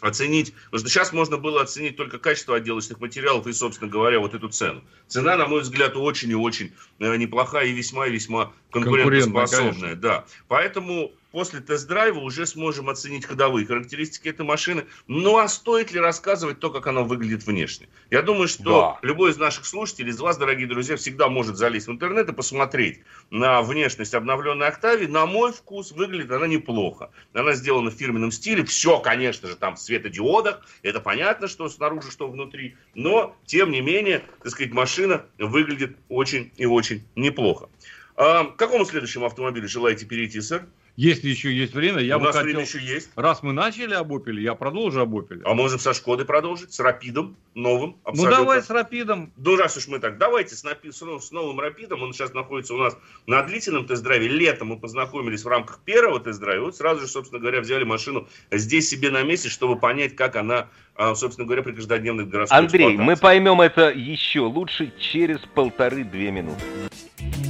оценить, 0.00 0.52
потому 0.66 0.80
что 0.80 0.88
сейчас 0.88 1.12
можно 1.12 1.38
было 1.38 1.62
оценить 1.62 1.96
только 1.96 2.18
качество 2.18 2.56
отделочных 2.56 3.00
материалов 3.00 3.46
и, 3.46 3.52
собственно 3.52 3.90
говоря, 3.90 4.20
вот 4.20 4.34
эту 4.34 4.48
цену. 4.48 4.82
Цена, 5.06 5.36
на 5.36 5.46
мой 5.46 5.62
взгляд, 5.62 5.96
очень 5.96 6.30
и 6.30 6.34
очень 6.34 6.72
э, 6.98 7.16
неплохая 7.16 7.66
и 7.66 7.72
весьма 7.72 8.06
и 8.06 8.12
весьма 8.12 8.52
конкурентоспособная. 8.70 9.94
Да. 9.94 10.24
Поэтому 10.48 11.12
после 11.36 11.60
тест-драйва 11.60 12.18
уже 12.20 12.46
сможем 12.46 12.88
оценить 12.88 13.26
ходовые 13.26 13.66
характеристики 13.66 14.28
этой 14.28 14.46
машины. 14.46 14.86
Ну 15.06 15.36
а 15.36 15.48
стоит 15.48 15.92
ли 15.92 16.00
рассказывать 16.00 16.60
то, 16.60 16.70
как 16.70 16.86
она 16.86 17.02
выглядит 17.02 17.46
внешне? 17.46 17.90
Я 18.10 18.22
думаю, 18.22 18.48
что 18.48 18.96
да. 19.02 19.06
любой 19.06 19.32
из 19.32 19.36
наших 19.36 19.66
слушателей, 19.66 20.12
из 20.12 20.18
вас, 20.18 20.38
дорогие 20.38 20.66
друзья, 20.66 20.96
всегда 20.96 21.28
может 21.28 21.58
залезть 21.58 21.88
в 21.88 21.92
интернет 21.92 22.30
и 22.30 22.32
посмотреть 22.32 23.00
на 23.28 23.60
внешность 23.60 24.14
обновленной 24.14 24.66
Октавии. 24.66 25.04
На 25.04 25.26
мой 25.26 25.52
вкус 25.52 25.92
выглядит 25.92 26.30
она 26.30 26.46
неплохо. 26.46 27.10
Она 27.34 27.52
сделана 27.52 27.90
в 27.90 27.94
фирменном 27.94 28.30
стиле. 28.30 28.64
Все, 28.64 28.98
конечно 28.98 29.46
же, 29.46 29.56
там 29.56 29.76
в 29.76 29.78
светодиодах. 29.78 30.66
Это 30.80 31.00
понятно, 31.00 31.48
что 31.48 31.68
снаружи, 31.68 32.10
что 32.10 32.28
внутри. 32.28 32.76
Но, 32.94 33.36
тем 33.44 33.72
не 33.72 33.82
менее, 33.82 34.22
так 34.42 34.52
сказать, 34.52 34.72
машина 34.72 35.26
выглядит 35.38 35.98
очень 36.08 36.50
и 36.56 36.64
очень 36.64 37.06
неплохо. 37.14 37.68
А, 38.16 38.44
к 38.44 38.56
какому 38.56 38.86
следующему 38.86 39.26
автомобилю 39.26 39.68
желаете 39.68 40.06
перейти, 40.06 40.40
сэр? 40.40 40.66
Если 40.96 41.28
еще 41.28 41.54
есть 41.54 41.74
время, 41.74 42.00
я 42.00 42.16
У 42.16 42.20
бы 42.20 42.26
нас 42.26 42.36
хотел... 42.36 42.46
время 42.46 42.62
еще 42.62 42.80
есть. 42.80 43.10
Раз 43.16 43.42
мы 43.42 43.52
начали 43.52 43.92
об 43.92 44.10
Opel, 44.12 44.40
я 44.40 44.54
продолжу 44.54 45.00
об 45.00 45.14
Opel. 45.14 45.42
А 45.44 45.52
можем 45.52 45.78
со 45.78 45.92
Шкоды 45.92 46.24
продолжить, 46.24 46.72
с 46.72 46.80
Рапидом 46.80 47.36
новым. 47.54 47.90
Ну, 47.90 47.96
абсолютно. 48.04 48.30
Ну 48.30 48.44
давай 48.44 48.62
с 48.62 48.70
Рапидом. 48.70 49.32
Ну 49.36 49.56
раз 49.56 49.76
уж 49.76 49.88
мы 49.88 49.98
так, 49.98 50.16
давайте 50.16 50.54
с, 50.54 50.62
с 50.62 51.30
новым 51.32 51.60
Рапидом. 51.60 52.02
Он 52.02 52.14
сейчас 52.14 52.32
находится 52.32 52.72
у 52.72 52.78
нас 52.78 52.96
на 53.26 53.42
длительном 53.42 53.86
тест-драйве. 53.86 54.28
Летом 54.28 54.68
мы 54.68 54.78
познакомились 54.78 55.44
в 55.44 55.48
рамках 55.48 55.80
первого 55.84 56.18
тест-драйва. 56.18 56.64
Вот 56.64 56.76
сразу 56.76 57.02
же, 57.02 57.08
собственно 57.08 57.40
говоря, 57.40 57.60
взяли 57.60 57.84
машину 57.84 58.26
здесь 58.50 58.88
себе 58.88 59.10
на 59.10 59.22
месте, 59.22 59.50
чтобы 59.50 59.78
понять, 59.78 60.16
как 60.16 60.36
она, 60.36 60.70
а, 60.94 61.14
собственно 61.14 61.46
говоря, 61.46 61.62
при 61.62 61.72
каждодневных 61.72 62.30
городской 62.30 62.58
Андрей, 62.58 62.96
мы 62.96 63.16
поймем 63.16 63.60
это 63.60 63.90
еще 63.90 64.40
лучше 64.40 64.94
через 64.98 65.40
полторы-две 65.54 66.30
минуты. 66.30 66.62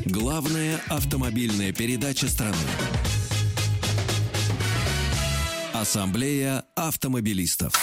Главная 0.04 0.80
автомобильная 0.88 1.72
передача 1.72 2.26
страны. 2.26 2.56
Ассамблея 5.80 6.64
автомобилистов. 6.74 7.74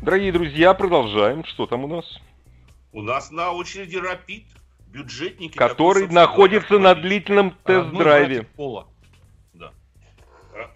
Дорогие 0.00 0.32
друзья, 0.32 0.72
продолжаем. 0.72 1.44
Что 1.44 1.66
там 1.66 1.84
у 1.84 1.86
нас? 1.86 2.06
У 2.92 3.02
нас 3.02 3.30
на 3.30 3.52
очереди 3.52 3.96
Рапид, 3.96 4.46
бюджетники. 4.86 5.58
Который 5.58 6.04
такой, 6.04 6.14
находится 6.14 6.78
на 6.78 6.94
длительном 6.94 7.58
тест-драйве. 7.64 8.44
Пола. 8.44 8.88
Да. 9.52 9.70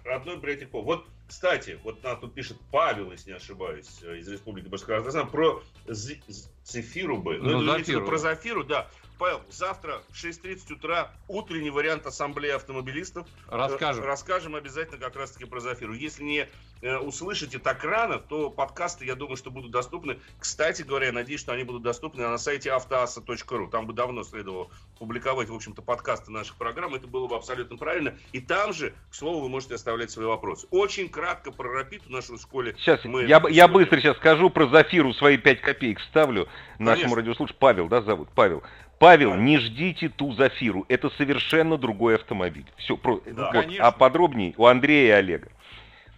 Родной 0.04 0.36
братик 0.36 0.70
Пола. 0.70 0.84
Вот, 0.84 1.06
кстати, 1.26 1.78
вот 1.82 2.04
нам 2.04 2.20
тут 2.20 2.34
пишет 2.34 2.58
Павел, 2.70 3.10
если 3.10 3.30
не 3.30 3.36
ошибаюсь, 3.36 3.86
из 4.02 4.28
Республики 4.28 4.68
Башкортостан, 4.68 5.28
про 5.30 5.62
Зефиру 5.88 7.16
бы. 7.16 7.38
Ну, 7.38 7.62
ну 7.62 8.06
про 8.06 8.18
Зафиру, 8.18 8.64
да. 8.64 8.88
Павел, 9.18 9.40
завтра 9.48 10.02
в 10.10 10.14
6.30 10.14 10.74
утра 10.74 11.10
утренний 11.28 11.70
вариант 11.70 12.06
ассамблеи 12.06 12.50
автомобилистов. 12.50 13.26
Расскажем. 13.48 14.04
Расскажем 14.04 14.54
обязательно 14.54 14.98
как 14.98 15.16
раз-таки 15.16 15.46
про 15.46 15.60
Зафиру. 15.60 15.94
Если 15.94 16.22
не 16.22 16.48
э, 16.82 16.96
услышите 16.98 17.58
так 17.58 17.82
рано, 17.82 18.18
то 18.18 18.50
подкасты, 18.50 19.06
я 19.06 19.14
думаю, 19.14 19.36
что 19.36 19.50
будут 19.50 19.70
доступны. 19.70 20.18
Кстати 20.38 20.82
говоря, 20.82 21.06
я 21.06 21.12
надеюсь, 21.12 21.40
что 21.40 21.52
они 21.52 21.64
будут 21.64 21.82
доступны 21.82 22.22
на 22.28 22.36
сайте 22.36 22.70
автоаса.ру. 22.72 23.68
Там 23.68 23.86
бы 23.86 23.94
давно 23.94 24.22
следовало 24.22 24.68
публиковать, 24.98 25.48
в 25.48 25.54
общем-то, 25.54 25.80
подкасты 25.80 26.30
наших 26.30 26.56
программ. 26.56 26.94
Это 26.94 27.06
было 27.06 27.26
бы 27.26 27.36
абсолютно 27.36 27.76
правильно. 27.78 28.14
И 28.32 28.40
там 28.40 28.72
же, 28.72 28.94
к 29.10 29.14
слову, 29.14 29.40
вы 29.40 29.48
можете 29.48 29.76
оставлять 29.76 30.10
свои 30.10 30.26
вопросы. 30.26 30.66
Очень 30.70 31.08
кратко 31.08 31.52
про 31.52 31.72
Рапид 31.72 32.02
в 32.04 32.10
нашей 32.10 32.38
школе. 32.38 32.74
Сейчас, 32.78 33.02
мы 33.04 33.24
я, 33.24 33.42
я 33.48 33.66
быстро 33.68 33.98
сейчас 33.98 34.16
скажу 34.18 34.50
про 34.50 34.68
Зафиру, 34.68 35.14
свои 35.14 35.38
5 35.38 35.60
копеек 35.62 36.00
ставлю 36.00 36.48
нашему 36.78 37.14
радиослушателю. 37.14 37.58
Павел, 37.58 37.88
да, 37.88 38.02
зовут? 38.02 38.28
Павел. 38.34 38.62
Павел, 38.98 39.34
не 39.34 39.58
ждите 39.58 40.08
ту 40.08 40.32
Зафиру, 40.32 40.86
это 40.88 41.10
совершенно 41.10 41.76
другой 41.76 42.14
автомобиль. 42.16 42.64
Все, 42.76 42.96
про, 42.96 43.20
да, 43.26 43.52
вот, 43.52 43.66
а 43.78 43.90
подробнее 43.92 44.54
у 44.56 44.66
Андрея 44.66 45.16
и 45.16 45.18
Олега. 45.18 45.48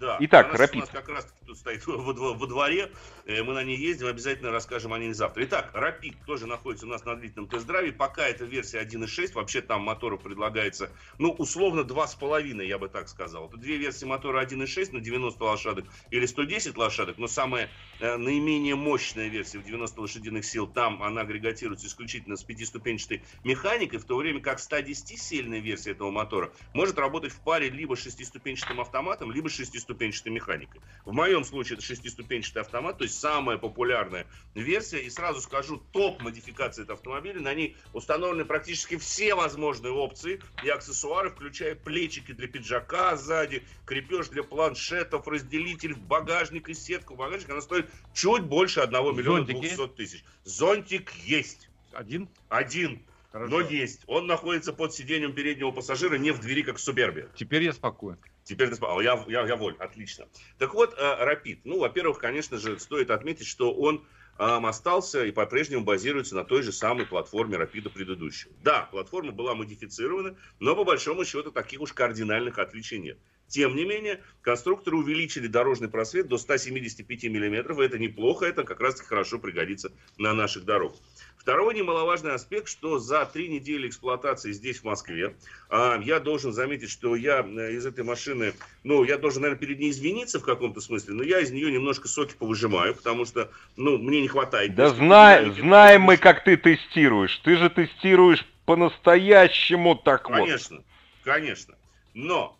Да. 0.01 0.17
Итак, 0.21 0.49
она, 0.51 0.59
Рапид. 0.59 0.77
У 0.77 0.81
нас 0.81 0.91
как 0.91 1.09
раз 1.09 1.27
тут 1.47 1.59
стоит 1.59 1.87
во, 1.87 2.35
во 2.35 2.47
дворе, 2.47 2.91
э, 3.27 3.43
мы 3.43 3.55
на 3.55 3.65
ней 3.65 3.77
ездим, 3.77 4.07
обязательно 4.07 4.51
расскажем 4.51 4.93
о 4.93 4.99
ней 4.99 5.13
завтра. 5.13 5.45
Итак, 5.45 5.71
Рапид 5.73 6.15
тоже 6.27 6.47
находится 6.47 6.87
у 6.87 6.89
нас 6.89 7.05
на 7.05 7.17
длительном 7.17 7.49
тест-драйве, 7.49 7.93
пока 7.93 8.27
это 8.27 8.45
версия 8.45 8.81
1.6, 8.81 9.33
вообще 9.33 9.61
там 9.61 9.83
мотору 9.83 10.19
предлагается, 10.19 10.91
ну, 11.19 11.31
условно 11.31 11.81
2,5, 11.81 12.65
я 12.65 12.79
бы 12.79 12.89
так 12.89 13.09
сказал. 13.09 13.49
Это 13.49 13.57
две 13.57 13.77
версии 13.77 14.05
мотора 14.05 14.45
1.6 14.45 14.93
на 14.93 15.01
90 15.01 15.43
лошадок 15.43 15.85
или 16.11 16.27
110 16.27 16.77
лошадок, 16.77 17.19
но 17.19 17.27
самая 17.27 17.71
э, 18.01 18.17
наименее 18.17 18.77
мощная 18.77 19.29
версия 19.29 19.59
в 19.59 19.65
90 19.65 20.01
лошадиных 20.01 20.45
сил, 20.45 20.67
там 20.67 21.03
она 21.03 21.23
агрегатируется 21.23 21.87
исключительно 21.87 22.37
с 22.37 22.45
пятиступенчатой 22.45 23.23
механикой, 23.43 23.99
в 23.99 24.05
то 24.05 24.17
время 24.17 24.41
как 24.41 24.59
110-сильная 24.59 25.61
версия 25.61 25.93
этого 25.93 26.11
мотора 26.11 26.53
может 26.75 26.99
работать 26.99 27.33
в 27.33 27.41
паре 27.41 27.71
либо 27.71 27.97
шестиступенчатым 27.97 28.81
автоматом, 28.81 29.33
либо 29.33 29.49
с 29.49 29.53
шестиступенчатой 29.89 30.33
механикой. 30.33 30.81
В 31.07 31.13
моем 31.13 31.45
случае 31.45 31.77
это 31.77 31.87
шестиступенчатый 31.87 32.61
автомат, 32.61 32.99
то 32.99 33.05
есть 33.05 33.19
самая 33.19 33.57
популярная 33.57 34.27
версия. 34.55 34.99
И 34.99 35.09
сразу 35.09 35.41
скажу, 35.41 35.83
топ 35.93 36.21
модификации 36.23 36.83
этого 36.83 36.99
автомобиля. 36.99 37.41
На 37.41 37.55
ней 37.55 37.77
установлены 37.95 38.45
практически 38.45 38.99
все 38.99 39.35
возможные 39.35 39.93
опции 39.93 40.43
и 40.63 40.69
аксессуары, 40.69 41.31
включая 41.31 41.75
плечики 41.75 42.33
для 42.33 42.49
пиджака 42.49 43.17
сзади, 43.17 43.63
крепеж 43.87 44.29
для 44.29 44.43
планшетов, 44.43 45.27
разделитель 45.27 45.95
в 45.95 46.01
багажник 46.01 46.69
и 46.69 46.75
сетку. 46.75 47.15
Багажник 47.17 47.51
она 47.51 47.63
стоит 47.63 47.89
чуть 48.13 48.43
больше 48.43 48.81
1 48.81 49.17
миллиона 49.17 49.45
200 49.47 49.89
тысяч. 49.89 50.23
Зонтик 50.45 51.13
есть. 51.25 51.71
Один? 51.93 52.29
Один. 52.51 53.01
Хорошо. 53.33 53.51
Но 53.51 53.61
есть. 53.61 54.03
Он 54.07 54.27
находится 54.27 54.73
под 54.73 54.93
сиденьем 54.93 55.33
переднего 55.33 55.71
пассажира, 55.71 56.17
не 56.17 56.31
в 56.31 56.41
двери, 56.41 56.63
как 56.63 56.77
в 56.77 56.81
Субербе. 56.81 57.29
Теперь 57.37 57.63
я 57.63 57.73
спокоен. 57.73 58.19
Теперь 58.49 58.71
ты 58.71 58.77
спокоен. 58.77 59.05
Я, 59.05 59.25
я, 59.29 59.47
я 59.47 59.57
воль. 59.57 59.77
Отлично. 59.79 60.27
Так 60.57 60.73
вот, 60.73 60.95
Рапид. 60.99 61.61
Ну, 61.65 61.81
во-первых, 61.81 62.19
конечно 62.19 62.57
же, 62.57 62.79
стоит 62.79 63.11
отметить, 63.11 63.47
что 63.47 63.75
он 63.75 64.07
эм, 64.39 64.65
остался 64.65 65.23
и 65.27 65.33
по-прежнему 65.33 65.85
базируется 65.85 66.35
на 66.35 66.45
той 66.45 66.63
же 66.63 66.73
самой 66.73 67.05
платформе 67.05 67.59
Рапида 67.59 67.91
предыдущего. 67.91 68.55
Да, 68.63 68.89
платформа 68.91 69.33
была 69.33 69.55
модифицирована, 69.55 70.35
но 70.61 70.75
по 70.75 70.85
большому 70.85 71.27
счету 71.27 71.53
таких 71.53 71.83
уж 71.83 71.93
кардинальных 71.93 72.59
отличий 72.59 72.99
нет. 72.99 73.19
Тем 73.49 73.75
не 73.75 73.85
менее, 73.85 74.21
конструкторы 74.43 74.97
увеличили 74.99 75.47
дорожный 75.47 75.89
просвет 75.89 76.29
до 76.29 76.37
175 76.37 77.25
мм. 77.25 77.81
Это 77.81 77.99
неплохо, 77.99 78.45
это 78.45 78.63
как 78.63 78.81
раз 78.81 79.01
хорошо 79.01 79.39
пригодится 79.39 79.91
на 80.19 80.35
наших 80.35 80.65
дорогах. 80.65 80.99
Второй 81.39 81.75
немаловажный 81.75 82.35
аспект, 82.35 82.69
что 82.69 82.99
за 82.99 83.25
три 83.25 83.49
недели 83.49 83.89
эксплуатации 83.89 84.53
здесь, 84.53 84.81
в 84.81 84.85
Москве, 84.85 85.35
а, 85.71 85.99
я 86.05 86.21
должен 86.21 86.53
заметить, 86.53 86.91
что 86.91 87.17
я 87.17 87.41
э, 87.41 87.73
из 87.73 87.87
этой 87.87 88.05
машины, 88.05 88.53
ну, 88.85 89.03
я 89.03 89.17
должен, 89.17 89.41
наверное, 89.41 89.59
перед 89.61 89.79
ней 89.79 89.91
извиниться 89.91 90.41
в 90.41 90.45
каком-то 90.45 90.83
смысле, 90.83 91.15
но 91.15 91.23
я 91.23 91.41
из 91.41 91.51
нее 91.51 91.73
немножко 91.73 92.07
соки 92.07 92.35
повыжимаю, 92.39 92.95
потому 92.95 93.25
что, 93.25 93.51
ну, 93.77 93.97
мне 93.97 94.21
не 94.21 94.29
хватает. 94.29 94.75
Да 94.75 94.91
знай, 94.91 95.51
знаем 95.53 96.03
мы, 96.03 96.19
как 96.19 96.45
ты 96.45 96.59
тестируешь. 96.59 97.39
Ты 97.39 97.57
же 97.57 97.71
тестируешь 97.71 98.45
по-настоящему 98.67 99.95
так 99.95 100.25
конечно, 100.25 100.77
вот. 100.77 100.85
Конечно, 100.85 100.85
конечно. 101.25 101.75
Но 102.13 102.58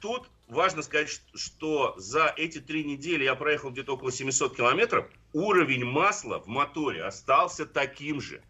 тут 0.00 0.30
важно 0.48 0.82
сказать, 0.82 1.22
что 1.34 1.94
за 1.96 2.32
эти 2.36 2.58
три 2.60 2.84
недели 2.84 3.24
я 3.24 3.34
проехал 3.34 3.70
где-то 3.70 3.94
около 3.94 4.12
700 4.12 4.56
километров, 4.56 5.06
уровень 5.32 5.84
масла 5.84 6.40
в 6.40 6.46
моторе 6.46 7.04
остался 7.04 7.66
таким 7.66 8.20
же. 8.20 8.42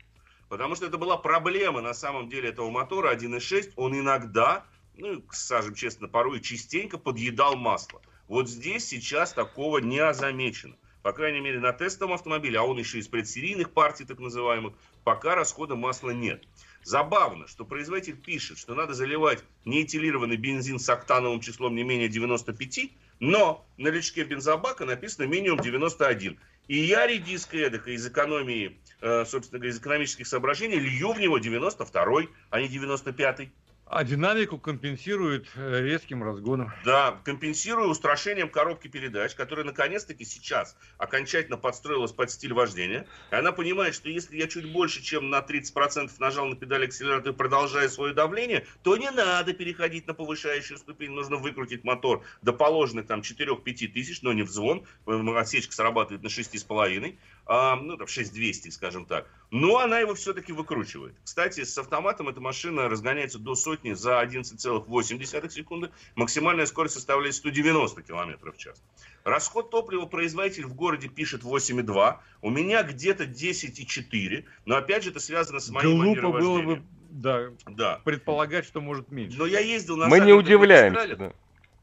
Потому 0.48 0.74
что 0.74 0.86
это 0.86 0.98
была 0.98 1.16
проблема 1.16 1.80
на 1.80 1.94
самом 1.94 2.28
деле 2.28 2.48
этого 2.48 2.70
мотора 2.70 3.14
1.6. 3.14 3.74
Он 3.76 3.96
иногда, 3.96 4.66
ну, 4.96 5.22
скажем 5.30 5.74
честно, 5.74 6.08
порой 6.08 6.40
частенько 6.40 6.98
подъедал 6.98 7.54
масло. 7.54 8.02
Вот 8.26 8.48
здесь 8.48 8.86
сейчас 8.86 9.32
такого 9.32 9.78
не 9.78 10.12
замечено. 10.12 10.76
По 11.02 11.12
крайней 11.12 11.40
мере, 11.40 11.60
на 11.60 11.72
тестовом 11.72 12.14
автомобиле, 12.14 12.58
а 12.58 12.62
он 12.62 12.78
еще 12.78 12.98
из 12.98 13.08
предсерийных 13.08 13.70
партий, 13.70 14.04
так 14.04 14.18
называемых, 14.18 14.74
пока 15.02 15.34
расхода 15.34 15.74
масла 15.74 16.10
нет. 16.10 16.44
Забавно, 16.82 17.46
что 17.46 17.64
производитель 17.64 18.16
пишет, 18.16 18.58
что 18.58 18.74
надо 18.74 18.94
заливать 18.94 19.44
неэтилированный 19.64 20.36
бензин 20.36 20.78
с 20.78 20.88
октановым 20.88 21.40
числом 21.40 21.74
не 21.74 21.82
менее 21.82 22.08
95, 22.08 22.90
но 23.20 23.66
на 23.76 23.88
лючке 23.88 24.24
бензобака 24.24 24.86
написано 24.86 25.26
минимум 25.26 25.60
91. 25.60 26.38
И 26.68 26.78
я 26.78 27.06
редиской 27.06 27.62
эдакой 27.62 27.94
из 27.94 28.06
экономии, 28.06 28.78
э, 29.00 29.24
собственно 29.26 29.58
говоря, 29.58 29.72
из 29.72 29.78
экономических 29.78 30.26
соображений 30.26 30.78
лью 30.78 31.12
в 31.12 31.20
него 31.20 31.38
92 31.38 32.28
а 32.50 32.60
не 32.60 32.68
95 32.68 33.40
-й. 33.40 33.50
А 33.92 34.04
динамику 34.04 34.56
компенсирует 34.56 35.48
э, 35.56 35.80
резким 35.80 36.22
разгоном. 36.22 36.72
Да, 36.84 37.18
компенсируя 37.24 37.88
устрашением 37.88 38.48
коробки 38.48 38.86
передач, 38.86 39.34
которая 39.34 39.66
наконец-таки 39.66 40.24
сейчас 40.24 40.76
окончательно 40.96 41.56
подстроилась 41.56 42.12
под 42.12 42.30
стиль 42.30 42.52
вождения. 42.52 43.08
И 43.32 43.34
она 43.34 43.50
понимает, 43.50 43.96
что 43.96 44.08
если 44.08 44.36
я 44.36 44.46
чуть 44.46 44.70
больше, 44.70 45.02
чем 45.02 45.28
на 45.28 45.40
30% 45.40 46.08
нажал 46.20 46.46
на 46.46 46.54
педаль 46.54 46.84
акселератора, 46.84 47.32
продолжая 47.32 47.88
свое 47.88 48.14
давление, 48.14 48.64
то 48.84 48.96
не 48.96 49.10
надо 49.10 49.54
переходить 49.54 50.06
на 50.06 50.14
повышающую 50.14 50.78
ступень, 50.78 51.10
нужно 51.10 51.38
выкрутить 51.38 51.82
мотор 51.82 52.22
до 52.42 52.52
положенных 52.52 53.08
там 53.08 53.22
4-5 53.22 53.88
тысяч, 53.88 54.22
но 54.22 54.32
не 54.32 54.42
в 54.42 54.50
звон, 54.50 54.86
отсечка 55.04 55.74
срабатывает 55.74 56.22
на 56.22 56.28
6,5 56.28 57.18
а, 57.39 57.39
ну, 57.50 57.96
там, 57.96 58.06
6200, 58.06 58.68
скажем 58.70 59.06
так. 59.06 59.26
Но 59.50 59.78
она 59.78 59.98
его 59.98 60.14
все-таки 60.14 60.52
выкручивает. 60.52 61.16
Кстати, 61.24 61.64
с 61.64 61.76
автоматом 61.76 62.28
эта 62.28 62.40
машина 62.40 62.88
разгоняется 62.88 63.40
до 63.40 63.56
сотни 63.56 63.92
за 63.92 64.22
11,8 64.22 65.48
секунды. 65.50 65.90
Максимальная 66.14 66.66
скорость 66.66 66.94
составляет 66.94 67.34
190 67.34 68.02
км 68.02 68.52
в 68.52 68.56
час. 68.56 68.80
Расход 69.24 69.68
топлива 69.68 70.06
производитель 70.06 70.66
в 70.66 70.74
городе 70.74 71.08
пишет 71.08 71.42
8,2. 71.42 72.18
У 72.42 72.50
меня 72.50 72.84
где-то 72.84 73.24
10,4. 73.24 74.44
Но 74.66 74.76
опять 74.76 75.02
же 75.02 75.10
это 75.10 75.18
связано 75.18 75.58
с 75.58 75.70
моим 75.70 76.00
Глупо 76.00 76.30
было 76.30 76.62
бы 76.62 76.82
да, 77.10 77.48
да. 77.66 78.00
предполагать, 78.04 78.64
что 78.64 78.80
может 78.80 79.10
меньше. 79.10 79.36
Но 79.36 79.46
я 79.46 79.58
ездил 79.58 79.96
на 79.96 80.06
Мы 80.06 80.20
не 80.20 80.32
удивляемся. 80.32 81.16
Да. 81.16 81.32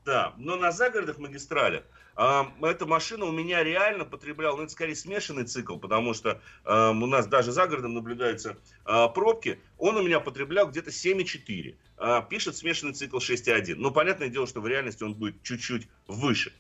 да, 0.06 0.34
но 0.38 0.56
на 0.56 0.72
загородных 0.72 1.18
магистралях 1.18 1.84
эта 2.18 2.86
машина 2.88 3.26
у 3.26 3.32
меня 3.32 3.64
реально 3.64 4.04
потребляла, 4.04 4.58
ну 4.58 4.64
это 4.64 4.72
скорее 4.72 4.96
смешанный 4.96 5.44
цикл, 5.46 5.78
потому 5.78 6.16
что 6.16 6.42
у 6.66 7.06
нас 7.06 7.28
даже 7.28 7.52
за 7.52 7.68
городом 7.68 7.94
наблюдаются 7.94 8.58
э, 8.86 9.08
пробки, 9.14 9.60
он 9.78 9.98
у 9.98 10.02
меня 10.02 10.20
потреблял 10.20 10.68
где-то 10.68 10.90
7,4. 10.90 11.76
Э, 11.98 12.22
пишет 12.30 12.58
смешанный 12.58 12.94
цикл 12.94 13.18
6,1. 13.18 13.76
Но 13.76 13.92
понятное 13.92 14.30
дело, 14.30 14.48
что 14.48 14.62
в 14.62 14.68
реальности 14.68 15.04
он 15.04 15.14
будет 15.14 15.42
чуть-чуть 15.44 15.88
выше. 16.08 16.54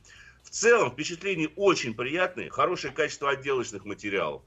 В 0.43 0.49
целом 0.49 0.91
впечатления 0.91 1.49
очень 1.55 1.93
приятные, 1.93 2.49
хорошее 2.49 2.93
качество 2.93 3.29
отделочных 3.29 3.85
материалов 3.85 4.43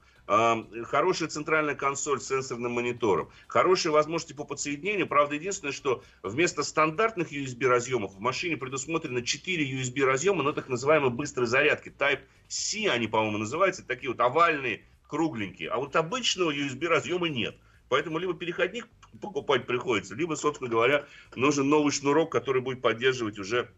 хорошая 0.85 1.27
центральная 1.27 1.75
консоль 1.75 2.21
с 2.21 2.27
сенсорным 2.27 2.71
монитором, 2.71 3.29
хорошие 3.47 3.91
возможности 3.91 4.31
по 4.33 4.45
подсоединению. 4.45 5.05
Правда, 5.07 5.35
единственное, 5.35 5.73
что 5.73 6.03
вместо 6.23 6.63
стандартных 6.63 7.33
USB 7.33 7.67
разъемов 7.67 8.13
в 8.13 8.19
машине 8.21 8.55
предусмотрено 8.55 9.21
4 9.21 9.81
USB 9.81 10.05
разъема, 10.05 10.43
но 10.43 10.53
так 10.53 10.69
называемые 10.69 11.11
быстрые 11.11 11.47
зарядки. 11.47 11.89
Type-C 11.89 12.87
они, 12.89 13.07
по-моему, 13.07 13.39
называются, 13.39 13.85
такие 13.85 14.09
вот 14.09 14.21
овальные, 14.21 14.85
кругленькие. 15.07 15.69
А 15.69 15.77
вот 15.77 15.95
обычного 15.97 16.55
USB 16.55 16.87
разъема 16.87 17.27
нет. 17.27 17.57
Поэтому 17.89 18.17
либо 18.17 18.33
переходник 18.33 18.87
покупать 19.21 19.65
приходится, 19.67 20.15
либо, 20.15 20.35
собственно 20.35 20.69
говоря, 20.69 21.05
нужен 21.35 21.67
новый 21.67 21.91
шнурок, 21.91 22.31
который 22.31 22.61
будет 22.61 22.81
поддерживать 22.81 23.37
уже 23.37 23.69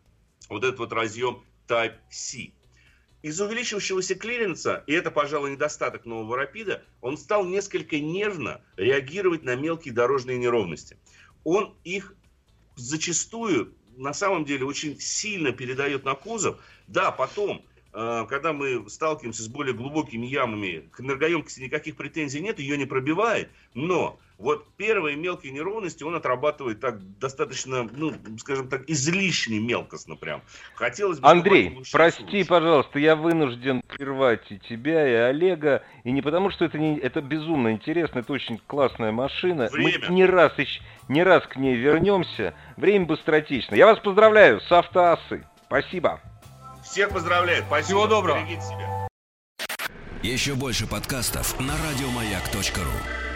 вот 0.49 0.64
этот 0.64 0.78
вот 0.78 0.93
разъем 0.93 1.43
Type-C. 1.68 2.51
Из 3.24 3.39
увеличивающегося 3.39 4.15
клиренса, 4.15 4.84
и 4.86 4.91
это, 4.91 5.09
пожалуй, 5.09 5.51
недостаток 5.51 6.03
нового 6.05 6.36
рапида, 6.36 6.84
он 6.99 7.17
стал 7.17 7.45
несколько 7.45 7.97
нервно 7.97 8.59
реагировать 8.76 9.43
на 9.43 9.55
мелкие 9.55 9.93
дорожные 9.93 10.38
неровности. 10.38 10.97
Он 11.45 11.74
их 11.86 12.15
зачастую, 12.76 13.76
на 13.95 14.13
самом 14.13 14.43
деле, 14.43 14.65
очень 14.65 14.99
сильно 14.99 15.53
передает 15.53 16.03
на 16.03 16.15
кузов. 16.15 16.61
Да, 16.88 17.11
потом, 17.11 17.65
э, 17.93 18.26
когда 18.28 18.51
мы 18.51 18.89
сталкиваемся 18.89 19.43
с 19.43 19.47
более 19.47 19.74
глубокими 19.74 20.26
ямами, 20.26 20.89
к 20.91 20.99
энергоемкости 20.99 21.61
никаких 21.61 21.95
претензий 21.95 22.41
нет, 22.41 22.59
ее 22.59 22.78
не 22.78 22.86
пробивает, 22.86 23.49
но 23.74 24.19
вот 24.44 24.68
первые 24.76 25.16
мелкие 25.16 25.54
неровности 25.54 26.04
он 26.04 26.16
отрабатывает 26.16 26.82
так 26.82 27.00
достаточно, 27.18 27.89
ну, 27.96 28.14
скажем 28.38 28.68
так, 28.68 28.84
излишне 28.89 29.60
мелкостно 29.60 30.16
прям. 30.16 30.41
Хотелось 30.76 31.20
бы... 31.20 31.28
Андрей, 31.28 31.82
прости, 31.91 32.22
случай. 32.24 32.44
пожалуйста, 32.44 33.00
я 33.00 33.16
вынужден 33.16 33.82
прервать 33.88 34.52
и 34.52 34.60
тебя, 34.60 35.08
и 35.08 35.14
Олега, 35.30 35.82
и 36.04 36.12
не 36.12 36.22
потому, 36.22 36.52
что 36.52 36.66
это, 36.66 36.78
не, 36.78 37.00
это 37.00 37.22
безумно 37.22 37.72
интересно, 37.72 38.20
это 38.20 38.34
очень 38.34 38.60
классная 38.68 39.14
машина. 39.14 39.70
Время. 39.72 40.00
Мы 40.10 40.16
не 40.16 40.26
раз, 40.26 40.52
не 41.08 41.24
раз 41.24 41.48
к 41.48 41.56
ней 41.56 41.76
вернемся. 41.76 42.54
Время 42.76 43.06
быстротечно. 43.06 43.76
Я 43.76 43.86
вас 43.86 44.00
поздравляю 44.00 44.60
с 44.60 44.72
автоассой. 44.72 45.44
Спасибо. 45.68 46.20
Всех 46.84 47.12
поздравляю. 47.12 47.64
Спасибо. 47.66 47.86
Всего 47.86 48.08
доброго. 48.08 48.39
Еще 50.22 50.54
больше 50.56 50.86
подкастов 50.86 51.58
на 51.60 51.74
радиомаяк.ру 51.78 53.33